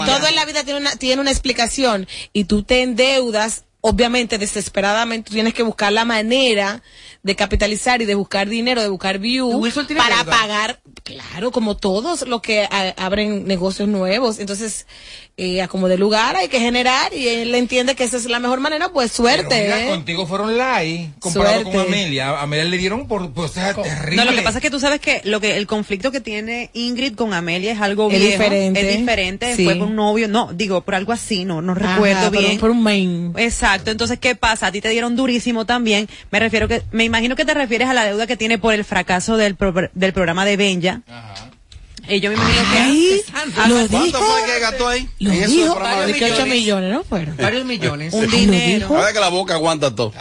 todo 0.08 0.28
en 0.28 0.36
la 0.36 0.46
vida 0.46 0.64
tiene 0.64 0.80
una, 0.80 0.96
tiene 0.96 1.22
una 1.22 1.30
explicación 1.32 2.08
y 2.32 2.46
tú 2.46 2.64
te 2.64 2.82
endeudas. 2.82 3.66
Obviamente, 3.86 4.38
desesperadamente, 4.38 5.30
tienes 5.30 5.54
que 5.54 5.62
buscar 5.62 5.92
la 5.92 6.06
manera 6.06 6.82
de 7.22 7.36
capitalizar 7.36 8.02
y 8.02 8.06
de 8.06 8.16
buscar 8.16 8.48
dinero, 8.48 8.82
de 8.82 8.88
buscar 8.88 9.20
view 9.20 9.50
Wilson 9.58 9.88
tiene 9.88 10.02
para 10.02 10.24
deuda. 10.24 10.32
pagar, 10.32 10.80
claro, 11.04 11.52
como 11.52 11.76
todos 11.78 12.28
los 12.28 12.42
que 12.42 12.64
a- 12.64 12.94
abren 12.98 13.46
negocios 13.48 13.88
nuevos. 13.90 14.40
Entonces, 14.40 14.88
eh, 15.36 15.62
a 15.64 15.68
como 15.68 15.88
de 15.88 15.98
lugar 15.98 16.36
hay 16.36 16.48
que 16.48 16.60
generar 16.60 17.12
y 17.14 17.28
él 17.28 17.54
entiende 17.56 17.96
que 17.96 18.04
esa 18.04 18.18
es 18.18 18.26
la 18.26 18.40
mejor 18.40 18.60
manera, 18.60 18.90
pues 18.94 19.12
suerte. 19.12 19.48
Pero 19.50 19.64
mira, 19.64 19.86
¿eh? 19.86 19.90
contigo 19.90 20.28
fueron 20.28 20.56
light 20.58 21.10
comparado 21.20 21.62
Suerte. 21.64 21.72
con 21.78 21.88
Amelia. 21.88 22.30
A 22.30 22.44
Amelia 22.44 22.66
le 22.66 22.78
dieron 22.78 23.08
por, 23.08 23.32
por 23.34 23.50
ser 23.50 23.76
terrible. 23.76 24.16
No, 24.16 24.26
lo 24.26 24.36
que 24.38 24.44
pasa 24.44 24.60
es 24.60 24.62
que 24.62 24.70
tú 24.70 24.80
sabes 24.80 25.00
que 25.02 25.22
lo 25.26 25.42
que 25.42 25.58
el 25.58 25.66
conflicto 25.68 26.12
que 26.12 26.22
tiene 26.22 26.70
Ingrid 26.74 27.16
con 27.16 27.34
Amelia 27.34 27.72
es 27.72 27.82
algo 27.82 28.10
Es 28.12 28.20
viejo, 28.20 28.32
diferente. 28.44 28.80
es 28.92 28.98
diferente, 29.00 29.56
Sí. 29.56 29.66
fue 29.66 29.78
con 29.80 29.90
un 29.90 29.96
novio, 29.96 30.28
no, 30.28 30.54
digo, 30.54 30.82
por 30.82 30.94
algo 30.96 31.12
así, 31.12 31.46
no, 31.46 31.62
no 31.64 31.74
Ajá, 31.74 31.96
recuerdo 31.96 32.30
por 32.30 32.38
un- 32.38 32.44
bien. 32.46 32.60
Por 32.60 32.70
un 32.70 32.84
main. 32.84 33.34
Exacto, 33.38 33.90
entonces 33.92 34.20
¿qué 34.20 34.36
pasa? 34.36 34.68
A 34.68 34.72
ti 34.72 34.82
te 34.82 34.90
dieron 34.90 35.16
durísimo 35.16 35.66
también. 35.66 36.08
Me 36.32 36.40
refiero 36.40 36.68
que 36.68 36.84
me 36.92 37.04
imagino 37.06 37.36
que 37.36 37.44
te 37.44 37.54
refieres 37.56 37.90
a 37.90 37.94
la 37.94 38.06
deuda 38.06 38.28
que 38.28 38.38
tiene 38.38 38.60
por 38.60 38.74
el 38.76 38.86
fracaso 38.86 39.36
del 39.36 39.56
pro- 39.56 39.74
del 39.94 40.14
programa 40.14 40.46
de 40.46 40.58
Benja. 40.58 40.93
Y 42.06 42.20
yo 42.20 42.32
me 42.32 42.36
imagino 42.36 42.64
que 42.74 43.24
lo 43.70 43.88
¿Cuánto 43.88 43.98
dijo. 44.04 44.20
fue 44.20 44.46
que 44.46 44.60
gastó 44.60 44.88
ahí? 44.90 45.10
Lo 45.20 45.32
En 45.32 45.48
dijo. 45.50 45.78
8 45.82 46.46
millones, 46.48 46.92
¿no 46.92 47.04
fueron? 47.06 47.38
Varios 47.38 47.64
millones. 47.66 48.14
un 48.14 48.30
dinero. 48.30 48.88
Ahora 48.88 49.14
que 49.14 49.22
la 49.22 49.30
boca 49.30 49.54
aguanta 49.54 49.96
todo. 49.96 50.12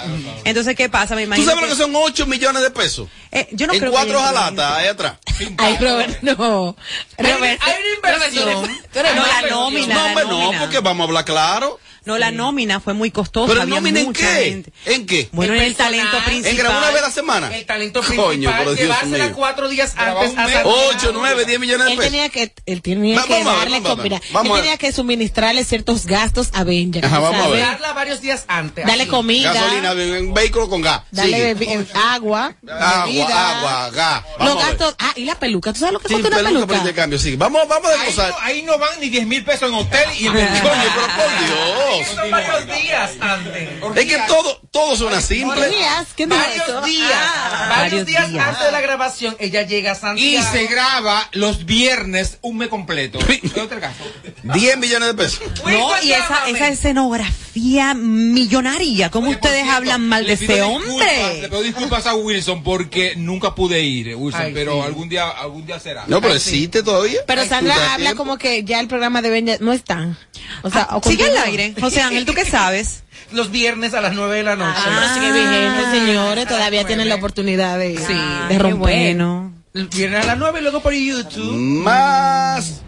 Entonces 0.44 0.76
¿qué 0.76 0.88
pasa? 0.88 1.16
Me 1.16 1.22
¿Tú 1.22 1.26
imagino 1.26 1.46
sabes 1.50 1.62
lo 1.62 1.68
que 1.76 1.82
son 1.82 1.90
8 1.94 2.26
millones 2.26 2.62
de 2.62 2.70
pesos? 2.70 3.08
Eh, 3.32 3.48
yo 3.50 3.66
no 3.66 3.72
en 3.72 3.80
creo 3.80 3.90
que 3.90 3.96
cuatro 3.96 4.20
jalatas 4.20 4.72
ahí 4.78 4.86
atrás. 4.86 5.14
Ay, 5.58 5.76
Robert, 5.80 6.22
no. 6.22 6.76
Hay, 7.18 7.32
Robert, 7.32 7.60
hay 7.62 7.74
una 7.80 8.12
inversión. 8.14 8.62
tú 8.92 9.00
No, 9.00 9.02
la 9.02 9.50
nómina. 9.50 9.94
No, 9.94 10.04
hombre, 10.06 10.24
no, 10.24 10.30
nómina. 10.30 10.60
porque 10.60 10.78
vamos 10.78 11.04
a 11.04 11.08
hablar 11.08 11.24
claro. 11.24 11.80
No, 12.04 12.18
la 12.18 12.30
nómina 12.30 12.80
fue 12.80 12.94
muy 12.94 13.10
costosa. 13.10 13.48
¿Pero 13.48 13.62
había 13.62 13.76
nómina 13.76 14.00
en 14.00 14.06
mucha 14.06 14.20
qué? 14.38 14.44
gente. 14.44 14.72
¿En 14.86 15.06
qué? 15.06 15.28
Bueno, 15.32 15.54
El 15.54 15.60
en 15.60 15.66
el 15.66 15.74
talento 15.76 16.10
personal. 16.10 16.34
¿En 16.34 16.42
principal. 16.42 16.56
grabar 16.58 16.82
una 16.82 16.90
vez 16.92 17.02
a 17.02 17.06
la 17.06 17.12
semana? 17.12 17.56
El 17.56 17.66
talento 17.66 18.00
Coño, 18.02 18.28
principal, 18.28 18.54
pero 18.58 18.70
Dios 18.74 18.80
llevársela 18.88 19.24
mío. 19.26 19.34
cuatro 19.36 19.68
días 19.68 19.92
antes 19.96 20.36
a. 20.38 20.62
8, 20.64 21.10
9, 21.14 21.44
10 21.44 21.60
millones 21.60 21.86
de 21.86 21.92
él 21.92 21.98
pesos. 21.98 22.12
tenía 22.12 22.28
que, 22.28 22.54
él 22.66 22.82
tenía 22.82 23.16
Va- 23.20 23.26
que 23.26 23.44
darle 23.44 23.80
ver. 23.80 23.96
comida. 23.96 24.20
Vamos 24.32 24.46
él 24.46 24.52
a 24.52 24.54
ver. 24.54 24.62
tenía 24.62 24.76
que 24.78 24.92
suministrarle 24.92 25.64
ciertos 25.64 26.06
gastos 26.06 26.50
a 26.52 26.64
Benja. 26.64 27.00
Ajá, 27.06 27.16
¿tú 27.16 27.22
vamos 27.22 27.44
a 27.46 27.48
ver. 27.48 27.60
Darla 27.60 27.92
varios 27.92 28.20
días 28.20 28.44
antes. 28.48 28.86
Dale 28.86 29.06
comida. 29.08 29.52
Gasolina, 29.52 29.92
un 30.20 30.34
vehículo 30.34 30.68
con 30.68 30.80
gas. 30.82 31.02
Dale 31.10 31.56
agua, 31.94 32.54
Agua, 32.68 33.58
agua, 33.58 33.90
gas. 33.90 34.22
Los 34.40 34.56
gastos. 34.56 34.94
Ah, 34.98 35.12
y 35.16 35.24
la 35.24 35.34
peluca. 35.38 35.72
¿Tú 35.72 35.80
sabes 35.80 35.92
lo 35.94 36.00
que 36.00 36.08
cuesta 36.08 36.28
una 36.28 36.36
peluca 36.36 36.52
por 36.52 36.66
peluca? 36.68 36.76
intercambio, 36.78 37.18
sí. 37.18 37.36
Vamos, 37.36 37.66
vamos 37.68 37.90
a 37.90 38.02
Ahí 38.02 38.14
no, 38.16 38.36
ahí 38.40 38.62
no 38.62 38.78
van 38.78 39.00
ni 39.00 39.08
10 39.08 39.26
mil 39.26 39.44
pesos 39.44 39.68
en 39.68 39.74
hotel 39.74 40.08
y 40.18 40.26
en 40.26 40.32
Coño, 40.32 40.42
pero 40.62 41.06
por 41.16 41.38
Dios. 41.46 41.91
Son 42.14 42.30
varios 42.30 42.66
días 42.66 43.10
antes. 43.20 43.68
Es 43.96 44.06
que 44.06 44.18
todo, 44.26 44.60
todo 44.70 44.96
suena 44.96 45.20
simple. 45.20 45.68
Días, 45.68 46.08
¿quién 46.16 46.28
dijo 46.30 46.40
Varios 46.42 46.68
eso? 46.68 46.82
días. 46.82 47.10
Ah, 47.14 47.66
varios, 47.68 47.78
varios 47.78 48.06
días, 48.06 48.30
días. 48.30 48.46
antes 48.48 48.64
de 48.64 48.72
la 48.72 48.80
grabación, 48.80 49.36
ella 49.38 49.62
llega 49.62 49.92
a 49.92 49.94
Y 49.94 49.98
Santiago. 49.98 50.52
se 50.52 50.66
graba 50.66 51.28
los 51.32 51.64
viernes 51.64 52.38
un 52.42 52.58
mes 52.58 52.68
completo. 52.68 53.18
¿Es 53.28 53.56
otro 53.56 53.80
caso? 53.80 54.04
10 54.42 54.78
millones 54.78 55.08
de 55.08 55.14
pesos. 55.14 55.40
No, 55.64 56.02
y 56.02 56.12
esa, 56.12 56.48
esa 56.48 56.68
escenografía 56.68 57.94
millonaria, 57.94 59.10
¿cómo 59.10 59.28
Oye, 59.28 59.36
ustedes 59.36 59.56
cierto, 59.62 59.72
hablan 59.76 60.08
mal 60.08 60.26
de 60.26 60.32
ese 60.34 60.62
hombre? 60.62 61.40
Le 61.42 61.48
pido 61.48 61.62
disculpas 61.62 62.06
a 62.06 62.14
Wilson 62.14 62.62
porque 62.62 63.14
nunca 63.16 63.54
pude 63.54 63.82
ir, 63.82 64.14
Wilson, 64.16 64.42
Ay, 64.42 64.52
pero 64.54 64.74
sí. 64.74 64.80
algún 64.86 65.08
día 65.08 65.28
algún 65.28 65.66
día 65.66 65.78
será. 65.78 66.04
No, 66.06 66.20
pero 66.20 66.34
existe 66.34 66.82
todavía. 66.82 67.20
Pero 67.26 67.44
Sandra 67.46 67.74
habla 67.94 67.96
tiempo. 68.10 68.16
como 68.24 68.38
que 68.38 68.64
ya 68.64 68.80
el 68.80 68.88
programa 68.88 69.22
de 69.22 69.30
Benja 69.30 69.56
no 69.60 69.72
está. 69.72 70.16
O 70.62 70.70
sea, 70.70 70.88
o 70.92 70.96
Ah, 70.98 71.00
Sigue 71.08 71.24
al 71.24 71.36
aire. 71.38 71.74
José 71.82 72.00
Ángel, 72.00 72.24
¿tú 72.24 72.32
qué 72.32 72.44
sabes? 72.44 73.02
Los 73.32 73.50
viernes 73.50 73.92
a 73.94 74.00
las 74.00 74.14
9 74.14 74.36
de 74.36 74.42
la 74.42 74.56
noche. 74.56 74.78
Ah, 74.86 75.14
sigue 75.14 75.32
vigente, 75.32 75.90
señores. 75.90 76.46
Todavía 76.46 76.84
tienen 76.84 77.08
la 77.08 77.16
oportunidad 77.16 77.78
de, 77.78 77.96
Sí, 77.96 78.14
de 78.48 78.58
romper. 78.58 78.78
bueno. 78.78 79.52
Viernes 79.72 80.24
a 80.24 80.26
las 80.26 80.38
9 80.38 80.58
y 80.58 80.62
luego 80.62 80.80
por 80.80 80.92
YouTube. 80.92 81.52
Más. 81.52 82.82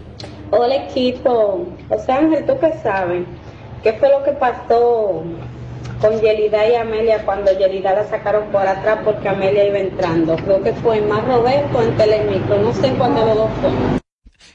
Hola 0.51 0.77
equipo, 0.77 1.67
José 1.89 2.13
Ángel, 2.13 2.47
¿tú 2.47 2.53
qué 2.61 2.75
sabes? 2.83 3.25
¿Qué 3.83 3.95
fue 3.95 4.09
lo 4.11 4.23
que 4.23 4.33
pasó 4.33 5.25
con 6.01 6.21
Yelida 6.21 6.69
y 6.69 6.75
Amelia 6.77 7.25
cuando 7.25 7.51
Yelida 7.59 7.95
la 7.95 8.09
sacaron 8.09 8.45
por 8.53 8.67
atrás 8.67 8.99
porque 9.05 9.29
Amelia 9.29 9.67
iba 9.67 9.79
entrando? 9.79 10.37
Creo 10.37 10.63
que 10.63 10.73
fue 10.75 11.01
Más 11.01 11.25
Roberto 11.25 11.83
en 11.83 11.97
Telemicro, 11.97 12.63
no 12.63 12.73
sé 12.75 12.83
de 12.83 13.35
los 13.35 13.37
dos 13.37 13.51
fue. 13.61 14.04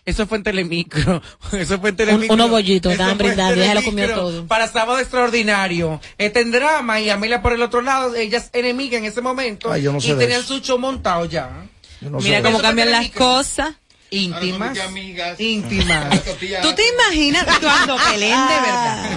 Eso 0.10 0.28
fue 0.28 0.38
en 0.40 0.44
Telemicro. 0.44 1.22
Eso 1.52 1.80
fue 1.80 1.92
en 1.92 1.96
Telemicro. 1.96 2.34
unos 2.34 2.50
bollitos, 2.50 2.92
estaban 2.92 3.18
brindando, 3.18 3.62
ella 3.62 3.76
lo 3.76 3.84
comió 3.84 4.14
todo. 4.14 4.48
Para 4.48 4.68
Sábado 4.68 5.00
Extraordinario. 5.00 6.02
Este 6.18 6.42
en 6.42 6.52
drama 6.52 7.00
y 7.00 7.10
Amelia 7.10 7.42
por 7.42 7.54
el 7.54 7.62
otro 7.62 7.82
lado, 7.82 8.16
ellas 8.16 8.50
enemigas 8.54 9.00
en 9.00 9.06
ese 9.06 9.22
momento. 9.22 9.72
Ay, 9.72 9.84
yo 9.84 9.94
no 9.94 10.02
sé 10.02 10.12
y 10.12 10.14
tenían 10.16 10.44
su 10.44 10.60
show 10.60 10.80
montado 10.80 11.26
ya. 11.26 11.68
Yo 12.02 12.10
no 12.10 12.20
Mira 12.20 12.42
cómo 12.42 12.60
cambian 12.60 12.92
las 12.92 13.10
cosas. 13.12 13.76
Íntimas. 14.12 14.70
Ahora 14.70 14.76
son 14.76 14.88
amigas. 14.90 15.40
Íntimas. 15.40 16.24
¿Tú 16.62 16.74
te 16.74 16.84
imaginas 16.88 17.46
cuando 17.60 17.96
peleen 18.12 18.48
de 18.48 18.54
verdad? 18.62 19.10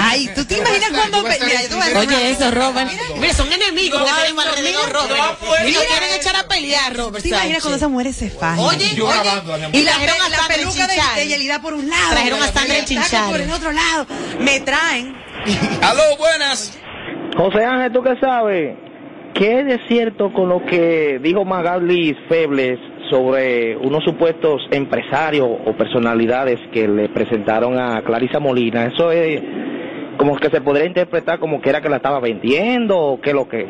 Ay, 0.00 0.30
¿tú 0.34 0.44
te 0.46 0.58
imaginas 0.58 0.90
cuando? 0.90 1.22
Mira, 1.22 1.36
una 1.92 2.00
Oye, 2.00 2.30
eso. 2.30 2.50
Robert. 2.50 2.90
Mira, 3.18 3.34
son 3.34 3.52
enemigos 3.52 4.02
tienen 4.02 4.34
Cuando- 4.34 4.52
alrededor, 4.52 4.86
mira, 4.86 4.98
Robert. 4.98 5.38
ser. 5.40 5.86
quieren 5.86 6.14
echar 6.18 6.36
a 6.36 6.48
pelear, 6.48 6.96
Robert. 6.96 7.22
¿Te 7.22 7.28
imaginas 7.28 7.60
cuando 7.60 7.76
esas 7.76 7.90
mujeres 7.90 8.16
se 8.16 8.30
fajan? 8.30 8.58
Oye. 8.60 8.86
Y 9.72 9.82
la, 9.82 9.92
trajeron 9.92 10.22
a 10.22 10.28
la 10.30 10.48
peluca 10.48 10.86
de, 10.86 11.20
de 11.20 11.28
Yelida 11.28 11.60
por 11.60 11.74
un 11.74 11.88
lado. 11.90 12.10
Trajeron 12.10 12.42
a 12.42 12.46
peluca 12.52 12.84
Chinchal. 12.86 13.30
por 13.30 13.40
el 13.42 13.50
otro 13.50 13.72
lado. 13.72 14.06
Me 14.40 14.60
traen. 14.60 15.14
Aló, 15.82 16.16
buenas. 16.18 16.78
José 17.36 17.64
Ángel, 17.64 17.92
¿tú 17.92 18.02
qué 18.02 18.14
sabes? 18.20 18.76
¿Qué 19.34 19.60
es 19.60 19.66
de 19.66 19.80
cierto 19.86 20.32
con 20.32 20.48
lo 20.48 20.64
que 20.64 21.18
dijo 21.22 21.44
Magali 21.44 22.16
Febles 22.28 22.78
sobre 23.10 23.76
unos 23.76 24.04
supuestos 24.04 24.62
empresarios 24.70 25.48
o 25.66 25.72
personalidades 25.76 26.60
que 26.72 26.88
le 26.88 27.08
presentaron 27.08 27.78
a 27.78 28.02
Clarisa 28.02 28.38
Molina? 28.38 28.86
Eso 28.86 29.10
es 29.12 29.42
como 30.16 30.36
que 30.36 30.50
se 30.50 30.60
podría 30.60 30.86
interpretar 30.86 31.38
como 31.38 31.60
que 31.60 31.70
era 31.70 31.80
que 31.80 31.88
la 31.88 31.96
estaba 31.96 32.20
vendiendo 32.20 32.98
o 32.98 33.20
qué 33.20 33.32
lo 33.32 33.48
que. 33.48 33.68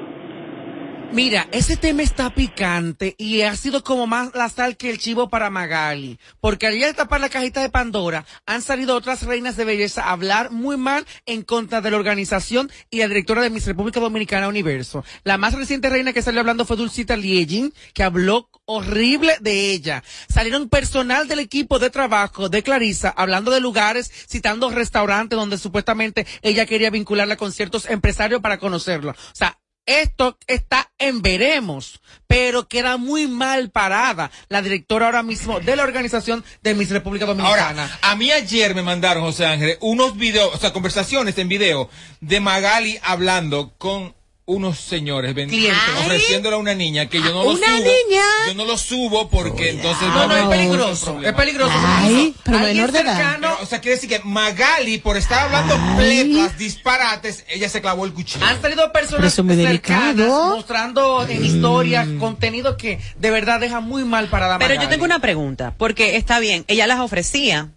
Mira, 1.12 1.48
ese 1.50 1.76
tema 1.76 2.03
está 2.03 2.31
picante 2.31 3.16
y 3.18 3.40
ha 3.40 3.57
sido 3.57 3.83
como 3.83 4.07
más 4.07 4.33
la 4.33 4.48
sal 4.48 4.76
que 4.76 4.90
el 4.90 4.98
chivo 4.98 5.29
para 5.29 5.50
Magali. 5.50 6.20
Porque 6.40 6.68
al 6.68 6.79
ya 6.79 6.92
tapar 6.92 7.20
la 7.20 7.29
cajita 7.29 7.61
de 7.61 7.68
Pandora, 7.68 8.24
han 8.46 8.62
salido 8.62 8.94
otras 8.94 9.24
reinas 9.24 9.57
de 9.57 9.64
belleza 9.64 10.05
a 10.05 10.12
hablar 10.12 10.53
muy 10.53 10.76
mal 10.76 11.05
en 11.26 11.42
contra 11.42 11.81
de 11.81 11.90
la 11.90 11.96
organización 11.96 12.70
y 12.90 12.98
la 12.98 13.09
directora 13.09 13.42
de 13.42 13.50
Miss 13.50 13.66
República 13.66 13.98
Dominicana 13.98 14.46
Universo. 14.46 15.05
La 15.24 15.37
más 15.37 15.55
reciente 15.55 15.90
reina 15.90 16.12
que 16.12 16.22
salió 16.22 16.40
hablando 16.40 16.64
fue 16.64 16.76
Dulcita 16.76 17.16
Liegin, 17.16 17.72
que 17.92 18.05
habló 18.05 18.48
horrible 18.71 19.37
de 19.41 19.73
ella. 19.73 20.03
Salieron 20.29 20.69
personal 20.69 21.27
del 21.29 21.41
equipo 21.41 21.79
de 21.79 21.91
trabajo 21.91 22.49
de 22.49 22.63
Clarisa 22.63 23.13
hablando 23.17 23.51
de 23.51 23.61
lugares, 23.61 24.11
citando 24.29 24.71
restaurantes 24.71 25.39
donde 25.39 25.59
supuestamente 25.59 26.27
ella 26.43 26.67
quería 26.67 26.91
vincularla 26.91 27.37
con 27.37 27.53
ciertos 27.53 27.89
empresarios 27.91 28.41
para 28.41 28.59
conocerlo. 28.59 29.11
O 29.11 29.35
sea, 29.35 29.59
esto 29.87 30.39
está 30.47 30.93
en 30.99 31.21
veremos, 31.21 32.01
pero 32.29 32.69
queda 32.69 32.97
muy 32.97 33.27
mal 33.27 33.71
parada 33.71 34.31
la 34.49 34.63
directora 34.63 35.07
ahora 35.07 35.25
mismo 35.25 35.59
de 35.59 35.75
la 35.75 35.83
organización 35.83 36.45
de 36.63 36.75
Miss 36.75 36.91
República 36.91 37.27
Dominicana. 37.27 37.85
Ahora, 37.85 37.99
a 38.03 38.15
mí 38.15 38.31
ayer 38.31 38.75
me 38.77 38.83
mandaron, 38.83 39.25
José 39.25 39.47
Ángel, 39.47 39.79
unos 39.81 40.17
videos, 40.17 40.55
o 40.55 40.59
sea, 40.59 40.73
conversaciones 40.73 41.37
en 41.39 41.49
video 41.49 41.91
de 42.21 42.39
Magali 42.39 43.01
hablando 43.03 43.75
con 43.79 44.15
unos 44.51 44.79
señores 44.79 45.35
ven- 45.35 45.49
Clientes. 45.49 45.79
ofreciéndole 46.01 46.57
a 46.57 46.59
una 46.59 46.75
niña 46.75 47.07
que 47.07 47.19
yo 47.23 47.33
no 47.33 47.45
lo 47.45 47.51
¿Una 47.51 47.67
subo. 47.67 47.79
niña? 47.79 48.23
Yo 48.49 48.55
no 48.55 48.65
lo 48.65 48.77
subo 48.79 49.29
porque 49.29 49.71
entonces 49.71 50.09
no, 50.09 50.27
no, 50.27 50.37
es 50.37 50.45
peligroso, 50.47 51.21
es 51.23 51.33
peligroso. 51.33 51.73
Ay, 51.77 52.35
pero 52.45 52.59
menor 52.59 52.93
de 52.93 52.99
edad. 53.01 53.37
Pero, 53.41 53.59
o 53.63 53.67
sea, 53.67 53.81
quiere 53.81 53.95
decir 53.97 54.09
que 54.11 54.21
Magali, 54.25 54.99
por 54.99 55.17
estar 55.17 55.45
hablando 55.47 55.77
plepas, 55.97 56.59
disparates, 56.59 57.45
ella 57.49 57.69
se 57.69 57.81
clavó 57.81 58.05
el 58.05 58.13
cuchillo. 58.13 58.45
Han 58.45 58.61
salido 58.61 58.93
personas 58.93 59.33
cercanas 59.33 59.57
delicado. 59.57 60.57
mostrando 60.57 61.27
en 61.29 61.45
historias 61.45 62.09
contenido 62.19 62.77
que 62.77 62.99
de 63.19 63.31
verdad 63.31 63.61
deja 63.61 63.81
muy 63.81 64.05
mal 64.05 64.29
parada 64.29 64.57
a 64.57 64.59
Pero 64.59 64.75
yo 64.81 64.89
tengo 64.89 65.05
una 65.05 65.21
pregunta, 65.21 65.75
porque 65.79 66.17
está 66.17 66.39
bien, 66.41 66.65
ella 66.69 66.87
las 66.87 67.01
ofrecía, 67.01 67.71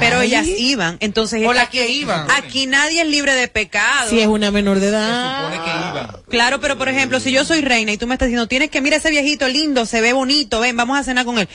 pero 0.00 0.20
ellas 0.22 0.46
iban, 0.46 0.96
entonces 1.00 1.42
O 1.46 1.52
las 1.52 1.68
que 1.68 1.88
iban. 1.90 2.26
aquí 2.30 2.66
nadie 2.66 3.02
es 3.02 3.08
libre 3.08 3.34
de 3.34 3.48
pecado. 3.48 4.08
Si 4.10 4.20
es 4.20 4.26
una 4.26 4.50
menor 4.50 4.80
de 4.80 4.88
edad. 4.88 5.42
Supone 5.50 5.64
que 5.64 5.70
iba. 5.70 6.20
Claro, 6.28 6.60
pero 6.60 6.78
por 6.78 6.88
ejemplo, 6.88 7.20
si 7.20 7.32
yo 7.32 7.44
soy 7.44 7.60
reina 7.60 7.92
y 7.92 7.98
tú 7.98 8.06
me 8.06 8.14
estás 8.14 8.28
diciendo, 8.28 8.48
tienes 8.48 8.70
que 8.70 8.80
mirar 8.80 8.98
ese 9.00 9.10
viejito 9.10 9.46
lindo, 9.48 9.84
se 9.86 10.00
ve 10.00 10.12
bonito, 10.12 10.60
ven, 10.60 10.76
vamos 10.76 10.98
a 10.98 11.04
cenar 11.04 11.24
con 11.24 11.38
él. 11.38 11.48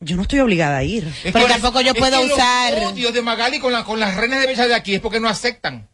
Yo 0.00 0.16
no 0.16 0.22
estoy 0.22 0.40
obligada 0.40 0.78
a 0.78 0.84
ir. 0.84 1.04
Es 1.24 1.32
Pero 1.32 1.46
que- 1.46 1.52
tampoco 1.52 1.80
yo 1.80 1.92
es 1.92 1.98
puedo 1.98 2.20
que 2.20 2.26
los 2.28 2.36
usar- 2.38 2.74
odios 2.92 3.14
de 3.14 3.22
Magali 3.22 3.58
con, 3.60 3.72
la, 3.72 3.84
con 3.84 4.00
las 4.00 4.16
reinas 4.16 4.40
de 4.40 4.46
belleza 4.46 4.66
de 4.66 4.74
aquí 4.74 4.94
es 4.94 5.00
porque 5.00 5.20
no 5.20 5.28
aceptan. 5.28 5.88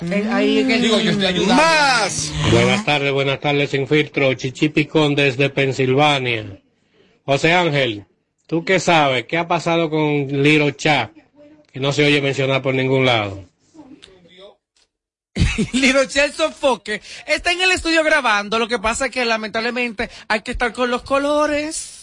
Eh, 0.00 0.28
ahí 0.30 0.58
en 0.60 0.70
el- 0.70 0.82
Digo, 0.82 1.00
yo 1.00 1.10
estoy 1.10 1.26
ayudando. 1.26 1.54
Más. 1.54 2.30
Buenas 2.52 2.84
tardes, 2.84 3.10
buenas 3.12 3.40
tardes, 3.40 3.70
sin 3.70 3.88
filtro. 3.88 4.32
Chichi 4.34 4.68
Picón 4.68 5.14
desde 5.16 5.50
Pensilvania. 5.50 6.60
José 7.24 7.52
Ángel, 7.54 8.04
¿tú 8.48 8.64
qué 8.64 8.80
sabes? 8.80 9.26
¿Qué 9.26 9.38
ha 9.38 9.46
pasado 9.46 9.88
con 9.88 10.28
Cha? 10.76 11.12
Que 11.70 11.78
no 11.78 11.92
se 11.92 12.04
oye 12.04 12.20
mencionar 12.20 12.62
por 12.62 12.74
ningún 12.74 13.06
lado. 13.06 13.44
Lirochel 15.72 16.32
Sofoque 16.32 17.00
está 17.26 17.52
en 17.52 17.60
el 17.60 17.70
estudio 17.70 18.02
grabando. 18.02 18.58
Lo 18.58 18.66
que 18.66 18.80
pasa 18.80 19.06
es 19.06 19.12
que 19.12 19.24
lamentablemente 19.24 20.10
hay 20.26 20.40
que 20.42 20.50
estar 20.50 20.72
con 20.72 20.90
los 20.90 21.02
colores. 21.02 21.97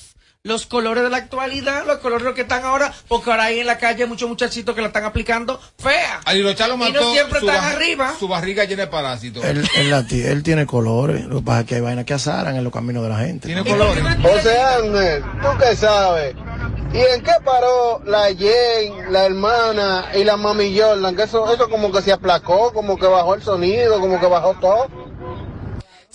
Los 0.45 0.67
colores 0.67 1.03
de 1.03 1.09
la 1.09 1.17
actualidad, 1.17 1.85
los 1.87 1.97
colores 1.97 2.31
que 2.35 2.41
están 2.41 2.63
ahora, 2.63 2.93
porque 3.07 3.31
ahora 3.31 3.45
hay 3.45 3.61
en 3.61 3.65
la 3.65 3.79
calle 3.79 4.05
muchos 4.05 4.29
muchachitos 4.29 4.75
que 4.75 4.81
la 4.81 4.87
están 4.87 5.03
aplicando 5.03 5.59
fea. 5.79 6.21
Y 6.75 6.77
mató 6.93 7.01
no 7.01 7.11
siempre 7.13 7.39
están 7.39 7.55
ba- 7.57 7.69
arriba. 7.71 8.13
Su 8.19 8.27
barriga 8.27 8.63
llena 8.65 8.83
de 8.83 8.87
parásitos. 8.89 9.43
Él, 9.43 9.67
él, 9.75 9.89
la 9.89 10.05
ti- 10.05 10.21
él 10.21 10.43
tiene 10.43 10.67
colores. 10.67 11.25
Lo 11.25 11.37
que 11.39 11.41
pasa 11.45 11.61
es 11.61 11.65
que 11.65 11.75
hay 11.75 11.81
vainas 11.81 12.05
que 12.05 12.13
azaran 12.13 12.55
en 12.55 12.63
los 12.63 12.71
caminos 12.71 13.01
de 13.01 13.09
la 13.09 13.17
gente. 13.17 13.47
Tiene 13.47 13.63
colores. 13.65 14.03
José 14.21 14.59
Ángel, 14.61 15.23
¿tú 15.41 15.47
qué 15.59 15.75
sabes? 15.75 16.35
¿Y 16.93 16.97
en 16.99 17.23
qué 17.23 17.31
paró 17.43 18.03
la 18.05 18.25
Jane, 18.27 19.09
la 19.09 19.25
hermana 19.25 20.05
y 20.13 20.23
la 20.23 20.37
mami 20.37 20.79
Jordan? 20.79 21.15
Que 21.15 21.23
eso, 21.23 21.51
eso 21.51 21.69
como 21.71 21.91
que 21.91 22.03
se 22.03 22.11
aplacó, 22.13 22.71
como 22.71 22.97
que 22.97 23.07
bajó 23.07 23.33
el 23.33 23.41
sonido, 23.41 23.99
como 23.99 24.19
que 24.19 24.27
bajó 24.27 24.53
todo. 24.61 24.87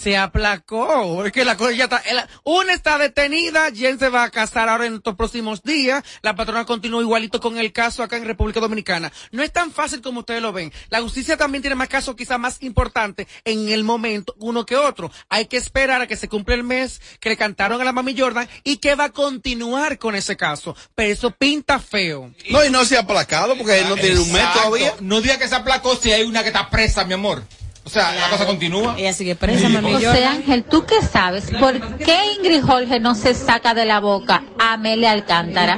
Se 0.00 0.16
aplacó. 0.16 1.26
Es 1.26 1.32
que 1.32 1.44
la 1.44 1.56
cosa 1.58 1.72
ya 1.72 1.84
está. 1.84 1.98
el- 1.98 2.20
una 2.44 2.72
está 2.72 2.96
detenida, 2.96 3.70
Jen 3.70 3.98
se 3.98 4.08
va 4.08 4.24
a 4.24 4.30
casar 4.30 4.68
ahora 4.70 4.86
en 4.86 4.94
estos 4.94 5.14
próximos 5.14 5.62
días. 5.62 6.02
La 6.22 6.34
patrona 6.34 6.64
continúa 6.64 7.02
igualito 7.02 7.38
con 7.40 7.58
el 7.58 7.70
caso 7.72 8.02
acá 8.02 8.16
en 8.16 8.24
República 8.24 8.60
Dominicana. 8.60 9.12
No 9.30 9.42
es 9.42 9.52
tan 9.52 9.70
fácil 9.72 10.00
como 10.00 10.20
ustedes 10.20 10.40
lo 10.40 10.52
ven. 10.52 10.72
La 10.88 11.02
justicia 11.02 11.36
también 11.36 11.60
tiene 11.60 11.74
más 11.74 11.88
casos 11.88 12.16
quizás 12.16 12.38
más 12.38 12.62
importantes 12.62 13.26
en 13.44 13.68
el 13.68 13.84
momento 13.84 14.34
uno 14.38 14.64
que 14.64 14.76
otro. 14.76 15.10
Hay 15.28 15.46
que 15.46 15.58
esperar 15.58 16.00
a 16.00 16.06
que 16.06 16.16
se 16.16 16.28
cumpla 16.28 16.54
el 16.54 16.62
mes 16.64 17.00
que 17.20 17.28
le 17.28 17.36
cantaron 17.36 17.78
a 17.80 17.84
la 17.84 17.92
mami 17.92 18.18
Jordan 18.18 18.48
y 18.64 18.78
que 18.78 18.94
va 18.94 19.04
a 19.04 19.12
continuar 19.12 19.98
con 19.98 20.14
ese 20.14 20.36
caso. 20.36 20.74
Pero 20.94 21.12
eso 21.12 21.30
pinta 21.32 21.78
feo. 21.78 22.32
No, 22.50 22.64
y 22.64 22.70
no 22.70 22.84
se 22.86 22.96
ha 22.96 23.00
aplacado 23.00 23.54
porque 23.56 23.80
él 23.80 23.88
no 23.88 23.96
tiene 23.96 24.18
un 24.18 24.32
mes 24.32 24.50
todavía. 24.54 24.94
No 25.00 25.20
diga 25.20 25.38
que 25.38 25.46
se 25.48 25.54
aplacó 25.54 25.94
si 25.96 26.10
hay 26.10 26.22
una 26.22 26.42
que 26.42 26.48
está 26.48 26.70
presa, 26.70 27.04
mi 27.04 27.12
amor. 27.14 27.42
O 27.90 27.92
sea, 27.92 28.12
la 28.14 28.28
cosa 28.30 28.46
continúa. 28.46 28.94
Ella 28.96 29.12
sigue 29.12 29.34
presa, 29.34 29.68
mami. 29.68 29.94
José 29.94 30.24
Ángel, 30.24 30.62
¿tú 30.62 30.86
qué 30.86 31.02
sabes? 31.02 31.50
¿Por 31.50 31.96
qué 31.98 32.34
Ingrid 32.38 32.62
Jorge 32.62 33.00
no 33.00 33.16
se 33.16 33.34
saca 33.34 33.74
de 33.74 33.84
la 33.84 33.98
boca 33.98 34.44
a 34.60 34.74
Amelia 34.74 35.10
Alcántara? 35.10 35.76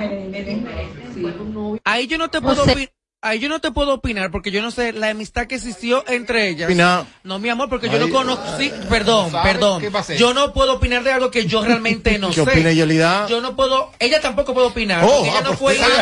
Ahí 1.85 2.07
yo 2.07 2.19
no 2.19 2.29
te 2.29 2.43
puedo 2.43 2.65
José- 2.67 2.93
Ahí 3.25 3.39
yo 3.39 3.49
no 3.49 3.61
te 3.61 3.71
puedo 3.71 3.95
opinar 3.95 4.33
porque 4.33 4.51
yo 4.51 4.61
no 4.63 4.73
sé 4.73 4.93
la 4.93 5.11
amistad 5.11 5.47
que 5.47 5.55
existió 5.55 6.05
entre 6.09 6.49
ellas. 6.49 6.67
Opinar. 6.69 7.05
No, 7.23 7.39
mi 7.39 7.51
amor, 7.51 7.69
porque 7.69 7.89
yo 7.89 8.01
no 8.01 8.11
conozco. 8.11 8.45
Sí, 8.59 8.73
perdón, 8.89 9.31
¿Sabe 9.31 9.53
perdón. 9.53 9.81
qué 9.81 9.93
a? 9.93 10.19
Yo 10.19 10.35
no 10.35 10.53
puedo 10.53 10.73
opinar 10.73 11.05
de 11.05 11.13
algo 11.13 11.31
que 11.31 11.47
yo 11.47 11.65
realmente 11.65 12.19
no 12.19 12.31
¿Qué 12.31 12.35
sé. 12.35 12.41
opina 12.43 12.73
Yelida? 12.73 13.29
Yo 13.29 13.41
no 13.41 13.55
puedo. 13.55 13.93
Ella 14.01 14.21
tampoco 14.21 14.53
puede 14.55 14.67
opinar. 14.67 15.05
Oh, 15.05 15.23
ella 15.25 15.35
ah, 15.39 15.41
no 15.43 15.55
pues, 15.55 15.59
fue 15.61 15.75
eh, 15.77 15.79
de 15.79 15.85
eh, 15.85 16.01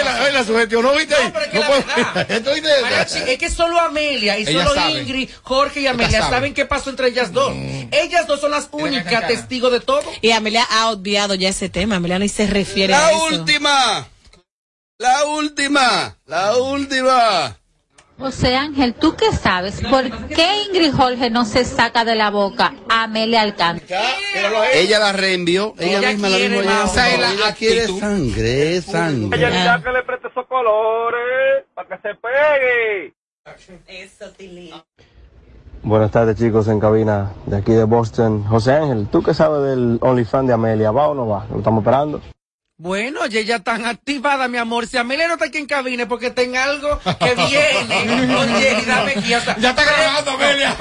eh, 0.00 0.04
la- 0.04 0.28
eh, 0.28 0.32
la 0.32 0.44
sugestionó, 0.44 0.92
¿viste? 0.96 1.14
No, 1.22 1.32
pero 1.32 1.44
es 1.44 1.50
que 1.52 1.58
No 1.60 1.64
la 1.64 1.70
verdad. 1.70 2.82
Mariachi, 2.82 3.18
es 3.30 3.38
que 3.38 3.48
solo 3.48 3.78
Amelia 3.78 4.36
y 4.38 4.42
Ella 4.42 4.66
solo. 4.66 4.88
Ingrid, 4.98 5.30
Jorge 5.42 5.80
y 5.82 5.86
Amelia 5.86 6.18
sabe. 6.22 6.30
saben 6.34 6.54
qué 6.54 6.66
pasó 6.66 6.90
entre 6.90 7.06
ellas 7.06 7.32
dos. 7.32 7.52
Ellas 7.92 8.26
dos 8.26 8.40
son 8.40 8.50
las 8.50 8.68
únicas 8.72 9.28
testigos 9.28 9.70
de 9.70 9.78
todo. 9.78 10.02
Y 10.20 10.32
Amelia 10.32 10.66
ha 10.68 10.90
obviado 10.90 11.36
ya 11.36 11.50
ese 11.50 11.68
tema. 11.68 11.96
Amelia 11.96 12.18
ni 12.18 12.28
se 12.28 12.48
refiere 12.48 12.94
a 12.94 12.98
La 13.02 13.10
eso. 13.12 13.24
última. 13.26 14.08
La 15.02 15.24
última. 15.26 16.16
La 16.26 16.56
última. 16.56 17.56
José 18.20 18.54
Ángel, 18.54 18.94
¿tú 18.94 19.16
qué 19.16 19.32
sabes? 19.32 19.80
¿Por 19.90 20.08
qué 20.28 20.62
Ingrid 20.68 20.92
Jorge 20.94 21.28
no 21.28 21.44
se 21.44 21.64
saca 21.64 22.04
de 22.04 22.14
la 22.14 22.30
boca 22.30 22.72
a 22.88 23.02
Amelia 23.04 23.40
Alcántara? 23.40 24.00
Ella 24.72 25.00
la 25.00 25.12
reenvió. 25.12 25.74
Ella, 25.76 25.98
Ella 25.98 26.10
misma 26.12 26.28
la 26.28 26.36
quiere 26.36 26.56
misma 26.56 26.72
más. 26.72 26.78
llevó. 26.84 26.92
Esa 26.92 27.10
es 27.10 27.18
la 27.18 27.30
Ella 27.32 27.54
quiere 27.56 27.86
sangre, 27.88 28.80
sangre. 28.82 29.38
Yelida 29.40 29.82
que 29.82 29.90
le 29.90 30.02
preste 30.04 30.28
esos 30.28 30.46
colores 30.46 31.64
para 31.74 31.88
que 31.88 31.96
se 31.96 32.14
pegue. 32.14 33.14
Buenas 35.82 36.12
tardes 36.12 36.36
chicos 36.38 36.68
en 36.68 36.78
cabina 36.78 37.32
de 37.46 37.56
aquí 37.56 37.72
de 37.72 37.82
Boston. 37.84 38.44
José 38.44 38.74
Ángel, 38.74 39.08
¿tú 39.10 39.20
qué 39.24 39.34
sabes 39.34 39.62
del 39.68 39.98
OnlyFans 40.00 40.46
de 40.46 40.54
Amelia? 40.54 40.92
¿Va 40.92 41.08
o 41.08 41.14
no 41.14 41.26
va? 41.26 41.44
Lo 41.50 41.58
estamos 41.58 41.82
esperando. 41.82 42.20
Bueno, 42.82 43.20
y 43.30 43.38
ella 43.38 43.60
tan 43.60 43.86
activada, 43.86 44.48
mi 44.48 44.58
amor. 44.58 44.88
Si 44.88 44.96
Amelia 44.96 45.28
no 45.28 45.34
está 45.34 45.44
aquí 45.46 45.58
en 45.58 45.66
cabina 45.66 46.08
porque 46.08 46.32
tenga 46.32 46.64
algo 46.64 46.98
que 46.98 47.34
viene 47.48 48.34
con 48.34 48.58
Yelida 48.60 49.04
Mejía. 49.04 49.38
O 49.38 49.40
sea, 49.40 49.56
Ya 49.60 49.70
está 49.70 49.84
grabando, 49.84 50.30
Amelia. 50.32 50.76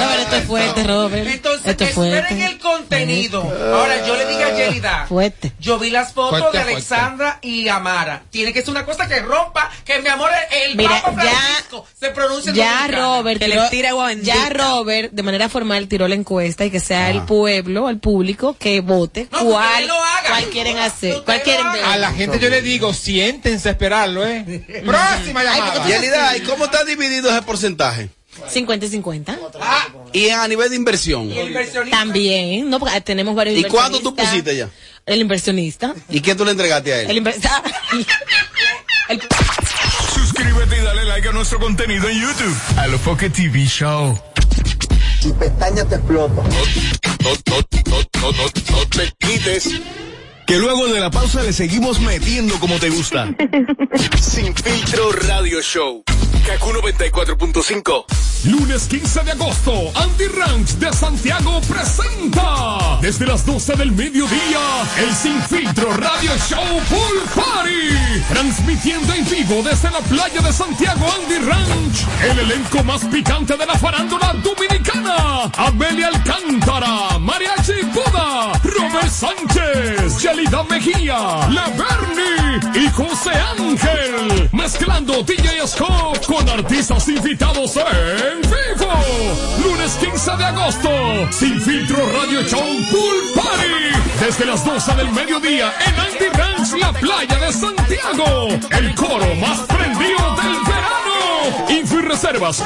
Robert, 0.00 0.20
esto 0.22 0.36
es 0.36 0.44
fuerte, 0.44 0.84
Robert. 0.84 1.26
Entonces, 1.28 1.66
esto 1.66 1.84
es 1.84 1.94
fuerte. 1.94 2.18
esperen 2.20 2.42
el 2.42 2.58
contenido. 2.58 3.42
Ahora, 3.42 4.06
yo 4.06 4.16
le 4.16 4.24
digo 4.26 4.40
a 4.44 4.50
Yelida. 4.56 5.06
Fuerte. 5.06 5.52
Yo 5.60 5.78
vi 5.78 5.90
las 5.90 6.12
fotos 6.14 6.38
Fuerte, 6.40 6.56
de 6.58 6.64
fuerte. 6.64 6.72
Alexandra 6.94 7.38
y 7.42 7.68
Amara. 7.68 8.22
Tiene 8.30 8.54
que 8.54 8.60
ser 8.62 8.70
una 8.70 8.86
cosa 8.86 9.06
que 9.08 9.20
rompa, 9.20 9.70
que 9.84 9.98
mi 10.00 10.08
amor, 10.08 10.30
el 10.64 10.76
Mira, 10.76 11.02
Papa 11.02 11.22
ya- 11.22 11.30
Francisco 11.30 11.86
se 11.98 12.10
pronuncia 12.10 12.50
en 12.50 12.56
Ya 12.56 12.72
dominicana. 12.86 12.98
Robert, 13.16 13.42
tiró- 13.42 14.12
ya 14.22 14.48
Robert, 14.50 15.12
de 15.12 15.22
manera 15.22 15.48
formal, 15.50 15.86
tiró 15.88 16.08
la 16.08 16.14
encuesta 16.14 16.64
y 16.64 16.70
que 16.70 16.80
sea 16.80 17.10
el 17.10 17.22
pueblo, 17.22 17.88
el 17.90 17.98
público, 17.98 18.37
que 18.58 18.80
vote 18.80 19.28
cuál, 19.30 19.88
cuál 20.28 20.44
quieren 20.50 20.78
hacer, 20.78 21.22
cuál 21.24 21.42
quieren 21.42 21.72
ver. 21.72 21.84
A 21.84 21.96
la 21.96 22.12
gente 22.12 22.38
yo 22.38 22.48
le 22.48 22.62
digo, 22.62 22.94
siéntense 22.94 23.68
a 23.68 23.72
esperarlo, 23.72 24.26
¿eh? 24.26 24.44
Próxima 24.86 25.42
llamada. 25.44 25.86
Yelida, 25.86 26.36
¿y 26.36 26.42
cómo 26.42 26.66
está 26.66 26.84
dividido 26.84 27.30
ese 27.30 27.42
porcentaje? 27.42 28.10
50 28.48 28.86
y 28.86 28.88
50. 28.88 29.38
Y 30.12 30.28
a 30.28 30.46
nivel 30.46 30.70
de 30.70 30.76
inversión. 30.76 31.28
También, 31.90 32.70
no, 32.70 32.78
porque 32.78 33.00
tenemos 33.00 33.34
varios 33.34 33.58
¿Y 33.58 33.64
cuánto 33.64 34.00
tú 34.00 34.14
pusiste 34.14 34.56
ya? 34.56 34.70
El 35.04 35.20
inversionista. 35.20 35.94
¿Y 36.08 36.20
qué 36.20 36.34
tú 36.34 36.44
le 36.44 36.52
entregaste 36.52 36.92
a 36.92 37.00
él? 37.00 37.10
El 37.10 37.16
inversionista. 37.16 37.62
Suscríbete 40.14 40.76
y 40.78 40.82
dale 40.82 41.04
like 41.06 41.28
a 41.28 41.32
nuestro 41.32 41.58
contenido 41.58 42.08
en 42.08 42.20
YouTube. 42.20 42.56
A 42.76 42.86
lo 42.86 42.98
Foque 42.98 43.30
TV 43.30 43.64
Show. 43.64 44.20
Tu 45.22 45.34
pestaña 45.36 45.84
te 45.84 45.96
explota. 45.96 46.42
No, 47.28 47.34
no, 47.34 47.60
no, 47.90 47.98
no, 48.22 48.32
no, 48.32 48.44
no 48.70 48.86
te 48.88 49.12
quites. 49.18 49.68
Que 50.46 50.56
luego 50.56 50.88
de 50.88 50.98
la 50.98 51.10
pausa 51.10 51.42
le 51.42 51.52
seguimos 51.52 52.00
metiendo 52.00 52.58
como 52.58 52.78
te 52.78 52.88
gusta. 52.88 53.28
Sin 54.18 54.54
filtro 54.54 55.12
radio 55.12 55.60
show. 55.60 56.02
Kaku 56.48 56.72
94.5. 56.72 58.06
Lunes 58.44 58.86
15 58.88 59.24
de 59.24 59.32
agosto, 59.32 59.92
Andy 59.96 60.28
Ranch 60.28 60.70
de 60.78 60.90
Santiago 60.94 61.60
presenta 61.68 62.98
desde 63.02 63.26
las 63.26 63.44
12 63.44 63.74
del 63.74 63.92
mediodía 63.92 64.60
el 64.96 65.14
Sin 65.14 65.42
Filtro 65.42 65.92
Radio 65.92 66.30
Show 66.48 66.80
Pool 66.88 67.22
Party. 67.34 68.22
Transmitiendo 68.28 69.12
en 69.12 69.28
vivo 69.28 69.62
desde 69.62 69.90
la 69.90 69.98
playa 69.98 70.40
de 70.40 70.52
Santiago 70.52 71.06
Andy 71.20 71.38
Ranch. 71.38 72.06
El 72.30 72.38
elenco 72.38 72.82
más 72.82 73.04
picante 73.04 73.56
de 73.56 73.66
la 73.66 73.74
farándula 73.74 74.32
dominicana. 74.42 75.50
Amelia 75.56 76.08
Alcántara, 76.08 77.18
Mariachi 77.18 77.82
Buda, 77.92 78.52
Robert 78.62 79.10
Sánchez, 79.10 80.22
Yelida 80.22 80.62
Mejía, 80.62 81.48
La 81.50 81.68
Bernie 81.76 82.84
y 82.86 82.88
José 82.90 83.32
Ángel. 83.32 84.48
Mezclando 84.52 85.22
DJ 85.22 85.66
Scott 85.66 86.24
con 86.38 86.48
artistas 86.48 87.08
invitados 87.08 87.76
en 87.76 88.40
vivo. 88.42 88.92
Lunes 89.64 89.92
15 89.94 90.36
de 90.36 90.44
agosto, 90.44 90.90
Sin 91.32 91.60
Filtro 91.60 91.96
Radio 92.12 92.42
Show 92.42 92.60
Pool 92.90 93.16
Party. 93.34 94.24
Desde 94.24 94.44
las 94.46 94.64
12 94.64 94.94
del 94.94 95.10
mediodía 95.10 95.72
en 95.86 95.98
Andy 95.98 96.28
Ranch, 96.32 96.72
la 96.80 96.92
playa 96.92 97.36
de 97.38 97.52
Santiago. 97.52 98.48
El 98.70 98.94
coro 98.94 99.34
más 99.36 99.60
prendido 99.60 100.36
del 100.36 100.56
verano. 100.64 101.70
Info 101.70 101.98
y 101.98 102.02
reservas 102.02 102.62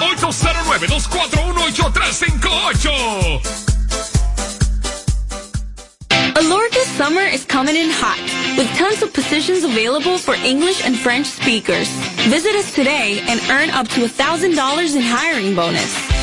809-241-8358. 6.34 6.82
Summer 6.96 7.22
is 7.22 7.44
coming 7.44 7.76
in 7.76 7.88
hot, 7.90 8.20
with 8.56 8.68
tons 8.76 9.02
of 9.02 9.12
positions 9.12 9.64
available 9.64 10.18
for 10.18 10.34
English 10.34 10.84
and 10.84 10.96
French 10.96 11.26
speakers. 11.26 11.88
Visit 12.28 12.54
us 12.54 12.72
today 12.74 13.20
and 13.28 13.40
earn 13.50 13.70
up 13.70 13.88
to 13.88 14.02
$1,000 14.02 14.96
in 14.96 15.02
hiring 15.02 15.54
bonus. 15.54 16.11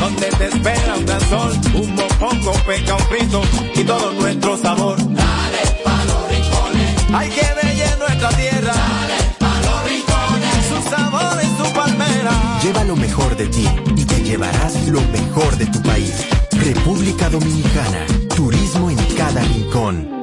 Donde 0.00 0.26
te 0.26 0.46
espera 0.46 0.96
un 0.96 1.06
gran 1.06 1.20
sol, 1.28 1.52
un 1.74 1.94
mopongo, 1.94 2.52
peca, 2.66 2.94
un 2.96 3.02
frito 3.02 3.42
y 3.74 3.84
todo 3.84 4.12
nuestro 4.12 4.56
sabor. 4.56 4.96
Dale 4.98 5.60
a 5.84 6.04
los 6.04 6.28
rincones, 6.30 7.14
hay 7.14 7.28
que 7.28 7.46
bella 7.62 7.96
nuestra 7.96 8.28
tierra. 8.30 8.72
Dale 8.72 9.18
a 9.40 9.60
los 9.66 9.84
rincones, 9.90 10.66
su 10.68 10.90
sabor 10.90 11.38
y 11.42 11.62
su 11.62 11.72
palmera. 11.72 12.60
Lleva 12.62 12.84
lo 12.84 12.96
mejor 12.96 13.36
de 13.36 13.46
ti 13.46 13.68
y 13.96 14.04
te 14.04 14.22
llevarás 14.22 14.74
lo 14.88 15.00
mejor 15.02 15.56
de 15.56 15.66
tu 15.66 15.82
país. 15.82 16.26
República 16.52 17.28
Dominicana. 17.28 18.06
Turismo 18.34 18.90
en 18.90 18.96
cada 19.16 19.42
rincón. 19.42 20.20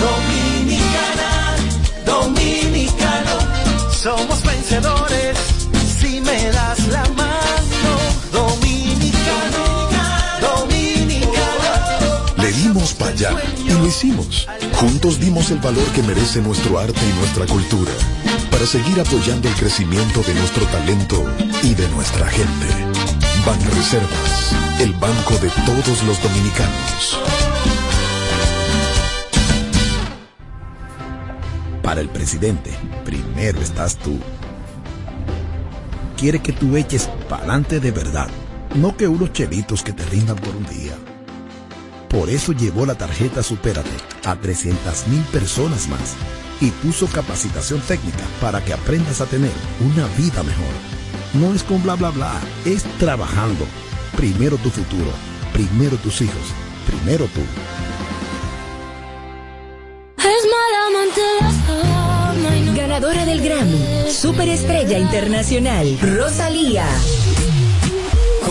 Dominicana, 0.00 1.56
dominicano, 2.04 3.38
somos 3.92 4.42
vencedores 4.42 5.01
hicimos. 13.92 14.48
Juntos 14.80 15.20
dimos 15.20 15.50
el 15.50 15.58
valor 15.58 15.84
que 15.92 16.02
merece 16.02 16.40
nuestro 16.40 16.78
arte 16.78 16.98
y 16.98 17.18
nuestra 17.18 17.44
cultura 17.46 17.92
para 18.50 18.64
seguir 18.64 18.98
apoyando 18.98 19.48
el 19.48 19.54
crecimiento 19.54 20.22
de 20.22 20.32
nuestro 20.32 20.64
talento 20.66 21.22
y 21.62 21.74
de 21.74 21.86
nuestra 21.90 22.26
gente. 22.26 22.66
Banreservas, 23.44 24.56
el 24.80 24.94
banco 24.94 25.34
de 25.34 25.50
todos 25.66 26.02
los 26.04 26.22
dominicanos. 26.22 27.18
Para 31.82 32.00
el 32.00 32.08
presidente, 32.08 32.70
primero 33.04 33.60
estás 33.60 33.96
tú. 33.96 34.18
Quiere 36.16 36.40
que 36.40 36.52
tú 36.52 36.78
eches 36.78 37.10
pa'lante 37.28 37.78
de 37.78 37.90
verdad, 37.90 38.28
no 38.74 38.96
que 38.96 39.06
unos 39.06 39.34
chelitos 39.34 39.82
que 39.82 39.92
te 39.92 40.04
rindan 40.06 40.36
por 40.36 40.56
un 40.56 40.64
día. 40.64 41.11
Por 42.12 42.28
eso 42.28 42.52
llevó 42.52 42.84
la 42.86 42.94
tarjeta 42.94 43.42
Supérate 43.42 43.90
a 44.24 44.36
300 44.36 45.08
mil 45.08 45.22
personas 45.32 45.88
más. 45.88 46.14
y 46.60 46.70
puso 46.70 47.08
capacitación 47.08 47.80
técnica 47.80 48.24
para 48.40 48.64
que 48.64 48.72
aprendas 48.72 49.20
a 49.20 49.26
tener 49.26 49.50
una 49.80 50.06
vida 50.16 50.44
mejor. 50.44 50.74
No 51.34 51.52
es 51.54 51.64
con 51.64 51.82
bla 51.82 51.96
bla 51.96 52.10
bla, 52.10 52.40
es 52.64 52.84
trabajando. 52.98 53.66
Primero 54.16 54.58
tu 54.58 54.70
futuro, 54.70 55.10
primero 55.52 55.96
tus 55.96 56.20
hijos, 56.20 56.46
primero 56.86 57.24
tú. 57.34 57.40
Ganadora 62.76 63.24
del 63.24 63.40
Grammy, 63.40 64.10
Superestrella 64.10 64.98
Internacional, 64.98 65.98
Rosalía. 66.00 66.84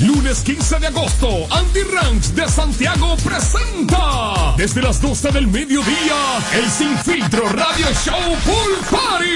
Lunes 0.00 0.40
15 0.42 0.78
de 0.78 0.88
agosto, 0.88 1.28
Andy 1.50 1.82
Ranch 1.84 2.26
de 2.34 2.46
Santiago 2.48 3.16
presenta 3.24 4.54
desde 4.58 4.82
las 4.82 5.00
12 5.00 5.30
del 5.32 5.46
mediodía 5.46 6.16
el 6.52 6.70
Sin 6.70 6.98
Filtro 6.98 7.48
Radio 7.48 7.86
Show 8.04 8.36
Pool 8.44 8.76
Party. 8.90 9.26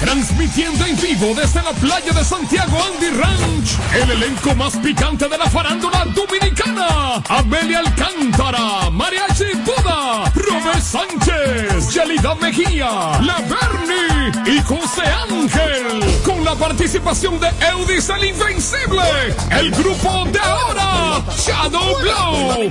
Transmitiendo 0.00 0.84
en 0.84 1.00
vivo 1.00 1.32
desde 1.34 1.62
la 1.62 1.72
playa 1.72 2.12
de 2.12 2.24
Santiago 2.24 2.76
Andy 2.92 3.08
Ranch. 3.08 3.78
El 3.94 4.10
elenco 4.10 4.54
más 4.54 4.76
picante 4.76 5.28
de 5.28 5.38
la 5.38 5.48
farándula 5.48 6.04
dominicana. 6.14 7.22
Amelia 7.28 7.78
Alcántara, 7.78 8.90
Mariachi 8.90 9.54
Buda, 9.64 10.30
Robert 10.34 10.82
Sánchez, 10.82 11.94
Yelida 11.94 12.34
Mejía, 12.34 13.18
La 13.22 13.40
Bernie 13.40 14.56
y 14.56 14.60
José 14.62 15.02
Ángel. 15.30 16.20
Con 16.24 16.44
la 16.44 16.54
participación 16.54 17.40
de 17.40 17.48
Eudis 17.70 18.08
el 18.10 18.24
Invencible. 18.24 19.02
El 19.50 19.70
grupo 19.70 20.01
de 20.02 20.40
ahora, 20.40 21.22
Shadow 21.36 22.00
Blow, 22.00 22.68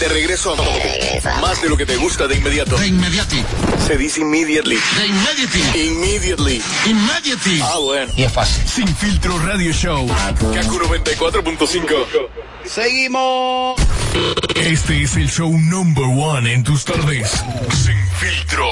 De 0.00 0.08
regreso 0.08 0.52
a 0.52 1.40
más 1.40 1.62
de 1.62 1.70
lo 1.70 1.76
que 1.76 1.86
te 1.86 1.96
gusta 1.96 2.26
de 2.26 2.36
inmediato. 2.36 2.76
De 2.76 2.88
inmediati. 2.88 3.42
Se 3.86 3.96
dice 3.96 4.20
immediately. 4.20 4.76
De 4.76 5.06
inmediati. 5.06 5.60
Immediately. 5.88 6.62
Immediately. 6.84 7.60
Ah, 7.62 7.78
bueno. 7.78 8.12
Y 8.14 8.24
es 8.24 8.32
fácil. 8.32 8.68
Sin 8.68 8.88
filtro 8.88 9.38
radio 9.38 9.72
show. 9.72 10.06
Kaku 10.06 10.78
94.5. 10.80 12.28
Seguimos. 12.66 13.80
Este 14.54 15.02
es 15.02 15.16
el 15.16 15.30
show 15.30 15.50
number 15.50 16.04
one 16.04 16.52
en 16.52 16.62
tus 16.62 16.84
tardes. 16.84 17.30
Sin 17.72 17.96
filtro. 18.18 18.66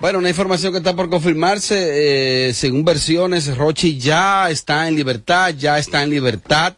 Bueno, 0.00 0.18
una 0.18 0.28
información 0.28 0.72
que 0.72 0.78
está 0.78 0.96
por 0.96 1.08
confirmarse, 1.08 2.48
eh, 2.48 2.54
según 2.54 2.84
versiones, 2.84 3.56
Rochi 3.56 3.98
ya 3.98 4.50
está 4.50 4.88
en 4.88 4.96
libertad, 4.96 5.54
ya 5.56 5.78
está 5.78 6.02
en 6.02 6.10
libertad. 6.10 6.74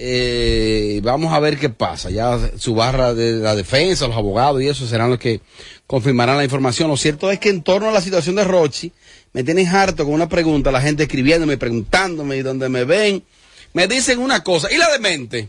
Eh, 0.00 1.00
vamos 1.02 1.32
a 1.32 1.40
ver 1.40 1.58
qué 1.58 1.70
pasa. 1.70 2.08
Ya 2.08 2.38
su 2.56 2.76
barra 2.76 3.14
de 3.14 3.32
la 3.32 3.56
defensa, 3.56 4.06
los 4.06 4.16
abogados 4.16 4.62
y 4.62 4.68
eso 4.68 4.86
serán 4.86 5.10
los 5.10 5.18
que 5.18 5.40
confirmarán 5.88 6.36
la 6.36 6.44
información. 6.44 6.88
Lo 6.88 6.96
cierto 6.96 7.32
es 7.32 7.40
que 7.40 7.48
en 7.48 7.62
torno 7.64 7.88
a 7.88 7.92
la 7.92 8.00
situación 8.00 8.36
de 8.36 8.44
Rochi, 8.44 8.92
me 9.32 9.42
tienen 9.42 9.66
harto 9.66 10.04
con 10.04 10.14
una 10.14 10.28
pregunta, 10.28 10.70
la 10.70 10.80
gente 10.80 11.02
escribiéndome, 11.02 11.58
preguntándome 11.58 12.36
y 12.36 12.42
donde 12.42 12.68
me 12.68 12.84
ven, 12.84 13.24
me 13.72 13.88
dicen 13.88 14.20
una 14.20 14.44
cosa. 14.44 14.72
¿Y 14.72 14.76
la 14.76 14.88
demente? 14.92 15.48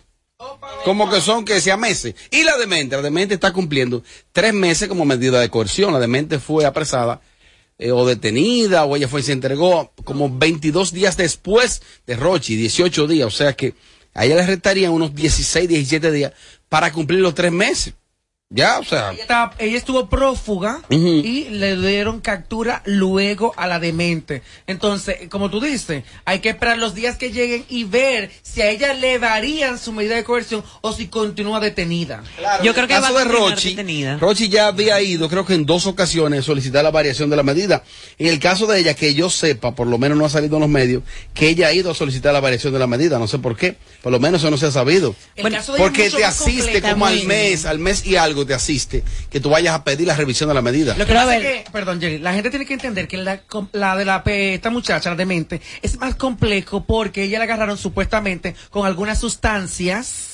Como 0.84 1.12
que 1.12 1.22
son 1.22 1.46
que 1.46 1.62
sea 1.62 1.78
meses. 1.78 2.16
Y 2.32 2.44
la 2.44 2.58
demente, 2.58 2.96
la 2.96 3.04
demente 3.04 3.36
está 3.36 3.54
cumpliendo 3.54 4.04
tres 4.32 4.56
meses 4.56 4.88
como 4.88 5.06
medida 5.06 5.40
de 5.40 5.50
coerción. 5.50 5.94
La 5.94 6.00
demente 6.00 6.40
fue 6.40 6.66
apresada 6.66 7.22
eh, 7.78 7.92
o 7.92 8.04
detenida 8.04 8.86
o 8.86 8.96
ella 8.96 9.08
fue 9.08 9.20
y 9.20 9.24
se 9.24 9.32
entregó 9.32 9.94
como 10.06 10.36
22 10.36 10.92
días 10.92 11.18
después 11.18 11.84
de 12.08 12.16
Rochi, 12.16 12.56
18 12.56 13.06
días. 13.06 13.28
O 13.28 13.32
sea 13.32 13.54
que 13.54 13.76
a 14.14 14.26
ella 14.26 14.36
le 14.36 14.46
restarían 14.46 14.92
unos 14.92 15.14
16, 15.14 15.68
17 15.68 16.12
días 16.12 16.34
para 16.68 16.92
cumplir 16.92 17.20
los 17.20 17.36
tres 17.36 17.52
meses. 17.52 17.94
Ya, 18.52 18.80
o 18.80 18.84
sea. 18.84 19.12
Ella, 19.60 19.78
estuvo 19.78 20.10
prófuga 20.10 20.82
y 20.90 21.50
le 21.52 21.78
dieron 21.78 22.20
captura 22.20 22.82
luego 22.84 23.54
a 23.58 23.68
la 23.68 23.80
demente. 23.80 24.42
Entonces, 24.66 25.30
como 25.30 25.52
tú 25.52 25.62
dices, 25.62 26.04
hay 26.26 26.40
que 26.40 26.50
esperar 26.50 26.80
los 26.80 26.96
días 26.96 27.18
que 27.18 27.32
lleguen 27.32 27.64
y 27.70 27.84
ver 27.84 28.32
si 28.42 28.64
a 28.64 28.72
ella 28.72 28.96
le 28.96 29.20
darían 29.20 29.78
su 29.78 29.92
medida 29.92 30.16
de 30.16 30.24
coerción 30.24 30.64
o 30.82 30.94
si 30.94 31.10
continúa 31.10 31.60
detenida. 31.60 32.24
Yo 32.64 32.74
creo 32.74 32.88
que 32.88 32.96
el 32.96 33.02
caso 33.02 33.20
de 33.20 33.26
Rochi, 33.26 33.78
Rochi 34.20 34.50
ya 34.50 34.66
había 34.66 35.00
ido, 35.00 35.30
creo 35.30 35.46
que 35.46 35.54
en 35.54 35.68
dos 35.68 35.86
ocasiones, 35.86 36.40
a 36.40 36.44
solicitar 36.44 36.84
la 36.84 36.90
variación 36.90 37.30
de 37.30 37.36
la 37.36 37.44
medida. 37.44 37.84
En 38.18 38.26
el 38.26 38.40
caso 38.40 38.66
de 38.66 38.80
ella, 38.80 38.96
que 38.96 39.14
yo 39.14 39.30
sepa, 39.30 39.76
por 39.76 39.86
lo 39.86 40.00
menos 40.00 40.18
no 40.18 40.26
ha 40.26 40.30
salido 40.30 40.56
en 40.56 40.62
los 40.62 40.70
medios, 40.70 41.04
que 41.36 41.50
ella 41.50 41.68
ha 41.68 41.74
ido 41.74 41.92
a 41.92 41.94
solicitar 41.94 42.34
la 42.34 42.40
variación 42.40 42.74
de 42.74 42.80
la 42.80 42.88
medida. 42.88 43.20
No 43.20 43.28
sé 43.28 43.38
por 43.38 43.56
qué. 43.56 43.78
Por 44.02 44.12
lo 44.12 44.20
menos 44.20 44.42
eso 44.42 44.50
no 44.50 44.58
se 44.58 44.66
ha 44.66 44.72
sabido. 44.72 45.14
El 45.36 45.54
caso 45.54 45.74
de 45.74 45.78
ella 45.78 45.86
es 45.86 45.92
Porque 45.92 46.10
te 46.10 46.26
asiste 46.26 46.82
como 46.82 47.06
al 47.06 47.26
mes, 47.26 47.66
al 47.66 47.78
mes 47.78 48.04
y 48.08 48.16
algo 48.16 48.39
te 48.46 48.54
asiste, 48.54 49.04
que 49.30 49.40
tú 49.40 49.50
vayas 49.50 49.76
a 49.76 49.84
pedir 49.84 50.08
la 50.08 50.16
revisión 50.16 50.48
de 50.50 50.54
la 50.56 50.62
medida. 50.62 50.96
Lo 50.98 51.06
que 51.06 51.14
pasa 51.14 51.38
es 51.38 51.44
que, 51.44 51.72
perdón, 51.72 52.00
Jerry, 52.02 52.20
la 52.20 52.34
gente 52.34 52.50
tiene 52.50 52.66
que 52.66 52.74
entender 52.74 53.08
que 53.08 53.18
la, 53.18 53.42
com- 53.42 53.70
la 53.74 53.96
de 53.96 54.06
la 54.06 54.24
pe- 54.24 54.54
esta 54.54 54.70
muchacha, 54.70 55.10
la 55.10 55.16
demente, 55.16 55.62
es 55.82 55.98
más 56.00 56.16
complejo 56.16 56.84
porque 56.86 57.24
ella 57.24 57.38
la 57.40 57.46
agarraron 57.46 57.78
supuestamente 57.78 58.56
con 58.70 58.86
algunas 58.86 59.20
sustancias, 59.20 60.26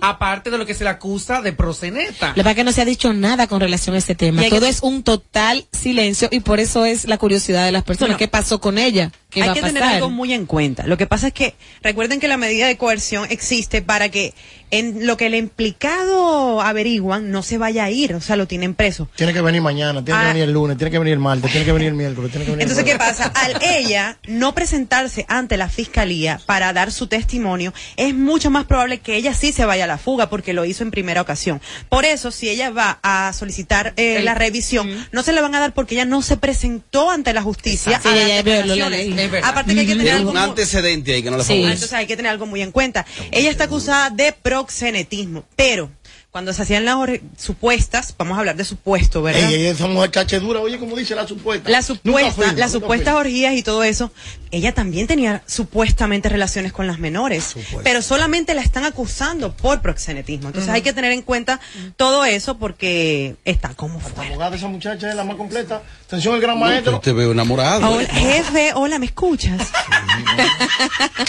aparte 0.00 0.50
de 0.50 0.58
lo 0.58 0.66
que 0.66 0.74
se 0.74 0.84
le 0.84 0.90
acusa 0.90 1.42
de 1.42 1.52
proseneta. 1.52 2.28
La 2.28 2.34
verdad 2.42 2.56
que 2.56 2.64
no 2.64 2.72
se 2.72 2.80
ha 2.82 2.84
dicho 2.84 3.12
nada 3.12 3.46
con 3.46 3.60
relación 3.60 3.94
a 3.94 3.98
este 3.98 4.14
tema. 4.14 4.42
Que- 4.42 4.50
Todo 4.50 4.66
es 4.66 4.82
un 4.82 5.02
total 5.02 5.66
silencio 5.72 6.28
y 6.32 6.40
por 6.40 6.60
eso 6.60 6.84
es 6.84 7.06
la 7.06 7.18
curiosidad 7.18 7.64
de 7.66 7.72
las 7.72 7.84
personas. 7.84 8.10
Bueno, 8.10 8.18
¿Qué 8.18 8.28
pasó 8.28 8.60
con 8.60 8.78
ella? 8.78 9.12
¿Qué 9.30 9.42
Hay 9.42 9.48
va 9.48 9.52
a 9.52 9.54
que 9.54 9.62
tener 9.62 9.82
algo 9.82 10.10
muy 10.10 10.32
en 10.32 10.44
cuenta. 10.46 10.86
Lo 10.86 10.96
que 10.98 11.06
pasa 11.06 11.28
es 11.28 11.32
que 11.32 11.54
recuerden 11.82 12.18
que 12.20 12.28
la 12.28 12.36
medida 12.36 12.66
de 12.66 12.76
coerción 12.76 13.26
existe 13.30 13.80
para 13.80 14.08
que 14.08 14.34
en 14.72 15.06
lo 15.06 15.16
que 15.16 15.26
el 15.26 15.34
implicado 15.34 16.60
averiguan 16.60 17.30
no 17.30 17.42
se 17.42 17.58
vaya 17.58 17.84
a 17.84 17.90
ir, 17.90 18.14
o 18.14 18.20
sea, 18.20 18.36
lo 18.36 18.46
tienen 18.46 18.74
preso. 18.74 19.08
Tiene 19.16 19.32
que 19.32 19.40
venir 19.40 19.60
mañana, 19.60 20.04
tiene 20.04 20.18
Ah. 20.18 20.22
que 20.22 20.28
venir 20.28 20.42
el 20.44 20.52
lunes, 20.52 20.76
tiene 20.76 20.90
que 20.92 20.98
venir 20.98 21.14
el 21.14 21.18
martes, 21.18 21.50
tiene 21.50 21.66
que 21.66 21.72
venir 21.72 21.88
el 21.88 21.94
miércoles, 21.94 22.30
tiene 22.30 22.44
que 22.44 22.52
venir 22.52 22.64
el 22.66 22.70
Entonces, 22.70 22.84
¿qué 22.92 22.96
jueves. 22.96 23.16
pasa? 23.18 23.32
Al 23.44 23.60
ella 23.62 24.18
no 24.28 24.54
presentarse 24.54 25.26
ante 25.28 25.56
la 25.56 25.68
fiscalía 25.68 26.40
para 26.46 26.72
dar 26.72 26.92
su 26.92 27.08
testimonio, 27.08 27.72
es 27.96 28.14
mucho 28.14 28.50
más 28.50 28.64
probable 28.66 28.98
que 28.98 29.16
ella 29.16 29.34
sí 29.34 29.52
se 29.52 29.64
vaya 29.64 29.84
a 29.84 29.88
la 29.88 29.98
fuga 29.98 30.28
porque 30.30 30.52
lo 30.52 30.64
hizo 30.64 30.84
en 30.84 30.90
primera 30.92 31.20
ocasión. 31.20 31.60
Por 31.88 32.04
eso, 32.04 32.30
si 32.30 32.48
ella 32.48 32.70
va 32.70 32.98
a 33.02 33.32
solicitar 33.32 33.92
eh, 33.96 34.16
El- 34.18 34.24
la 34.24 34.34
revisión, 34.34 34.88
no 35.12 35.22
se 35.22 35.32
la 35.32 35.40
van 35.42 35.54
a 35.56 35.60
dar 35.60 35.72
porque 35.74 35.94
ella 35.96 36.04
no 36.04 36.22
se 36.22 36.36
presentó 36.36 37.10
ante 37.10 37.32
la 37.32 37.42
justicia 37.42 37.98
Sí, 38.00 38.08
dar 38.08 38.16
ella 38.16 38.42
violó 38.42 38.58
la 38.76 38.88
declaraciones. 38.90 39.16
ley. 39.16 39.19
Es 39.24 39.30
verdad. 39.30 39.50
Aparte 39.50 39.74
que 39.74 39.80
hay 39.80 39.86
que 39.86 39.96
tener 39.96 40.12
algo 40.12 40.30
un 40.30 40.36
muy- 40.36 40.44
antecedente 40.44 41.14
ahí 41.14 41.22
que 41.22 41.30
no 41.30 41.36
le 41.38 41.44
favorece. 41.44 41.72
Entonces 41.72 41.92
hay 41.92 42.06
que 42.06 42.16
tener 42.16 42.30
algo 42.30 42.46
muy 42.46 42.62
en 42.62 42.72
cuenta. 42.72 43.06
Ella 43.30 43.50
está 43.50 43.64
acusada 43.64 44.10
de 44.10 44.32
proxenetismo, 44.32 45.44
pero 45.56 45.90
cuando 46.30 46.52
se 46.52 46.62
hacían 46.62 46.84
las 46.84 46.96
supuestas, 47.36 48.14
vamos 48.16 48.36
a 48.36 48.40
hablar 48.40 48.54
de 48.54 48.64
supuesto, 48.64 49.20
¿verdad? 49.20 49.42
Ey, 49.48 49.54
ey, 49.54 49.66
esa 49.66 49.88
mujer 49.88 50.12
cachedura, 50.12 50.60
oye, 50.60 50.78
como 50.78 50.94
dice 50.96 51.16
la 51.16 51.26
supuesta. 51.26 51.68
La 51.68 51.82
supuesta, 51.82 52.52
las 52.52 52.70
supuestas 52.70 53.14
fui. 53.14 53.20
orgías 53.20 53.54
y 53.54 53.64
todo 53.64 53.82
eso, 53.82 54.12
ella 54.52 54.72
también 54.72 55.08
tenía 55.08 55.42
supuestamente 55.46 56.28
relaciones 56.28 56.72
con 56.72 56.86
las 56.86 57.00
menores, 57.00 57.56
pero 57.82 58.00
solamente 58.00 58.54
la 58.54 58.62
están 58.62 58.84
acusando 58.84 59.52
por 59.56 59.82
proxenetismo. 59.82 60.46
Entonces 60.48 60.70
hay 60.70 60.82
que 60.82 60.92
tener 60.92 61.10
en 61.10 61.22
cuenta 61.22 61.58
todo 61.96 62.24
eso 62.24 62.58
porque 62.58 63.34
está 63.44 63.70
como 63.74 63.94
La 63.98 64.04
fuera. 64.04 64.30
abogada 64.30 64.50
de 64.52 64.56
esa 64.58 64.68
muchacha 64.68 65.08
es 65.10 65.16
la 65.16 65.24
más 65.24 65.34
completa. 65.36 65.82
Atención, 66.06 66.34
el 66.36 66.40
gran 66.40 66.58
No, 66.60 66.66
maestro. 66.66 66.92
yo 66.92 67.00
te 67.00 67.12
veo 67.12 67.32
enamorado. 67.32 67.90
Hola, 67.90 68.08
jefe, 68.08 68.72
hola, 68.74 68.98
¿me 69.00 69.06
escuchas? 69.06 69.60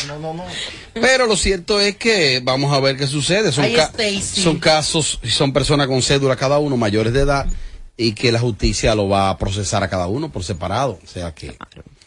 No, 0.07 0.19
no, 0.19 0.33
no. 0.33 0.45
Pero 0.93 1.25
lo 1.25 1.35
cierto 1.37 1.79
es 1.79 1.95
que 1.97 2.39
vamos 2.43 2.73
a 2.73 2.79
ver 2.79 2.97
qué 2.97 3.07
sucede. 3.07 3.51
Son, 3.51 3.65
ca- 3.73 3.91
son 4.21 4.59
casos, 4.59 4.90
son 4.91 5.53
personas 5.53 5.87
con 5.87 6.01
cédula 6.01 6.35
cada 6.35 6.59
uno, 6.59 6.77
mayores 6.77 7.13
de 7.13 7.21
edad, 7.21 7.45
y 7.97 8.13
que 8.13 8.31
la 8.31 8.39
justicia 8.39 8.95
lo 8.95 9.07
va 9.09 9.29
a 9.29 9.37
procesar 9.37 9.83
a 9.83 9.89
cada 9.89 10.07
uno 10.07 10.31
por 10.31 10.43
separado. 10.43 10.99
O 11.03 11.07
sea 11.07 11.33
que 11.33 11.55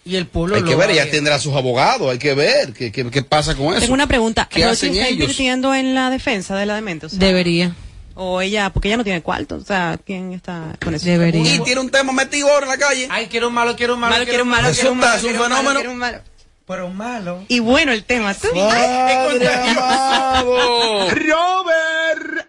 Y 0.04 0.16
el 0.16 0.26
pueblo 0.26 0.56
hay 0.56 0.64
que 0.64 0.74
ver, 0.74 0.90
a 0.90 0.92
ella 0.92 1.10
tendrá 1.10 1.38
sus 1.38 1.54
abogados, 1.54 2.10
hay 2.10 2.18
que 2.18 2.34
ver 2.34 2.72
qué, 2.72 2.90
qué, 2.92 3.10
qué 3.10 3.22
pasa 3.22 3.54
con 3.54 3.68
eso. 3.72 3.80
Tengo 3.80 3.94
una 3.94 4.06
pregunta. 4.06 4.46
¿Qué 4.50 4.60
¿Rochi 4.60 4.72
hacen 4.72 4.90
está 4.92 5.08
ellos? 5.08 5.20
invirtiendo 5.20 5.74
en 5.74 5.94
la 5.94 6.10
defensa 6.10 6.56
de 6.56 6.66
la 6.66 6.74
demente? 6.74 7.06
O 7.06 7.08
sea, 7.08 7.18
Debería. 7.18 7.74
O 8.16 8.40
ella, 8.40 8.70
porque 8.72 8.88
ella 8.88 8.96
no 8.96 9.02
tiene 9.04 9.22
cuarto. 9.22 9.56
O 9.56 9.60
sea, 9.64 9.98
¿quién 10.04 10.32
está 10.32 10.76
con 10.82 10.94
eso? 10.94 11.04
Y 11.08 11.58
tiene 11.64 11.80
un 11.80 11.90
tema 11.90 12.12
metido 12.12 12.48
ahora 12.48 12.66
en 12.66 12.70
la 12.70 12.78
calle. 12.78 13.08
Ay, 13.10 13.26
quiero 13.26 13.48
un 13.48 13.54
malo, 13.54 13.74
quiero 13.74 13.94
un 13.94 14.00
malo, 14.00 14.12
Malo, 14.14 14.24
quiero 14.24 14.44
un 14.44 14.48
malo, 14.50 14.68
quiero 14.72 14.92
un 14.92 14.98
malo, 14.98 15.16
es 15.16 15.24
un 15.24 15.30
quiero 15.30 15.44
un 15.44 15.50
malo, 15.50 15.54
fenómeno. 15.56 15.80
quiero 15.80 15.92
un 15.92 15.98
malo. 15.98 16.18
Pero 16.66 16.88
malo. 16.90 17.44
Y 17.48 17.58
bueno 17.58 17.92
el 17.92 18.04
tema, 18.04 18.32
tú. 18.34 18.48
Padre 18.54 19.48
amado. 19.52 21.10
Robert. 21.10 22.48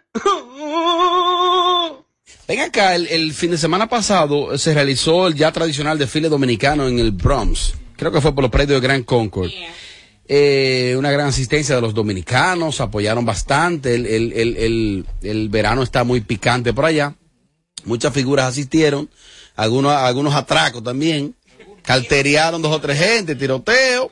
Ven 2.47 2.59
acá, 2.59 2.95
el, 2.95 3.07
el 3.07 3.34
fin 3.34 3.51
de 3.51 3.57
semana 3.57 3.89
pasado 3.89 4.57
se 4.57 4.74
realizó 4.74 5.28
el 5.28 5.34
ya 5.36 5.51
tradicional 5.51 5.97
desfile 5.97 6.30
dominicano 6.30 6.88
en 6.88 6.99
el 6.99 7.11
Bronx. 7.11 7.74
Creo 7.97 8.11
que 8.11 8.22
fue 8.22 8.36
por 8.36 8.43
los 8.43 8.51
predios 8.51 8.80
de 8.82 8.88
Grand 8.88 9.05
Concord. 9.05 9.49
Eh, 10.28 10.95
una 10.97 11.11
gran 11.11 11.28
asistencia 11.28 11.76
de 11.76 11.82
los 11.82 11.93
dominicanos, 11.93 12.82
apoyaron 12.82 13.26
bastante. 13.26 13.95
El, 13.95 14.05
el, 14.05 14.34
el, 14.34 14.57
el, 14.57 15.05
el 15.22 15.49
verano 15.49 15.84
está 15.84 16.03
muy 16.03 16.22
picante 16.22 16.74
por 16.74 16.86
allá. 16.86 17.16
Muchas 17.86 18.13
figuras 18.13 18.47
asistieron, 18.47 19.09
algunos, 19.55 19.93
algunos 19.93 20.34
atracos 20.34 20.84
también. 20.84 21.36
Carteriaron 21.84 22.61
dos 22.61 22.72
o 22.72 22.82
tres 22.82 22.99
gente, 22.99 23.36
tiroteo. 23.36 24.11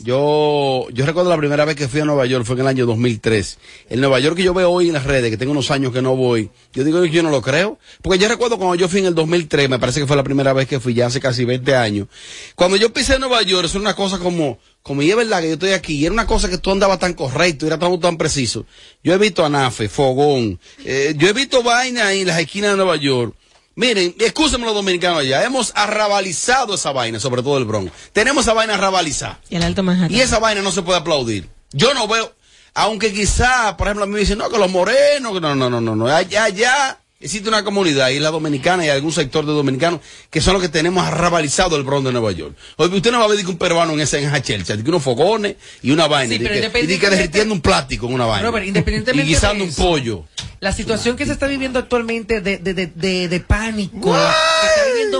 Yo, 0.00 0.86
yo 0.92 1.06
recuerdo 1.06 1.28
la 1.28 1.36
primera 1.36 1.64
vez 1.64 1.74
que 1.74 1.88
fui 1.88 2.00
a 2.00 2.04
Nueva 2.04 2.24
York, 2.24 2.44
fue 2.44 2.54
en 2.54 2.60
el 2.60 2.66
año 2.68 2.86
2003. 2.86 3.58
El 3.88 4.00
Nueva 4.00 4.20
York 4.20 4.36
que 4.36 4.44
yo 4.44 4.54
veo 4.54 4.70
hoy 4.70 4.88
en 4.88 4.94
las 4.94 5.04
redes, 5.04 5.28
que 5.28 5.36
tengo 5.36 5.50
unos 5.50 5.72
años 5.72 5.92
que 5.92 6.00
no 6.00 6.14
voy, 6.14 6.50
yo 6.72 6.84
digo 6.84 7.04
yo 7.04 7.22
no 7.24 7.30
lo 7.30 7.42
creo. 7.42 7.78
Porque 8.00 8.18
yo 8.18 8.28
recuerdo 8.28 8.58
cuando 8.58 8.76
yo 8.76 8.88
fui 8.88 9.00
en 9.00 9.06
el 9.06 9.14
2003, 9.16 9.68
me 9.68 9.80
parece 9.80 9.98
que 9.98 10.06
fue 10.06 10.16
la 10.16 10.22
primera 10.22 10.52
vez 10.52 10.68
que 10.68 10.78
fui, 10.78 10.94
ya 10.94 11.06
hace 11.06 11.20
casi 11.20 11.44
20 11.44 11.74
años. 11.74 12.06
Cuando 12.54 12.76
yo 12.76 12.92
pisé 12.92 13.14
en 13.14 13.20
Nueva 13.20 13.42
York, 13.42 13.64
es 13.64 13.74
una 13.74 13.96
cosa 13.96 14.18
como, 14.18 14.60
como 14.82 15.02
y 15.02 15.10
es 15.10 15.16
verdad 15.16 15.40
que 15.40 15.48
yo 15.48 15.54
estoy 15.54 15.72
aquí, 15.72 15.94
y 15.96 16.04
era 16.04 16.12
una 16.12 16.26
cosa 16.26 16.48
que 16.48 16.58
tú 16.58 16.70
andabas 16.70 17.00
tan 17.00 17.14
correcto, 17.14 17.66
era 17.66 17.78
tan, 17.78 17.98
tan 17.98 18.16
preciso. 18.16 18.66
Yo 19.02 19.14
he 19.14 19.18
visto 19.18 19.44
anafe, 19.44 19.88
fogón, 19.88 20.60
eh, 20.84 21.14
yo 21.16 21.28
he 21.28 21.32
visto 21.32 21.64
vaina 21.64 22.12
en 22.12 22.28
las 22.28 22.38
esquinas 22.38 22.70
de 22.70 22.76
Nueva 22.76 22.96
York. 22.96 23.34
Miren, 23.78 24.12
escúsenme 24.18 24.66
los 24.66 24.74
dominicanos 24.74 25.20
allá, 25.20 25.44
hemos 25.44 25.70
arrabalizado 25.76 26.74
esa 26.74 26.90
vaina, 26.90 27.20
sobre 27.20 27.44
todo 27.44 27.58
el 27.58 27.64
Bronx. 27.64 27.92
Tenemos 28.12 28.44
esa 28.44 28.52
vaina 28.52 28.74
arrabalizada. 28.74 29.38
Y 29.48 29.54
el 29.54 29.62
Alto 29.62 29.84
Manhattan. 29.84 30.12
Y 30.12 30.20
esa 30.20 30.40
vaina 30.40 30.62
no 30.62 30.72
se 30.72 30.82
puede 30.82 30.98
aplaudir. 30.98 31.48
Yo 31.70 31.94
no 31.94 32.08
veo, 32.08 32.34
aunque 32.74 33.12
quizá, 33.12 33.76
por 33.76 33.86
ejemplo, 33.86 34.02
a 34.02 34.08
mí 34.08 34.14
me 34.14 34.18
dicen, 34.18 34.36
no, 34.36 34.50
que 34.50 34.58
los 34.58 34.68
morenos, 34.68 35.40
no, 35.40 35.54
no, 35.54 35.70
no, 35.70 35.80
no, 35.80 35.94
no, 35.94 36.08
allá, 36.08 36.42
allá 36.42 36.98
existe 37.20 37.48
una 37.48 37.64
comunidad, 37.64 38.10
y 38.10 38.20
la 38.20 38.30
dominicana 38.30 38.86
y 38.86 38.90
algún 38.90 39.12
sector 39.12 39.44
de 39.44 39.52
dominicanos, 39.52 40.00
que 40.30 40.40
son 40.40 40.52
los 40.52 40.62
que 40.62 40.68
tenemos 40.68 41.04
arrabalizado 41.04 41.76
el 41.76 41.82
Bronx 41.82 42.04
de 42.04 42.12
Nueva 42.12 42.30
York. 42.32 42.54
Oye, 42.76 42.96
usted 42.96 43.10
no 43.10 43.18
va 43.18 43.24
a 43.24 43.28
ver 43.28 43.38
que 43.38 43.46
un 43.46 43.58
peruano 43.58 43.92
en 43.92 44.00
esa, 44.00 44.18
en 44.18 44.28
esa 44.28 44.40
chelcha, 44.40 44.76
que 44.76 44.88
unos 44.88 45.02
fogones 45.02 45.56
y 45.82 45.90
una 45.90 46.06
vaina, 46.06 46.36
Sí, 46.36 46.42
y 46.42 46.98
que, 46.98 47.10
derritiendo 47.10 47.54
un 47.54 47.60
plástico 47.60 48.06
en 48.06 48.14
una 48.14 48.26
vaina. 48.26 48.48
Robert, 48.48 48.66
independientemente 48.66 49.30
y 49.30 49.34
guisando 49.34 49.64
de 49.64 49.70
un 49.70 49.76
pollo. 49.76 50.24
La 50.60 50.72
situación 50.72 51.16
que 51.16 51.24
se 51.26 51.32
está 51.32 51.46
viviendo 51.46 51.78
actualmente 51.78 52.40
de, 52.40 52.58
de, 52.58 52.74
de, 52.74 53.28
de, 53.28 53.40
pánico, 53.40 54.16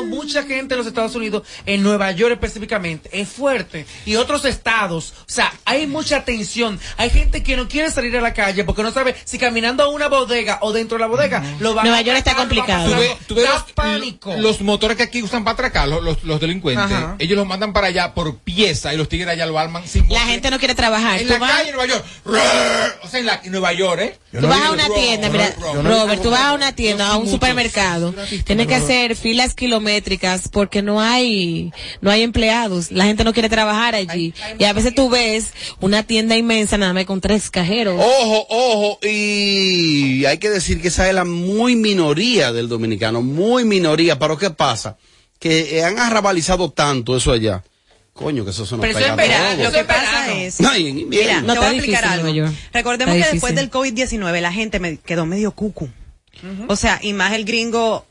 mucha 0.05 0.43
gente 0.45 0.75
en 0.75 0.79
los 0.79 0.87
Estados 0.87 1.15
Unidos, 1.15 1.43
en 1.67 1.83
Nueva 1.83 2.13
York 2.13 2.33
específicamente, 2.33 3.09
es 3.13 3.29
fuerte. 3.29 3.87
Y 4.07 4.17
otros 4.17 4.45
estados, 4.45 5.15
o 5.21 5.25
sea, 5.31 5.53
hay 5.65 5.87
mucha 5.87 6.25
tensión. 6.25 6.79
Hay 6.97 7.11
gente 7.11 7.43
que 7.43 7.57
no 7.57 7.69
quiere 7.69 7.91
salir 7.91 8.17
a 8.17 8.21
la 8.21 8.35
calle 8.35 8.65
porque 8.65 8.83
no 8.83 8.93
sabe 8.93 9.15
si 9.25 9.39
caminando 9.39 9.83
a 9.83 9.89
una 9.89 10.09
bodega 10.09 10.59
o 10.63 10.73
dentro 10.73 10.97
de 10.99 11.03
la 11.03 11.07
bodega 11.09 11.43
lo 11.61 11.75
van 11.75 11.85
Nueva 11.85 11.99
a 11.99 12.03
York 12.03 12.19
está 12.19 12.33
lo 12.33 12.39
complicado. 12.39 12.91
Tú 13.27 13.35
ves, 13.35 13.49
los, 13.49 13.63
pánico. 13.75 14.35
los 14.37 14.61
motores 14.61 14.97
que 14.97 15.03
aquí 15.05 15.23
usan 15.23 15.45
para 15.45 15.55
atracar, 15.55 15.89
los, 15.89 16.03
los, 16.03 16.25
los 16.25 16.41
delincuentes, 16.41 16.85
Ajá. 16.85 17.17
ellos 17.19 17.37
los 17.37 17.47
mandan 17.47 17.73
para 17.73 17.89
allá 17.89 18.15
por 18.15 18.37
pieza 18.39 18.93
y 18.95 18.97
los 18.97 19.09
tigres 19.09 19.29
allá 19.29 19.47
lo 19.47 19.59
arman 19.59 19.87
sin 19.87 20.09
La 20.09 20.21
gente 20.21 20.51
no 20.51 20.59
quiere 20.59 20.75
trabajar. 20.75 21.21
En 21.21 21.29
la 21.29 21.39
vas- 21.39 21.51
calle 21.53 21.71
en 21.71 21.77
Nueva 21.77 21.93
York. 21.95 22.05
O 23.03 23.09
sea, 23.09 23.21
en, 23.21 23.27
la, 23.27 23.41
en 23.43 23.51
Nueva 23.53 23.73
York, 23.73 24.01
¿eh? 24.01 24.19
Tú 24.41 24.47
vas 24.47 24.63
a 24.63 24.73
una 24.73 24.89
tienda, 24.89 25.29
mira, 25.31 25.55
Robert, 25.83 26.23
tú 26.23 26.31
vas 26.31 26.41
a 26.41 26.53
una 26.53 26.73
tienda, 26.75 27.09
a 27.09 27.17
un 27.17 27.29
supermercado, 27.29 28.15
tienes 28.45 28.67
que 28.67 28.75
hacer 28.75 29.17
filas 29.17 29.55
kilométricas 29.79 30.49
porque 30.49 30.83
no 30.83 31.01
hay, 31.01 31.73
no 32.01 32.11
hay 32.11 32.23
empleados, 32.23 32.91
la 32.91 33.05
gente 33.05 33.25
no 33.25 33.33
quiere 33.33 33.49
trabajar 33.49 33.95
allí. 33.95 34.35
Y 34.59 34.65
a 34.65 34.73
veces 34.73 34.95
tú 34.95 35.09
ves 35.09 35.53
una 35.81 36.03
tienda 36.03 36.37
inmensa 36.37 36.77
nada 36.79 36.93
más 36.93 37.05
con 37.05 37.21
tres 37.21 37.51
cajeros. 37.51 37.95
Ojo, 37.99 38.47
ojo, 38.49 38.99
y 39.07 40.25
hay 40.25 40.39
que 40.39 40.51
decir 40.51 40.81
que 40.81 40.89
esa 40.89 41.09
es 41.09 41.15
la 41.15 41.25
muy 41.25 41.77
minoría 41.77 42.53
del 42.53 42.69
dominicano, 42.69 43.23
muy 43.23 43.65
minoría, 43.65 44.19
pero 44.19 44.37
¿qué 44.37 44.51
pasa? 44.51 44.97
Que 45.39 45.85
han 45.85 45.99
arrabalizado 45.99 46.71
tanto 46.71 47.17
eso 47.17 47.33
allá. 47.33 47.63
Coño, 48.13 48.45
que 48.45 48.51
eso 48.51 48.67
se 48.67 48.77
nos 48.77 48.81
Pero 48.85 48.99
eso 48.99 49.15
pega 49.15 49.53
es 49.53 49.59
lo 49.61 49.71
que 49.71 49.85
pasa 49.85 50.33
es. 50.35 50.61
No, 50.61 50.77
y 50.77 50.89
en 50.89 50.99
invierno. 50.99 51.41
Mira, 51.41 51.43
No, 51.43 51.53
te 51.53 51.59
voy 51.61 51.69
a 51.69 51.71
explicar 51.71 52.05
algo. 52.05 52.29
York. 52.29 52.53
Recordemos 52.73 53.15
Está 53.15 53.27
que 53.29 53.33
después 53.35 53.55
difícil. 53.55 53.71
del 53.71 54.21
COVID-19 54.29 54.41
la 54.41 54.53
gente 54.53 54.81
me 54.81 54.97
quedó 54.97 55.25
medio 55.25 55.53
cucu. 55.53 55.89
O 56.67 56.75
sea, 56.75 56.99
y 57.01 57.13
más 57.13 57.33
el 57.33 57.45
gringo 57.45 58.05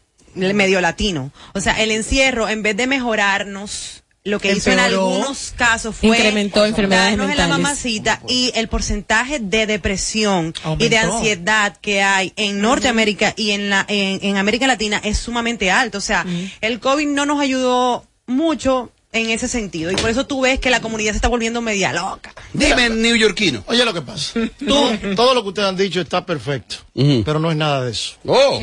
medio 0.53 0.81
latino. 0.81 1.31
O 1.53 1.59
sea, 1.61 1.81
el 1.81 1.91
encierro, 1.91 2.49
en 2.49 2.63
vez 2.63 2.77
de 2.77 2.87
mejorarnos, 2.87 4.03
lo 4.23 4.39
que 4.39 4.51
hizo 4.51 4.71
en 4.71 4.79
algunos 4.79 5.53
casos 5.55 5.95
fue 5.95 6.09
Incrementó 6.09 6.65
enfermedades 6.65 7.11
darnos 7.11 7.31
en 7.31 7.37
la 7.37 7.43
mentales. 7.47 7.63
mamacita 7.63 8.21
y 8.27 8.51
el 8.55 8.67
porcentaje 8.67 9.39
de 9.39 9.65
depresión 9.65 10.53
y 10.79 10.89
de 10.89 10.97
ansiedad 10.97 11.77
que 11.77 12.01
hay 12.01 12.33
en 12.35 12.59
Norteamérica 12.59 13.33
y 13.37 13.51
en 13.51 13.69
la 13.69 13.85
en, 13.87 14.19
en 14.21 14.35
América 14.35 14.67
Latina 14.67 14.99
es 15.03 15.17
sumamente 15.17 15.71
alto. 15.71 15.97
O 15.97 16.01
sea, 16.01 16.25
el 16.59 16.79
COVID 16.81 17.07
no 17.07 17.25
nos 17.25 17.39
ayudó 17.39 18.05
mucho 18.25 18.91
en 19.13 19.29
ese 19.29 19.47
sentido 19.47 19.91
y 19.91 19.95
por 19.95 20.09
eso 20.09 20.27
tú 20.27 20.41
ves 20.41 20.59
que 20.59 20.69
la 20.69 20.81
comunidad 20.81 21.11
se 21.11 21.17
está 21.17 21.29
volviendo 21.29 21.61
media 21.61 21.93
loca. 21.93 22.33
Dime, 22.51 22.89
neoyorquino. 22.89 23.63
Oye, 23.67 23.85
lo 23.85 23.93
que 23.93 24.01
pasa. 24.01 24.41
Tú, 24.59 24.89
todo 25.15 25.33
lo 25.33 25.41
que 25.43 25.49
ustedes 25.49 25.69
han 25.69 25.77
dicho 25.77 26.01
está 26.01 26.25
perfecto, 26.25 26.75
pero 27.23 27.39
no 27.39 27.49
es 27.49 27.55
nada 27.55 27.85
de 27.85 27.91
eso. 27.91 28.15
Oh. 28.25 28.59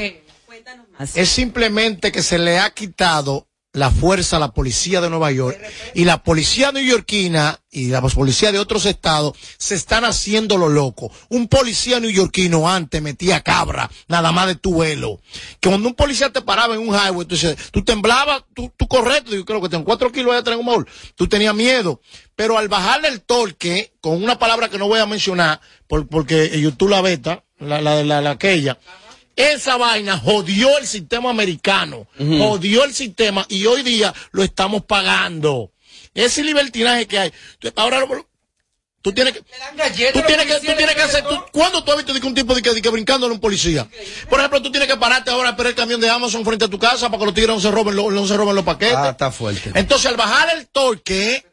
Es 1.16 1.28
simplemente 1.28 2.12
que 2.12 2.22
se 2.22 2.38
le 2.38 2.58
ha 2.58 2.70
quitado 2.70 3.48
la 3.72 3.90
fuerza 3.90 4.36
a 4.36 4.38
la 4.38 4.52
policía 4.52 5.00
de 5.00 5.10
Nueva 5.10 5.32
York 5.32 5.58
y 5.94 6.04
la 6.04 6.22
policía 6.22 6.70
neoyorquina 6.70 7.58
y 7.72 7.88
la 7.88 8.00
policía 8.00 8.52
de 8.52 8.60
otros 8.60 8.86
estados 8.86 9.36
se 9.58 9.74
están 9.74 10.04
haciendo 10.04 10.56
lo 10.56 10.68
loco. 10.68 11.10
Un 11.30 11.48
policía 11.48 11.98
neoyorquino 11.98 12.68
antes 12.70 13.02
metía 13.02 13.40
cabra, 13.40 13.90
nada 14.06 14.30
más 14.30 14.46
de 14.46 14.54
tu 14.54 14.74
vuelo. 14.74 15.20
Que 15.58 15.68
cuando 15.70 15.88
un 15.88 15.96
policía 15.96 16.30
te 16.30 16.40
paraba 16.40 16.74
en 16.74 16.82
un 16.88 16.94
highway, 16.94 17.26
tú, 17.26 17.34
dices, 17.34 17.56
tú 17.72 17.82
temblabas, 17.82 18.44
tú, 18.54 18.70
tú 18.76 18.86
correcto, 18.86 19.34
yo 19.34 19.44
creo 19.44 19.60
que 19.60 19.68
tengo 19.68 19.84
cuatro 19.84 20.12
kilos 20.12 20.30
allá 20.30 20.40
atrás 20.42 20.54
en 20.54 20.60
un 20.60 20.66
baúl. 20.66 20.86
Tú 21.16 21.26
tenías 21.26 21.54
miedo. 21.56 22.00
Pero 22.36 22.56
al 22.58 22.68
bajarle 22.68 23.08
el 23.08 23.22
torque, 23.22 23.92
con 24.00 24.22
una 24.22 24.38
palabra 24.38 24.68
que 24.68 24.78
no 24.78 24.86
voy 24.86 25.00
a 25.00 25.06
mencionar, 25.06 25.60
por- 25.88 26.06
porque 26.06 26.60
YouTube 26.60 26.90
la 26.90 27.00
beta, 27.00 27.42
la, 27.58 27.80
la, 27.80 28.04
la, 28.04 28.20
la 28.20 28.30
aquella, 28.30 28.78
esa 29.36 29.76
vaina 29.76 30.18
jodió 30.18 30.78
el 30.78 30.86
sistema 30.86 31.30
americano, 31.30 32.06
jodió 32.38 32.84
el 32.84 32.94
sistema 32.94 33.44
y 33.48 33.66
hoy 33.66 33.82
día 33.82 34.12
lo 34.32 34.42
estamos 34.42 34.84
pagando. 34.84 35.70
Ese 36.14 36.42
libertinaje 36.44 37.06
que 37.06 37.18
hay. 37.18 37.32
Ahora 37.76 38.00
lo- 38.00 38.28
tú 39.02 39.12
tienes 39.12 39.34
que. 39.34 39.42
Tú 40.12 40.20
tienes 40.26 40.46
que, 40.46 40.54
tú 40.60 40.76
tienes 40.76 40.94
que 40.94 41.02
hacer. 41.02 41.24
tú- 41.24 41.44
¿Cuándo 41.52 41.82
tú 41.82 41.90
has 41.90 41.96
visto 41.96 42.14
de 42.14 42.20
que 42.20 42.26
un 42.26 42.34
tipo 42.34 42.54
de 42.54 42.62
que, 42.62 42.72
de 42.72 42.80
que 42.80 42.88
brincándole 42.88 43.32
a 43.32 43.34
un 43.34 43.40
policía? 43.40 43.88
Por 44.30 44.38
ejemplo, 44.38 44.62
tú 44.62 44.70
tienes 44.70 44.88
que 44.88 44.96
pararte 44.96 45.30
ahora 45.30 45.48
a 45.48 45.50
esperar 45.52 45.70
el 45.70 45.76
camión 45.76 46.00
de 46.00 46.08
Amazon 46.08 46.44
frente 46.44 46.64
a 46.66 46.68
tu 46.68 46.78
casa 46.78 47.08
para 47.08 47.18
que 47.18 47.24
los 47.26 47.34
tigres 47.34 47.54
no 47.54 47.60
se 47.60 47.70
roben, 47.70 47.96
los- 47.96 48.12
no 48.12 48.26
se 48.26 48.36
roben 48.36 48.54
los 48.54 48.64
paquetes. 48.64 48.94
Ah, 48.96 49.10
está 49.10 49.30
fuerte. 49.32 49.72
Entonces, 49.74 50.06
al 50.06 50.16
bajar 50.16 50.56
el 50.56 50.68
torque 50.68 51.44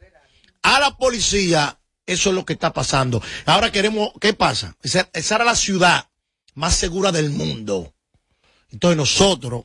a 0.62 0.78
la 0.78 0.96
policía, 0.96 1.76
eso 2.06 2.28
es 2.28 2.34
lo 2.36 2.44
que 2.44 2.52
está 2.52 2.72
pasando. 2.72 3.20
Ahora 3.46 3.72
queremos, 3.72 4.10
¿qué 4.20 4.32
pasa? 4.32 4.76
Esa, 4.82 5.08
esa 5.12 5.34
era 5.34 5.44
la 5.44 5.56
ciudad 5.56 6.06
más 6.54 6.74
segura 6.76 7.12
del 7.12 7.30
mundo. 7.30 7.92
Entonces 8.70 8.96
nosotros, 8.96 9.64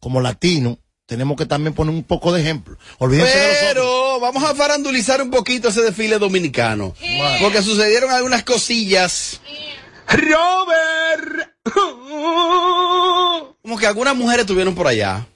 como 0.00 0.20
latinos, 0.20 0.78
tenemos 1.06 1.36
que 1.38 1.46
también 1.46 1.74
poner 1.74 1.94
un 1.94 2.02
poco 2.04 2.32
de 2.32 2.42
ejemplo. 2.42 2.76
Olvídense 2.98 3.38
de 3.38 3.48
los 3.48 3.56
otros. 3.56 3.68
Pero 3.72 4.20
vamos 4.20 4.44
a 4.44 4.54
farandulizar 4.54 5.22
un 5.22 5.30
poquito 5.30 5.68
ese 5.68 5.80
desfile 5.80 6.18
dominicano. 6.18 6.94
Porque 7.40 7.62
sucedieron 7.62 8.10
algunas 8.10 8.42
cosillas. 8.44 9.40
Robert. 10.06 11.54
Como 13.62 13.78
que 13.78 13.86
algunas 13.86 14.16
mujeres 14.16 14.42
estuvieron 14.42 14.74
por 14.74 14.86
allá. 14.86 15.26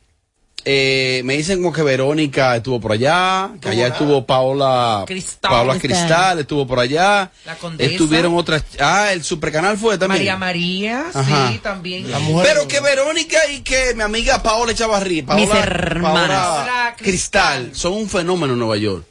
Eh, 0.64 1.22
me 1.24 1.36
dicen 1.36 1.60
como 1.60 1.72
que 1.72 1.82
Verónica 1.82 2.54
estuvo 2.54 2.80
por 2.80 2.92
allá, 2.92 3.50
que 3.60 3.68
allá 3.70 3.88
estuvo 3.88 4.24
Paola 4.24 5.02
Cristal. 5.08 5.50
Paola 5.50 5.78
Cristal 5.78 6.38
estuvo 6.38 6.66
por 6.66 6.78
allá. 6.78 7.32
La 7.44 7.56
Condesa. 7.56 7.90
Estuvieron 7.90 8.36
otras. 8.36 8.62
Ah, 8.78 9.12
el 9.12 9.24
supercanal 9.24 9.76
fue 9.76 9.98
también. 9.98 10.20
María 10.20 10.36
María, 10.36 11.04
Ajá. 11.12 11.48
sí, 11.50 11.58
también. 11.58 12.06
Pero 12.44 12.68
que 12.68 12.80
Verónica 12.80 13.38
y 13.50 13.62
que 13.62 13.94
mi 13.96 14.02
amiga 14.02 14.40
Paola 14.42 14.70
Echavarri, 14.70 15.22
Paola, 15.22 15.44
Mis 15.44 15.52
hermanas. 15.54 16.28
Paola 16.46 16.94
Cristal, 16.96 17.70
son 17.74 17.94
un 17.94 18.08
fenómeno 18.08 18.52
en 18.52 18.58
Nueva 18.60 18.76
York. 18.76 19.04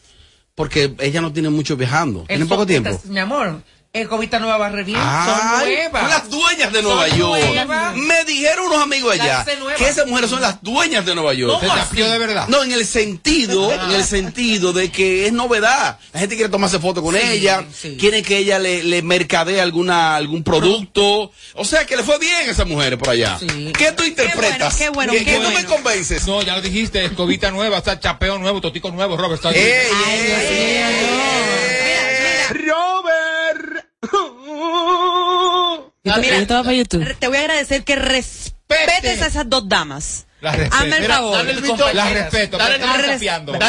Porque 0.55 0.93
ella 0.99 1.21
no 1.21 1.33
tiene 1.33 1.49
mucho 1.49 1.75
viajando. 1.75 2.23
Tienen 2.27 2.45
Eso- 2.45 2.53
poco 2.55 2.65
tiempo. 2.65 2.97
Mi 3.05 3.19
amor, 3.19 3.61
Escobita 3.93 4.39
Nueva 4.39 4.55
barre 4.57 4.85
bien. 4.85 4.97
Ay, 5.01 5.27
son 5.59 5.65
nuevas. 5.65 6.09
las 6.09 6.29
dueñas 6.29 6.71
de 6.71 6.81
Nueva 6.81 7.09
Son 7.09 7.17
York. 7.17 7.41
nuevas. 7.43 7.95
Me 7.97 8.23
dijeron 8.23 8.67
unos 8.67 8.81
amigos 8.81 9.11
allá 9.19 9.45
que 9.77 9.85
esas 9.89 10.07
mujeres 10.07 10.29
son 10.29 10.39
las 10.39 10.63
dueñas 10.63 11.05
de 11.05 11.13
Nueva 11.13 11.33
York. 11.33 11.59
¿Cómo 11.59 12.07
de 12.09 12.17
verdad? 12.17 12.47
No, 12.47 12.63
en 12.63 12.71
el 12.71 12.85
sentido, 12.85 13.69
en 13.85 13.91
el 13.91 14.05
sentido 14.05 14.71
de 14.71 14.89
que 14.89 15.25
es 15.25 15.33
novedad. 15.33 15.99
La 16.13 16.21
gente 16.21 16.35
quiere 16.37 16.49
tomarse 16.49 16.79
foto 16.79 17.01
con 17.03 17.15
Sí, 17.15 17.21
ella, 17.21 17.65
sí. 17.77 17.97
quiere 17.99 18.23
que 18.23 18.37
ella 18.37 18.59
le, 18.59 18.81
le 18.81 19.01
mercadee 19.01 19.59
alguna, 19.59 20.15
algún 20.15 20.41
producto. 20.45 21.33
O 21.55 21.65
sea, 21.65 21.85
que 21.85 21.97
le 21.97 22.03
fue 22.03 22.17
bien 22.17 22.47
a 22.47 22.51
esas 22.51 22.67
mujeres 22.67 22.97
por 22.97 23.09
allá. 23.09 23.37
¿Qué 23.77 23.91
tú 23.91 24.05
interpretas? 24.05 24.73
qué 24.77 24.87
bueno, 24.87 25.11
¿Qué, 25.11 25.19
qué 25.19 25.25
qué 25.25 25.35
tú 25.35 25.47
me 25.47 25.51
bueno. 25.51 25.69
convences? 25.69 26.25
No, 26.27 26.41
ya 26.41 26.55
lo 26.55 26.61
dijiste, 26.61 27.03
escobita 27.03 27.51
nueva, 27.51 27.79
está 27.79 27.99
chapeo 27.99 28.37
nuevo, 28.37 28.61
totico 28.61 28.89
nuevo, 28.89 29.17
Robert. 29.17 29.43
Está 29.43 29.51
Ey, 29.51 29.87
Robert. 34.01 35.91
Yo 36.03 36.13
te- 36.15 36.21
voy 36.21 36.45
para 36.63 36.73
YouTube. 36.73 37.15
Te 37.19 37.27
voy 37.27 37.37
a 37.37 37.41
agradecer 37.41 37.83
que 37.83 37.95
respetes 37.95 39.21
a 39.21 39.27
esas 39.27 39.49
dos 39.49 39.67
damas. 39.69 40.25
Las 40.41 40.55
respeto. 40.55 40.75
Hazme 40.77 40.95
el 40.95 41.01
Mira, 41.03 41.15
favor. 41.15 41.37
dale 41.37 41.51
el 41.51 41.61
visto- 41.61 41.93
Las 41.93 42.11
respeto, 42.13 42.57
Dale, 42.57 42.75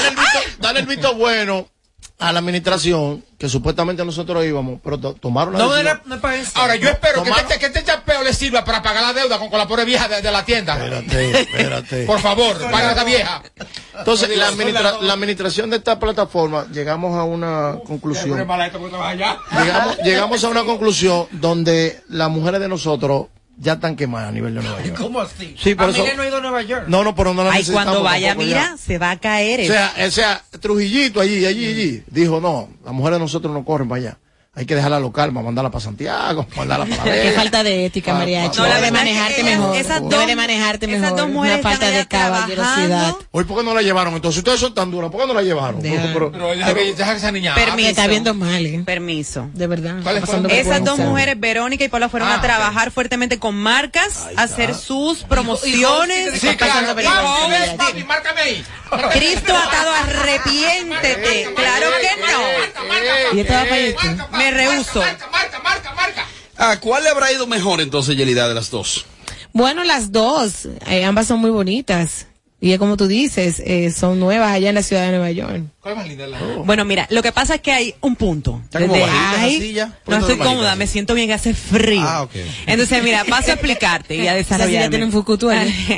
el 0.08 0.16
visto, 0.16 0.38
dale 0.58 0.80
el 0.80 0.86
visto 0.86 1.14
bueno 1.14 1.68
a 2.18 2.32
la 2.32 2.38
administración, 2.38 3.24
que 3.38 3.48
supuestamente 3.48 4.04
nosotros 4.04 4.44
íbamos, 4.44 4.78
pero 4.82 4.98
to- 4.98 5.14
tomaron 5.14 5.54
la 5.54 5.58
No, 5.58 5.72
decisión. 5.72 5.86
era, 5.96 6.02
no 6.06 6.14
es 6.14 6.20
para 6.20 6.36
eso. 6.36 6.52
Ahora, 6.54 6.76
yo 6.76 6.88
espero 6.88 7.22
que 7.24 7.30
este, 7.30 7.58
que 7.58 7.66
este 7.66 7.82
chapeo 7.84 8.22
le 8.22 8.32
sirva 8.32 8.64
para 8.64 8.80
pagar 8.82 9.02
la 9.02 9.12
deuda 9.12 9.38
con, 9.38 9.48
con 9.48 9.58
la 9.58 9.66
pobre 9.66 9.84
vieja 9.84 10.06
de, 10.08 10.22
de 10.22 10.30
la 10.30 10.44
tienda. 10.44 10.74
Espérate, 10.76 11.40
espérate. 11.40 12.04
Por 12.06 12.20
favor, 12.20 12.56
paga 12.70 12.90
a 12.90 12.92
esa 12.92 13.04
vieja. 13.04 13.42
Entonces, 13.98 14.36
la, 14.36 14.48
administra- 14.48 14.82
la- 14.82 15.00
la 15.02 15.12
administración 15.14 15.70
de 15.70 15.76
esta 15.78 15.98
plataforma, 15.98 16.66
llegamos 16.72 17.16
a 17.18 17.24
una 17.24 17.78
conclusión. 17.84 18.36
Trabaja 18.36 19.08
allá. 19.08 19.38
Llegamos, 19.60 19.96
llegamos 20.04 20.44
a 20.44 20.48
una 20.48 20.64
conclusión 20.64 21.26
donde 21.32 22.00
las 22.08 22.30
mujeres 22.30 22.60
de 22.60 22.68
nosotros 22.68 23.26
ya 23.62 23.74
están 23.74 23.96
quemadas 23.96 24.28
a 24.28 24.32
nivel 24.32 24.54
de 24.54 24.62
Nueva 24.62 24.82
York. 24.84 24.98
¿Cómo 24.98 25.20
así? 25.20 25.54
Sí, 25.58 25.74
por 25.74 25.84
Amelia 25.84 26.04
eso- 26.08 26.16
no 26.16 26.22
ha 26.22 26.26
ido 26.26 26.36
a 26.36 26.40
Nueva 26.40 26.62
York. 26.62 26.84
No, 26.88 27.04
no, 27.04 27.14
pero 27.14 27.32
no 27.32 27.44
la 27.44 27.50
Ay, 27.52 27.58
necesitamos 27.60 27.84
cuando 27.86 28.02
vaya, 28.02 28.28
tampoco 28.28 28.48
ya. 28.50 28.60
mira, 28.62 28.76
se 28.76 28.98
va 28.98 29.10
a 29.12 29.18
caer. 29.20 29.60
O 29.60 29.64
sea, 29.72 29.94
o 30.06 30.10
sea, 30.10 30.44
Trujillito 30.60 31.20
allí, 31.20 31.46
allí, 31.46 31.66
allí, 31.66 32.02
dijo, 32.08 32.40
no, 32.40 32.68
las 32.84 32.92
mujeres 32.92 33.18
de 33.18 33.24
nosotros 33.24 33.52
no 33.54 33.64
corren 33.64 33.88
para 33.88 34.00
allá. 34.00 34.18
Hay 34.54 34.66
que 34.66 34.74
dejarla 34.74 35.00
local, 35.00 35.32
para 35.32 35.44
mandarla 35.46 35.70
para 35.70 35.82
Santiago, 35.82 36.46
mandarla 36.56 36.84
para 36.84 37.06
La 37.06 37.22
Qué 37.22 37.32
falta 37.32 37.62
de 37.62 37.86
ética, 37.86 38.12
Ah, 38.14 38.18
Mariachi. 38.18 38.58
no, 38.58 38.66
la 38.66 38.74
Debe 38.74 38.86
es 38.88 38.92
que 38.92 38.98
manejarte 38.98 39.42
mejor. 39.44 39.76
esas 39.76 40.00
dos- 40.02 40.10
Debe 40.10 40.26
de 40.26 40.36
manejarte 40.36 40.86
esas 40.86 41.00
mejor. 41.00 41.16
dos 41.18 41.28
mujeres 41.30 41.60
Una 41.60 41.70
falta 41.70 41.90
de 41.90 42.06
caballerosidad. 42.06 43.14
Hoy, 43.30 43.44
¿por 43.44 43.56
qué 43.58 43.64
no 43.64 43.72
la 43.74 43.80
llevaron? 43.80 44.12
Entonces, 44.14 44.36
ustedes 44.40 44.60
son 44.60 44.74
tan 44.74 44.90
duras, 44.90 45.10
¿por 45.10 45.22
qué 45.22 45.26
no 45.26 45.32
la 45.32 45.40
llevaron? 45.40 45.80
Deja- 45.80 46.02
Pero- 46.12 46.30
Pero 46.30 46.48
deja 46.50 46.74
que, 46.74 46.94
deja 46.94 47.12
que 47.12 47.16
esa 47.16 47.32
niña. 47.32 47.54
Permiso. 47.54 47.88
Está 47.88 48.06
viendo 48.06 48.34
mal, 48.34 48.66
¿eh? 48.66 48.82
Permiso. 48.84 49.48
De 49.54 49.66
verdad. 49.66 49.96
Esas 50.50 50.84
dos 50.84 50.98
mujeres, 50.98 51.40
Verónica 51.40 51.84
y 51.84 51.88
Paula, 51.88 52.10
fueron 52.10 52.28
Ah, 52.28 52.34
a 52.34 52.40
trabajar 52.42 52.90
fuertemente 52.90 53.38
con 53.38 53.54
marcas, 53.54 54.26
a 54.36 54.42
hacer 54.42 54.74
sus 54.74 55.22
promociones. 55.24 56.38
Sí, 56.38 56.54
claro. 56.58 56.92
pasando 56.92 57.76
Papi, 57.78 58.04
márcame 58.04 58.40
ahí. 58.42 58.64
Cristo 59.14 59.56
atado, 59.56 59.90
arrepiéntete. 59.92 61.54
Claro 61.54 61.86
que 62.02 62.20
no. 62.20 63.32
Y 63.32 63.34
voy 63.36 63.44
para 63.44 63.78
YouTube. 63.78 64.41
Me 64.42 64.50
rehuso. 64.50 65.00
Marca, 65.00 65.28
marca, 65.30 65.60
marca, 65.60 65.94
marca. 65.94 66.26
¿A 66.56 66.80
cuál 66.80 67.04
le 67.04 67.10
habrá 67.10 67.32
ido 67.32 67.46
mejor 67.46 67.80
entonces, 67.80 68.16
Yelida, 68.16 68.48
de 68.48 68.54
las 68.54 68.70
dos? 68.70 69.06
Bueno, 69.52 69.84
las 69.84 70.12
dos, 70.12 70.66
eh, 70.86 71.04
ambas 71.04 71.26
son 71.26 71.40
muy 71.40 71.50
bonitas. 71.50 72.26
Y 72.60 72.72
es 72.72 72.78
como 72.78 72.96
tú 72.96 73.08
dices, 73.08 73.60
eh, 73.66 73.90
son 73.90 74.20
nuevas 74.20 74.52
allá 74.52 74.68
en 74.68 74.76
la 74.76 74.84
ciudad 74.84 75.02
de 75.02 75.10
Nueva 75.10 75.32
York. 75.32 75.64
¿Cuál 75.80 75.94
es 75.94 75.98
más 75.98 76.08
linda? 76.08 76.28
La... 76.28 76.38
Bueno, 76.64 76.84
mira, 76.84 77.08
lo 77.10 77.20
que 77.20 77.32
pasa 77.32 77.56
es 77.56 77.60
que 77.60 77.72
hay 77.72 77.94
un 78.00 78.14
punto. 78.14 78.60
Está 78.62 78.78
como 78.78 78.92
bajita 78.92 79.40
ay, 79.40 79.60
silla. 79.60 79.98
no 80.06 80.18
estoy 80.18 80.36
bajita, 80.36 80.44
cómoda, 80.44 80.76
me 80.76 80.86
siento 80.86 81.14
bien, 81.14 81.32
hace 81.32 81.54
frío. 81.54 82.02
Ah, 82.04 82.22
ok. 82.22 82.36
Entonces, 82.66 83.02
mira, 83.02 83.24
paso 83.24 83.50
a 83.50 83.54
explicarte 83.54 84.14
y 84.14 84.28
a 84.28 84.36
Esa 84.38 84.54
desarrollarme. 84.58 84.90
tiene 84.90 85.04
un 85.06 85.10
Fukutu. 85.10 85.50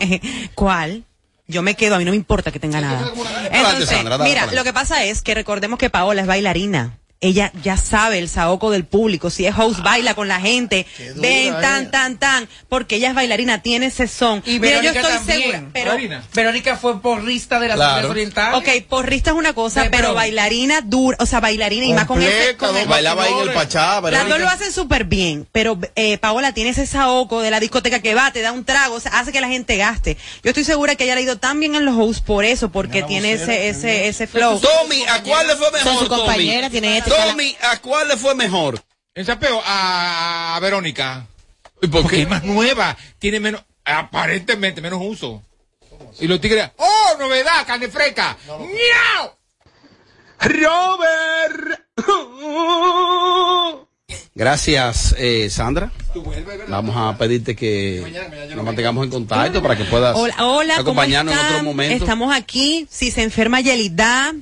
¿Cuál? 0.55 1.05
Yo 1.47 1.61
me 1.61 1.75
quedo, 1.75 1.97
a 1.97 1.99
mí 1.99 2.07
no 2.07 2.13
me 2.13 2.17
importa 2.17 2.51
que 2.51 2.59
tenga 2.59 2.81
nada. 2.81 3.13
Entonces, 3.53 3.99
mira, 4.23 4.47
lo 4.47 4.65
que 4.65 4.73
pasa 4.73 5.05
es 5.05 5.21
que 5.21 5.35
recordemos 5.35 5.79
que 5.79 5.91
Paola 5.91 6.23
es 6.23 6.27
bailarina. 6.27 6.99
Ella 7.27 7.53
ya 7.62 7.77
sabe 7.79 8.18
el 8.18 8.29
saoco 8.29 8.70
del 8.70 8.85
público. 8.85 9.31
Si 9.31 9.47
es 9.47 9.55
host, 9.59 9.81
baila 9.83 10.14
con 10.14 10.29
la 10.29 10.41
gente. 10.41 10.87
Ven, 11.16 11.53
tan, 11.55 11.83
ella. 11.85 11.91
tan, 11.91 12.18
tan. 12.18 12.49
Porque 12.68 12.97
ella 12.97 13.09
es 13.09 13.14
bailarina, 13.14 13.62
tiene 13.62 13.87
ese 13.87 14.09
son. 14.09 14.43
Y 14.45 14.59
Mira, 14.59 14.83
yo 14.83 14.91
estoy 14.91 15.03
también. 15.12 15.41
segura. 15.41 15.62
Pero, 15.72 15.91
Bailarina. 15.93 16.22
Verónica 16.35 16.77
fue 16.77 17.01
porrista 17.01 17.59
de 17.59 17.68
las 17.68 17.77
Claro. 17.77 18.11
orientales. 18.11 18.59
ok, 18.59 18.87
porrista 18.89 19.31
es 19.31 19.37
una 19.37 19.55
cosa, 19.55 19.83
Sí, 19.85 19.89
pero, 19.91 20.03
pero- 20.09 20.14
bailarina 20.14 20.81
dura, 20.83 21.16
o 21.20 21.25
sea, 21.27 21.41
bailarina 21.41 21.87
y 21.87 21.93
más 21.95 22.05
con 22.05 22.20
ese. 22.22 22.57
Con 22.59 22.77
el- 22.77 22.87
Bailaba 22.87 23.25
ahí 23.25 23.33
en 23.33 23.49
el 23.49 23.55
Pachá, 23.55 24.01
las 24.01 24.03
dos 24.03 24.11
Verónica. 24.11 24.39
lo 24.39 24.49
hacen 24.49 24.72
súper 24.72 25.05
bien, 25.05 25.47
pero 25.51 25.79
eh, 25.97 26.18
Paola 26.18 26.53
tiene 26.53 26.70
ese 26.70 26.87
saoco 26.87 27.41
de 27.41 27.51
la 27.51 27.59
discoteca 27.59 28.01
que 28.01 28.14
va, 28.14 28.31
te 28.33 28.43
da 28.43 28.53
un 28.53 28.64
trago, 28.66 28.97
o 28.97 29.01
sea, 29.01 29.12
hace 29.18 29.33
que 29.33 29.41
la 29.41 29.49
gente 29.49 29.77
gaste. 29.79 30.16
Yo 30.43 30.51
estoy 30.51 30.64
segura 30.64 30.95
que 30.95 31.05
ella 31.05 31.14
le 31.14 31.20
ha 31.22 31.25
ido 31.25 31.39
tan 31.39 31.59
bien 31.59 31.75
en 31.75 31.87
los 31.87 31.97
hosts 31.97 32.20
por 32.22 32.45
eso, 32.45 32.70
porque 32.70 33.03
tiene 33.03 33.33
ese, 33.33 33.68
ese, 33.68 34.09
ese 34.09 34.27
flow. 34.27 34.61
Tommy, 34.61 35.05
¿a 35.09 35.22
cuál 35.22 35.47
le 35.47 35.57
fue 35.57 35.70
mejor? 35.70 35.89
Son 35.89 35.99
su 36.01 36.09
Tommy? 36.09 36.20
compañera, 36.20 36.68
tiene 36.68 36.99
ética. 36.99 37.14
Tommy, 37.17 37.57
¿a 37.62 37.81
cuál 37.81 38.09
le 38.09 38.17
fue 38.17 38.35
mejor? 38.35 38.83
En 39.15 39.25
chapeo 39.25 39.62
a 39.65 40.59
Verónica. 40.61 41.27
¿Y 41.81 41.87
por 41.87 42.03
Porque 42.03 42.23
es 42.23 42.29
más 42.29 42.45
nueva, 42.45 42.97
tiene 43.19 43.41
menos, 43.41 43.62
aparentemente 43.85 44.81
menos 44.81 45.01
uso. 45.03 45.43
Y 46.21 46.27
los 46.27 46.41
tigres, 46.41 46.71
¡oh, 46.77 47.17
novedad, 47.19 47.67
carne 47.67 47.89
fresca! 47.89 48.37
¡Miau! 48.47 49.33
Robert. 50.41 51.81
Gracias, 54.35 55.15
eh, 55.17 55.49
Sandra. 55.49 55.93
Vamos 56.69 56.97
a 56.97 57.17
pedirte 57.17 57.55
que 57.55 58.03
nos 58.55 58.65
mantengamos 58.65 59.05
en 59.05 59.11
contacto 59.11 59.62
para 59.62 59.77
que 59.77 59.85
puedas 59.85 60.17
Hola, 60.17 60.35
hola, 60.41 60.75
¿cómo 60.79 60.91
acompañarnos 60.91 61.35
en 61.35 61.41
otro 61.41 61.62
momento. 61.62 62.05
Estamos 62.05 62.35
aquí, 62.35 62.87
si 62.91 63.11
se 63.11 63.23
enferma 63.23 63.61
Yelida, 63.61 64.35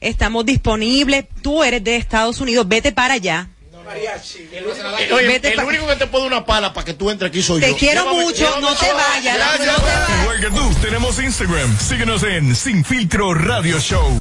estamos 0.00 0.44
disponibles. 0.46 1.26
Tú 1.42 1.62
eres 1.64 1.82
de 1.84 1.96
Estados 1.96 2.40
Unidos, 2.40 2.66
vete 2.68 2.92
para 2.92 3.14
allá. 3.14 3.48
Eh, 3.92 5.12
Oye, 5.12 5.26
Vete 5.26 5.48
el 5.48 5.54
pa- 5.56 5.64
único 5.64 5.86
que 5.88 5.96
te 5.96 6.06
puede 6.06 6.26
una 6.26 6.44
pala 6.46 6.72
para 6.72 6.84
que 6.84 6.94
tú 6.94 7.10
entres 7.10 7.30
aquí 7.30 7.42
soy 7.42 7.60
Te 7.60 7.70
yo. 7.70 7.76
quiero 7.76 8.04
Llévame- 8.04 8.22
mucho, 8.22 8.36
llévame 8.44 8.60
no 8.62 8.74
te 8.76 8.92
vayas. 8.92 9.36
Gracias. 9.36 9.66
no 9.66 9.74
te 9.74 9.82
vayas. 9.82 10.20
Igual 10.22 10.40
que 10.40 10.50
tú, 10.50 10.74
tenemos 10.80 11.18
Instagram. 11.18 11.78
Síguenos 11.80 12.22
en 12.22 12.54
Sin 12.54 12.84
Filtro 12.84 13.34
Radio 13.34 13.80
Show. 13.80 14.20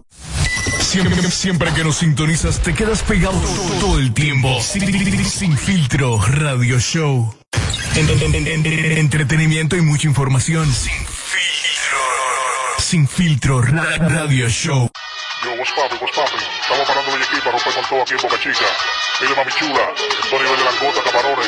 Siempre, 0.82 1.30
siempre 1.30 1.72
que 1.74 1.84
nos 1.84 1.98
sintonizas, 1.98 2.60
te 2.62 2.74
quedas 2.74 3.04
pegado 3.04 3.40
todo, 3.40 3.80
todo 3.80 4.00
el 4.00 4.12
tiempo. 4.14 4.60
Sin, 4.62 5.26
Sin 5.30 5.56
Filtro 5.58 6.20
Radio 6.20 6.80
Show. 6.80 7.36
En- 7.96 8.10
en- 8.10 8.36
en- 8.36 8.66
en- 8.66 8.98
entretenimiento 8.98 9.76
y 9.76 9.82
mucha 9.82 10.08
información. 10.08 10.66
Sin 10.74 10.94
Filtro. 10.94 12.00
Sin 12.80 13.08
Filtro 13.08 13.62
Ra- 13.62 13.98
Radio 14.00 14.50
Show. 14.50 14.90
Yo, 15.42 15.52
what's 15.56 15.72
poppin', 15.72 15.98
what's 16.02 16.14
poppin'? 16.14 16.38
Estamos 16.62 16.86
parando 16.86 17.16
el 17.16 17.22
equipo 17.22 17.46
para 17.46 17.58
romper 17.58 17.74
con 17.74 17.86
todo 17.88 18.02
aquí 18.02 18.14
en 18.14 18.20
Boca 18.22 18.38
Chica. 18.40 18.66
Mire, 19.22 19.36
mami 19.36 19.52
chula, 19.54 19.94
estoy 20.22 20.40
nivel 20.40 20.58
de 20.58 20.66
langota, 20.66 21.02
camarones. 21.02 21.48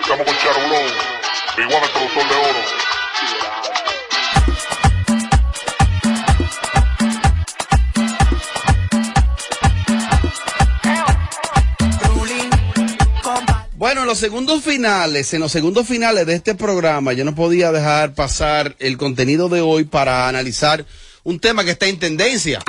Estamos 0.00 0.26
con 0.26 0.36
Charo 0.38 0.60
Blow, 0.66 0.86
igual 1.58 1.82
el 1.84 1.90
productor 1.90 2.28
de 2.28 2.34
oro. 2.36 2.62
Bueno, 13.76 14.00
en 14.00 14.06
los 14.06 14.18
segundos 14.18 14.64
finales, 14.64 15.34
en 15.34 15.40
los 15.40 15.52
segundos 15.52 15.86
finales 15.86 16.26
de 16.26 16.34
este 16.34 16.54
programa, 16.54 17.12
yo 17.12 17.26
no 17.26 17.34
podía 17.34 17.72
dejar 17.72 18.14
pasar 18.14 18.74
el 18.78 18.96
contenido 18.96 19.50
de 19.50 19.60
hoy 19.60 19.84
para 19.84 20.28
analizar 20.28 20.86
un 21.24 21.38
tema 21.40 21.62
que 21.62 21.72
está 21.72 21.86
en 21.88 21.98
tendencia. 21.98 22.60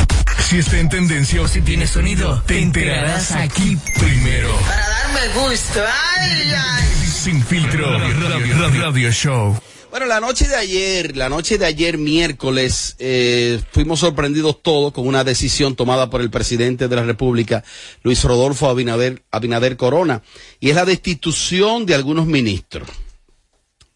Si 0.47 0.57
está 0.57 0.79
en 0.79 0.89
tendencia 0.89 1.41
o 1.41 1.47
si 1.47 1.61
tiene 1.61 1.85
sonido, 1.85 2.41
te 2.47 2.59
enterarás 2.59 3.31
aquí 3.33 3.77
primero. 3.99 4.49
Para 4.67 4.87
darme 4.89 5.27
gusto. 5.39 5.79
Ay, 6.17 6.51
ay. 6.55 6.87
Sin 7.07 7.43
Filtro 7.43 7.99
Radio, 7.99 8.29
Radio- 8.57 8.81
Radio 8.81 9.11
Show. 9.11 9.59
Bueno, 9.91 10.05
la 10.07 10.19
noche 10.19 10.47
de 10.47 10.55
ayer, 10.55 11.15
la 11.17 11.29
noche 11.29 11.57
de 11.59 11.65
ayer 11.65 11.97
miércoles, 11.99 12.95
eh, 12.99 13.59
fuimos 13.71 13.99
sorprendidos 13.99 14.61
todos 14.63 14.91
con 14.93 15.07
una 15.07 15.23
decisión 15.23 15.75
tomada 15.75 16.09
por 16.09 16.21
el 16.21 16.29
presidente 16.31 16.87
de 16.87 16.95
la 16.95 17.03
República, 17.03 17.63
Luis 18.03 18.23
Rodolfo 18.23 18.69
Abinader, 18.69 19.23
Abinader 19.31 19.77
Corona, 19.77 20.21
y 20.59 20.69
es 20.69 20.75
la 20.75 20.85
destitución 20.85 21.85
de 21.85 21.95
algunos 21.95 22.25
ministros, 22.27 22.87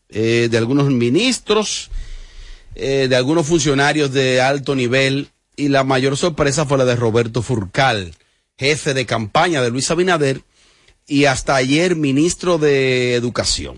eh, 0.10 0.48
de 0.52 0.58
algunos 0.58 0.88
ministros, 0.90 1.90
eh, 2.76 3.08
de 3.10 3.16
algunos 3.16 3.46
funcionarios 3.48 4.12
de 4.12 4.42
alto 4.42 4.74
nivel, 4.76 5.30
y 5.56 5.70
la 5.70 5.84
mayor 5.84 6.18
sorpresa 6.18 6.66
fue 6.66 6.78
la 6.78 6.86
de 6.86 6.96
Roberto 6.96 7.42
Furcal, 7.42 8.14
jefe 8.58 8.94
de 8.94 9.06
campaña 9.06 9.62
de 9.62 9.70
Luis 9.70 9.90
Abinader, 9.92 10.42
y 11.08 11.26
hasta 11.26 11.56
ayer 11.56 11.96
ministro 11.96 12.58
de 12.58 13.16
Educación 13.16 13.78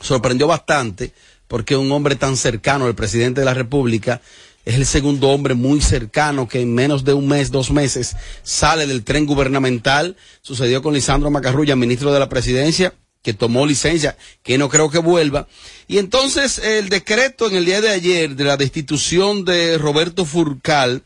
sorprendió 0.00 0.46
bastante 0.46 1.12
porque 1.48 1.76
un 1.76 1.90
hombre 1.92 2.16
tan 2.16 2.36
cercano 2.36 2.86
al 2.86 2.94
presidente 2.94 3.40
de 3.40 3.44
la 3.44 3.54
República 3.54 4.20
es 4.64 4.76
el 4.76 4.86
segundo 4.86 5.28
hombre 5.28 5.54
muy 5.54 5.80
cercano 5.80 6.48
que 6.48 6.60
en 6.60 6.74
menos 6.74 7.04
de 7.04 7.12
un 7.12 7.28
mes, 7.28 7.50
dos 7.50 7.70
meses, 7.70 8.16
sale 8.42 8.86
del 8.86 9.04
tren 9.04 9.26
gubernamental. 9.26 10.16
Sucedió 10.40 10.82
con 10.82 10.94
Lisandro 10.94 11.30
Macarrulla, 11.30 11.76
ministro 11.76 12.12
de 12.14 12.18
la 12.18 12.30
presidencia, 12.30 12.94
que 13.24 13.32
tomó 13.32 13.66
licencia, 13.66 14.16
que 14.44 14.58
no 14.58 14.68
creo 14.68 14.90
que 14.90 14.98
vuelva. 14.98 15.48
Y 15.88 15.98
entonces 15.98 16.58
el 16.58 16.90
decreto 16.90 17.48
en 17.48 17.56
el 17.56 17.64
día 17.64 17.80
de 17.80 17.88
ayer 17.88 18.36
de 18.36 18.44
la 18.44 18.56
destitución 18.56 19.44
de 19.44 19.78
Roberto 19.78 20.24
Furcal, 20.24 21.02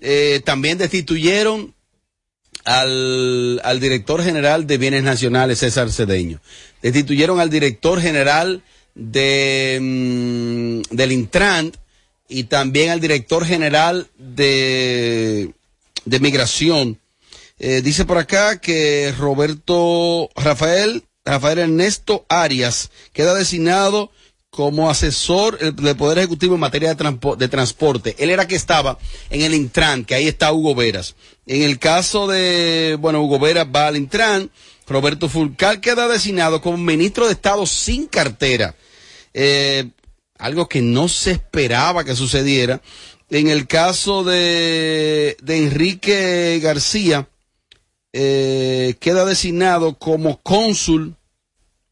eh, 0.00 0.40
también 0.44 0.78
destituyeron 0.78 1.74
al, 2.64 3.60
al 3.64 3.80
director 3.80 4.22
general 4.24 4.66
de 4.66 4.78
Bienes 4.78 5.02
Nacionales, 5.02 5.58
César 5.58 5.92
Cedeño. 5.92 6.40
Destituyeron 6.82 7.38
al 7.38 7.50
director 7.50 8.00
general 8.00 8.62
de, 8.94 9.78
mm, 9.80 10.94
del 10.94 11.12
Intran 11.12 11.72
y 12.28 12.44
también 12.44 12.90
al 12.90 13.00
director 13.00 13.44
general 13.44 14.08
de, 14.16 15.52
de 16.06 16.20
Migración. 16.20 16.98
Eh, 17.58 17.82
dice 17.82 18.04
por 18.04 18.18
acá 18.18 18.60
que 18.60 19.12
Roberto 19.18 20.30
Rafael, 20.36 21.02
Rafael 21.28 21.58
Ernesto 21.58 22.24
Arias 22.30 22.90
queda 23.12 23.34
designado 23.34 24.10
como 24.48 24.88
asesor 24.88 25.58
del 25.58 25.96
Poder 25.96 26.16
Ejecutivo 26.16 26.54
en 26.54 26.60
materia 26.60 26.94
de, 26.94 27.18
de, 27.36 27.48
transporte. 27.48 28.16
Él 28.18 28.30
era 28.30 28.48
que 28.48 28.56
estaba 28.56 28.98
en 29.28 29.42
el 29.42 29.54
Intran, 29.54 30.06
que 30.06 30.14
ahí 30.14 30.26
está 30.26 30.52
Hugo 30.52 30.74
Veras. 30.74 31.16
En 31.46 31.62
el 31.62 31.78
caso 31.78 32.26
de, 32.26 32.96
bueno, 32.98 33.22
Hugo 33.22 33.38
Veras 33.38 33.66
va 33.66 33.88
al 33.88 33.98
Intran, 33.98 34.50
Roberto 34.86 35.28
Fulcal 35.28 35.82
queda 35.82 36.08
designado 36.08 36.62
como 36.62 36.78
ministro 36.78 37.26
de 37.26 37.32
Estado 37.32 37.66
sin 37.66 38.06
cartera. 38.06 38.74
Eh, 39.34 39.90
algo 40.38 40.66
que 40.66 40.80
no 40.80 41.08
se 41.08 41.32
esperaba 41.32 42.04
que 42.04 42.16
sucediera. 42.16 42.80
En 43.28 43.48
el 43.48 43.66
caso 43.66 44.24
de, 44.24 45.36
de 45.42 45.58
Enrique 45.58 46.58
García, 46.62 47.28
eh, 48.14 48.94
queda 48.98 49.26
designado 49.26 49.98
como 49.98 50.40
cónsul 50.40 51.17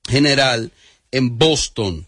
general 0.09 0.73
en 1.11 1.39
Boston. 1.39 2.07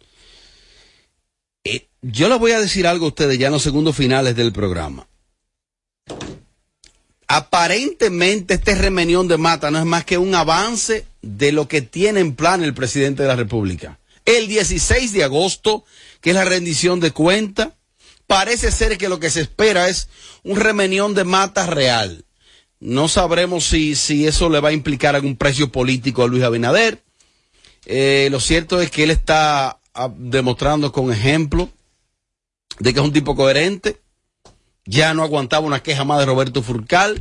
Eh, 1.65 1.89
yo 2.03 2.29
les 2.29 2.39
voy 2.39 2.53
a 2.53 2.61
decir 2.61 2.87
algo 2.87 3.07
a 3.07 3.09
ustedes 3.09 3.39
ya 3.39 3.47
en 3.47 3.53
los 3.53 3.63
segundos 3.63 3.97
finales 3.97 4.37
del 4.37 4.53
programa. 4.53 5.07
Aparentemente 7.27 8.55
este 8.55 8.75
remenión 8.75 9.29
de 9.29 9.37
mata 9.37 9.71
no 9.71 9.79
es 9.79 9.85
más 9.85 10.05
que 10.05 10.17
un 10.17 10.35
avance 10.35 11.05
de 11.21 11.53
lo 11.53 11.69
que 11.69 11.83
tiene 11.83 12.21
en 12.21 12.35
plan 12.35 12.65
el 12.65 12.73
presidente 12.73 13.23
de 13.23 13.29
la 13.29 13.37
República. 13.37 13.99
El 14.25 14.49
16 14.49 15.13
de 15.13 15.25
agosto 15.25 15.85
que 16.21 16.31
es 16.31 16.37
la 16.37 16.45
rendición 16.45 17.01
de 17.01 17.11
cuenta. 17.11 17.75
Parece 18.27 18.71
ser 18.71 18.99
que 18.99 19.09
lo 19.09 19.21
que 19.21 19.31
se 19.31 19.41
espera 19.41 19.89
es 19.89 20.09
un 20.43 20.59
remenión 20.59 21.15
de 21.15 21.25
mata 21.25 21.67
real. 21.67 22.25
No 22.81 23.09
sabremos 23.09 23.65
si, 23.65 23.95
si 23.95 24.27
eso 24.27 24.49
le 24.49 24.61
va 24.61 24.69
a 24.69 24.73
implicar 24.73 25.15
algún 25.15 25.37
precio 25.37 25.73
político 25.73 26.23
a 26.23 26.29
Luis 26.29 26.45
Abinader. 26.45 27.03
Eh, 27.91 28.29
lo 28.31 28.39
cierto 28.39 28.81
es 28.83 28.91
que 28.91 29.03
él 29.03 29.11
está 29.11 29.81
ah, 29.95 30.13
demostrando 30.15 30.93
con 30.93 31.11
ejemplo 31.11 31.71
de 32.79 32.93
que 32.93 33.01
es 33.01 33.05
un 33.05 33.15
tipo 33.15 33.35
coherente. 33.35 34.01
Ya 34.85 35.15
no 35.15 35.23
aguantaba 35.23 35.67
una 35.67 35.83
queja 35.83 36.05
más 36.05 36.19
de 36.19 36.27
Roberto 36.27 36.63
Furcal. 36.63 37.19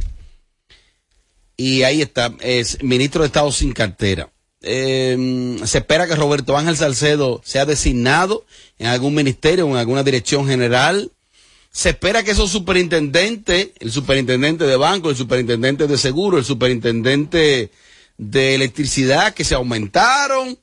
Y 1.56 1.84
ahí 1.84 2.02
está, 2.02 2.34
es 2.42 2.84
ministro 2.84 3.22
de 3.22 3.28
Estado 3.28 3.52
sin 3.52 3.72
cartera. 3.72 4.30
Eh, 4.62 5.58
se 5.64 5.78
espera 5.78 6.06
que 6.06 6.16
Roberto 6.16 6.58
Ángel 6.58 6.76
Salcedo 6.76 7.42
sea 7.46 7.66
designado 7.66 8.46
en 8.78 8.88
algún 8.88 9.16
ministerio 9.16 9.66
o 9.66 9.70
en 9.70 9.78
alguna 9.78 10.04
dirección 10.04 10.48
general. 10.48 11.12
Se 11.72 11.90
espera 11.90 12.24
que 12.24 12.32
esos 12.32 12.52
superintendentes, 12.52 13.70
el 13.80 13.92
superintendente 13.92 14.66
de 14.66 14.76
banco, 14.76 15.10
el 15.10 15.16
superintendente 15.16 15.88
de 15.88 15.98
seguro, 15.98 16.38
el 16.38 16.46
superintendente 16.46 17.72
de 18.18 18.56
electricidad 18.56 19.34
que 19.34 19.44
se 19.44 19.56
aumentaron, 19.56 20.58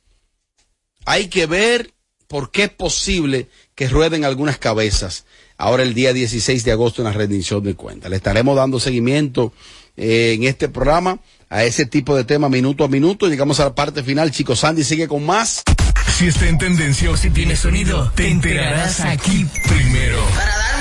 hay 1.05 1.29
que 1.29 1.47
ver 1.47 1.93
por 2.27 2.51
qué 2.51 2.65
es 2.65 2.71
posible 2.71 3.49
que 3.75 3.89
rueden 3.89 4.25
algunas 4.25 4.59
cabezas 4.59 5.25
ahora 5.57 5.83
el 5.83 5.95
día 5.95 6.13
16 6.13 6.65
de 6.65 6.73
agosto 6.73 7.03
en 7.03 7.07
la 7.07 7.13
rendición 7.13 7.63
de 7.63 7.75
cuentas. 7.75 8.11
Le 8.11 8.17
estaremos 8.17 8.57
dando 8.57 8.81
seguimiento 8.81 9.53
eh, 9.97 10.33
en 10.35 10.45
este 10.45 10.69
programa 10.69 11.21
a 11.49 11.65
ese 11.65 11.87
tipo 11.87 12.17
de 12.17 12.25
tema 12.25 12.49
minuto 12.49 12.85
a 12.85 12.89
minuto. 12.89 13.29
Llegamos 13.29 13.61
a 13.61 13.65
la 13.65 13.75
parte 13.75 14.03
final. 14.03 14.31
Chicos, 14.31 14.61
Sandy 14.61 14.85
sigue 14.85 15.09
con 15.09 15.25
más. 15.25 15.63
Si 16.17 16.27
está 16.27 16.49
en 16.49 16.59
tendencia 16.59 17.11
o 17.11 17.17
si 17.17 17.31
tiene 17.31 17.57
sonido, 17.57 18.13
te 18.15 18.29
enterarás 18.29 19.01
aquí 19.01 19.47
primero. 19.69 20.19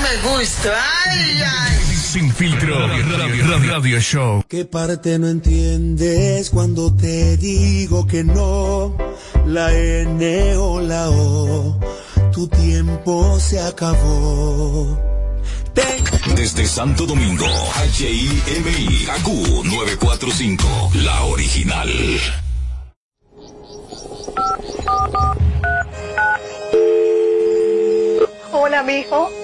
Darme 0.04 0.36
gusto. 0.38 0.68
Ay, 1.06 1.42
ay. 1.42 1.96
Sin 1.96 2.32
filtro, 2.32 2.86
radio, 2.86 3.72
radio, 3.72 4.00
show. 4.00 4.44
¿Qué 4.48 4.64
parte 4.64 5.18
no 5.18 5.28
entiendes 5.28 6.50
cuando 6.50 6.94
te 6.94 7.36
digo 7.38 8.06
que 8.06 8.22
no? 8.22 8.96
La 9.46 9.72
N 9.72 10.56
o 10.56 10.80
la 10.80 11.08
O, 11.10 11.80
tu 12.32 12.48
tiempo 12.48 13.38
se 13.40 13.60
acabó. 13.60 15.00
Desde 16.36 16.66
Santo 16.66 17.06
Domingo, 17.06 17.46
HIMI, 17.98 19.06
AQ 19.08 19.28
945, 19.64 20.90
la 20.96 21.22
original. 21.24 21.90
Hola, 28.52 28.82
mijo. 28.82 29.43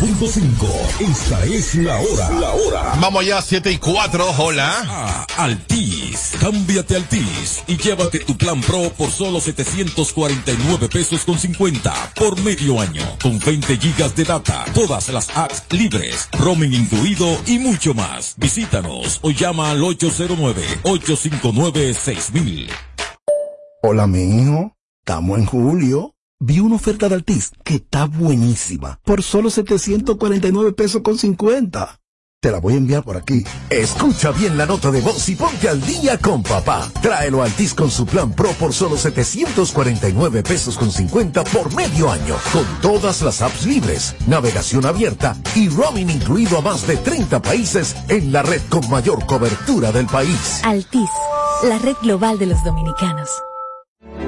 4.5. 0.00 1.00
Esta 1.00 1.44
es 1.44 1.74
la 1.76 2.00
hora. 2.00 2.30
La 2.40 2.50
hora. 2.52 2.94
Vamos 3.00 3.24
ya, 3.24 3.40
7 3.40 3.70
y 3.70 3.78
4, 3.78 4.34
hola. 4.38 4.82
Ah, 4.86 5.24
Altis. 5.36 6.32
Cámbiate 6.40 6.96
Altis 6.96 7.62
y 7.66 7.76
llévate 7.76 8.18
tu 8.20 8.36
plan 8.36 8.60
Pro 8.60 8.90
por 8.96 9.10
solo 9.10 9.40
749 9.40 10.88
pesos 10.88 11.24
con 11.24 11.36
50 11.38 12.12
por 12.16 12.40
medio 12.42 12.80
año. 12.80 13.02
Con 13.22 13.38
20 13.38 13.76
gigas 13.76 14.16
de 14.16 14.24
data, 14.24 14.64
todas 14.74 15.08
las 15.10 15.28
apps 15.36 15.62
libres, 15.70 16.28
roaming 16.32 16.72
incluido 16.74 17.38
y 17.46 17.58
mucho 17.58 17.94
más. 17.94 18.34
Visítanos 18.36 19.20
o 19.22 19.30
llama 19.30 19.70
al 19.70 19.80
809-859-6000. 19.80 22.68
Hola, 23.82 24.06
mi 24.06 24.42
hijo. 24.42 24.72
Estamos 25.00 25.38
en 25.38 25.46
julio. 25.46 26.13
Vi 26.46 26.60
una 26.60 26.74
oferta 26.74 27.08
de 27.08 27.14
Altis 27.14 27.52
que 27.64 27.76
está 27.76 28.04
buenísima. 28.04 29.00
Por 29.02 29.22
solo 29.22 29.48
749 29.48 30.72
pesos 30.72 31.00
con 31.00 31.16
50. 31.16 31.98
Te 32.38 32.50
la 32.50 32.60
voy 32.60 32.74
a 32.74 32.76
enviar 32.76 33.02
por 33.02 33.16
aquí. 33.16 33.42
Escucha 33.70 34.30
bien 34.30 34.58
la 34.58 34.66
nota 34.66 34.90
de 34.90 35.00
voz 35.00 35.26
y 35.30 35.36
ponte 35.36 35.70
al 35.70 35.80
día 35.80 36.18
con 36.18 36.42
papá. 36.42 36.90
Tráelo 37.00 37.40
a 37.40 37.46
Altis 37.46 37.72
con 37.72 37.90
su 37.90 38.04
plan 38.04 38.34
Pro 38.34 38.50
por 38.60 38.74
solo 38.74 38.98
749 38.98 40.42
pesos 40.42 40.76
con 40.76 40.92
50 40.92 41.44
por 41.44 41.74
medio 41.74 42.10
año. 42.10 42.36
Con 42.52 42.66
todas 42.82 43.22
las 43.22 43.40
apps 43.40 43.64
libres, 43.64 44.14
navegación 44.26 44.84
abierta 44.84 45.38
y 45.54 45.70
roaming 45.70 46.10
incluido 46.10 46.58
a 46.58 46.60
más 46.60 46.86
de 46.86 46.98
30 46.98 47.40
países 47.40 47.96
en 48.10 48.32
la 48.32 48.42
red 48.42 48.60
con 48.68 48.86
mayor 48.90 49.24
cobertura 49.24 49.92
del 49.92 50.04
país. 50.08 50.60
Altis, 50.62 51.08
la 51.62 51.78
red 51.78 51.96
global 52.02 52.38
de 52.38 52.44
los 52.44 52.62
dominicanos. 52.62 53.30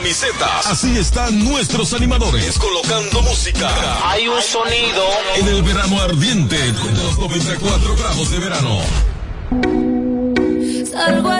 Camisetas. 0.00 0.66
Así 0.66 0.96
están 0.96 1.44
nuestros 1.44 1.92
animadores 1.92 2.58
colocando 2.58 3.20
música. 3.20 3.68
Hay 4.08 4.28
un 4.28 4.40
sonido. 4.40 5.04
En 5.36 5.46
el 5.46 5.62
verano 5.62 6.00
ardiente 6.00 6.56
de 6.56 6.92
los 6.92 7.18
94 7.18 7.96
grados 7.96 8.30
de 8.30 8.38
verano. 8.38 8.78
Salgo 10.90 11.30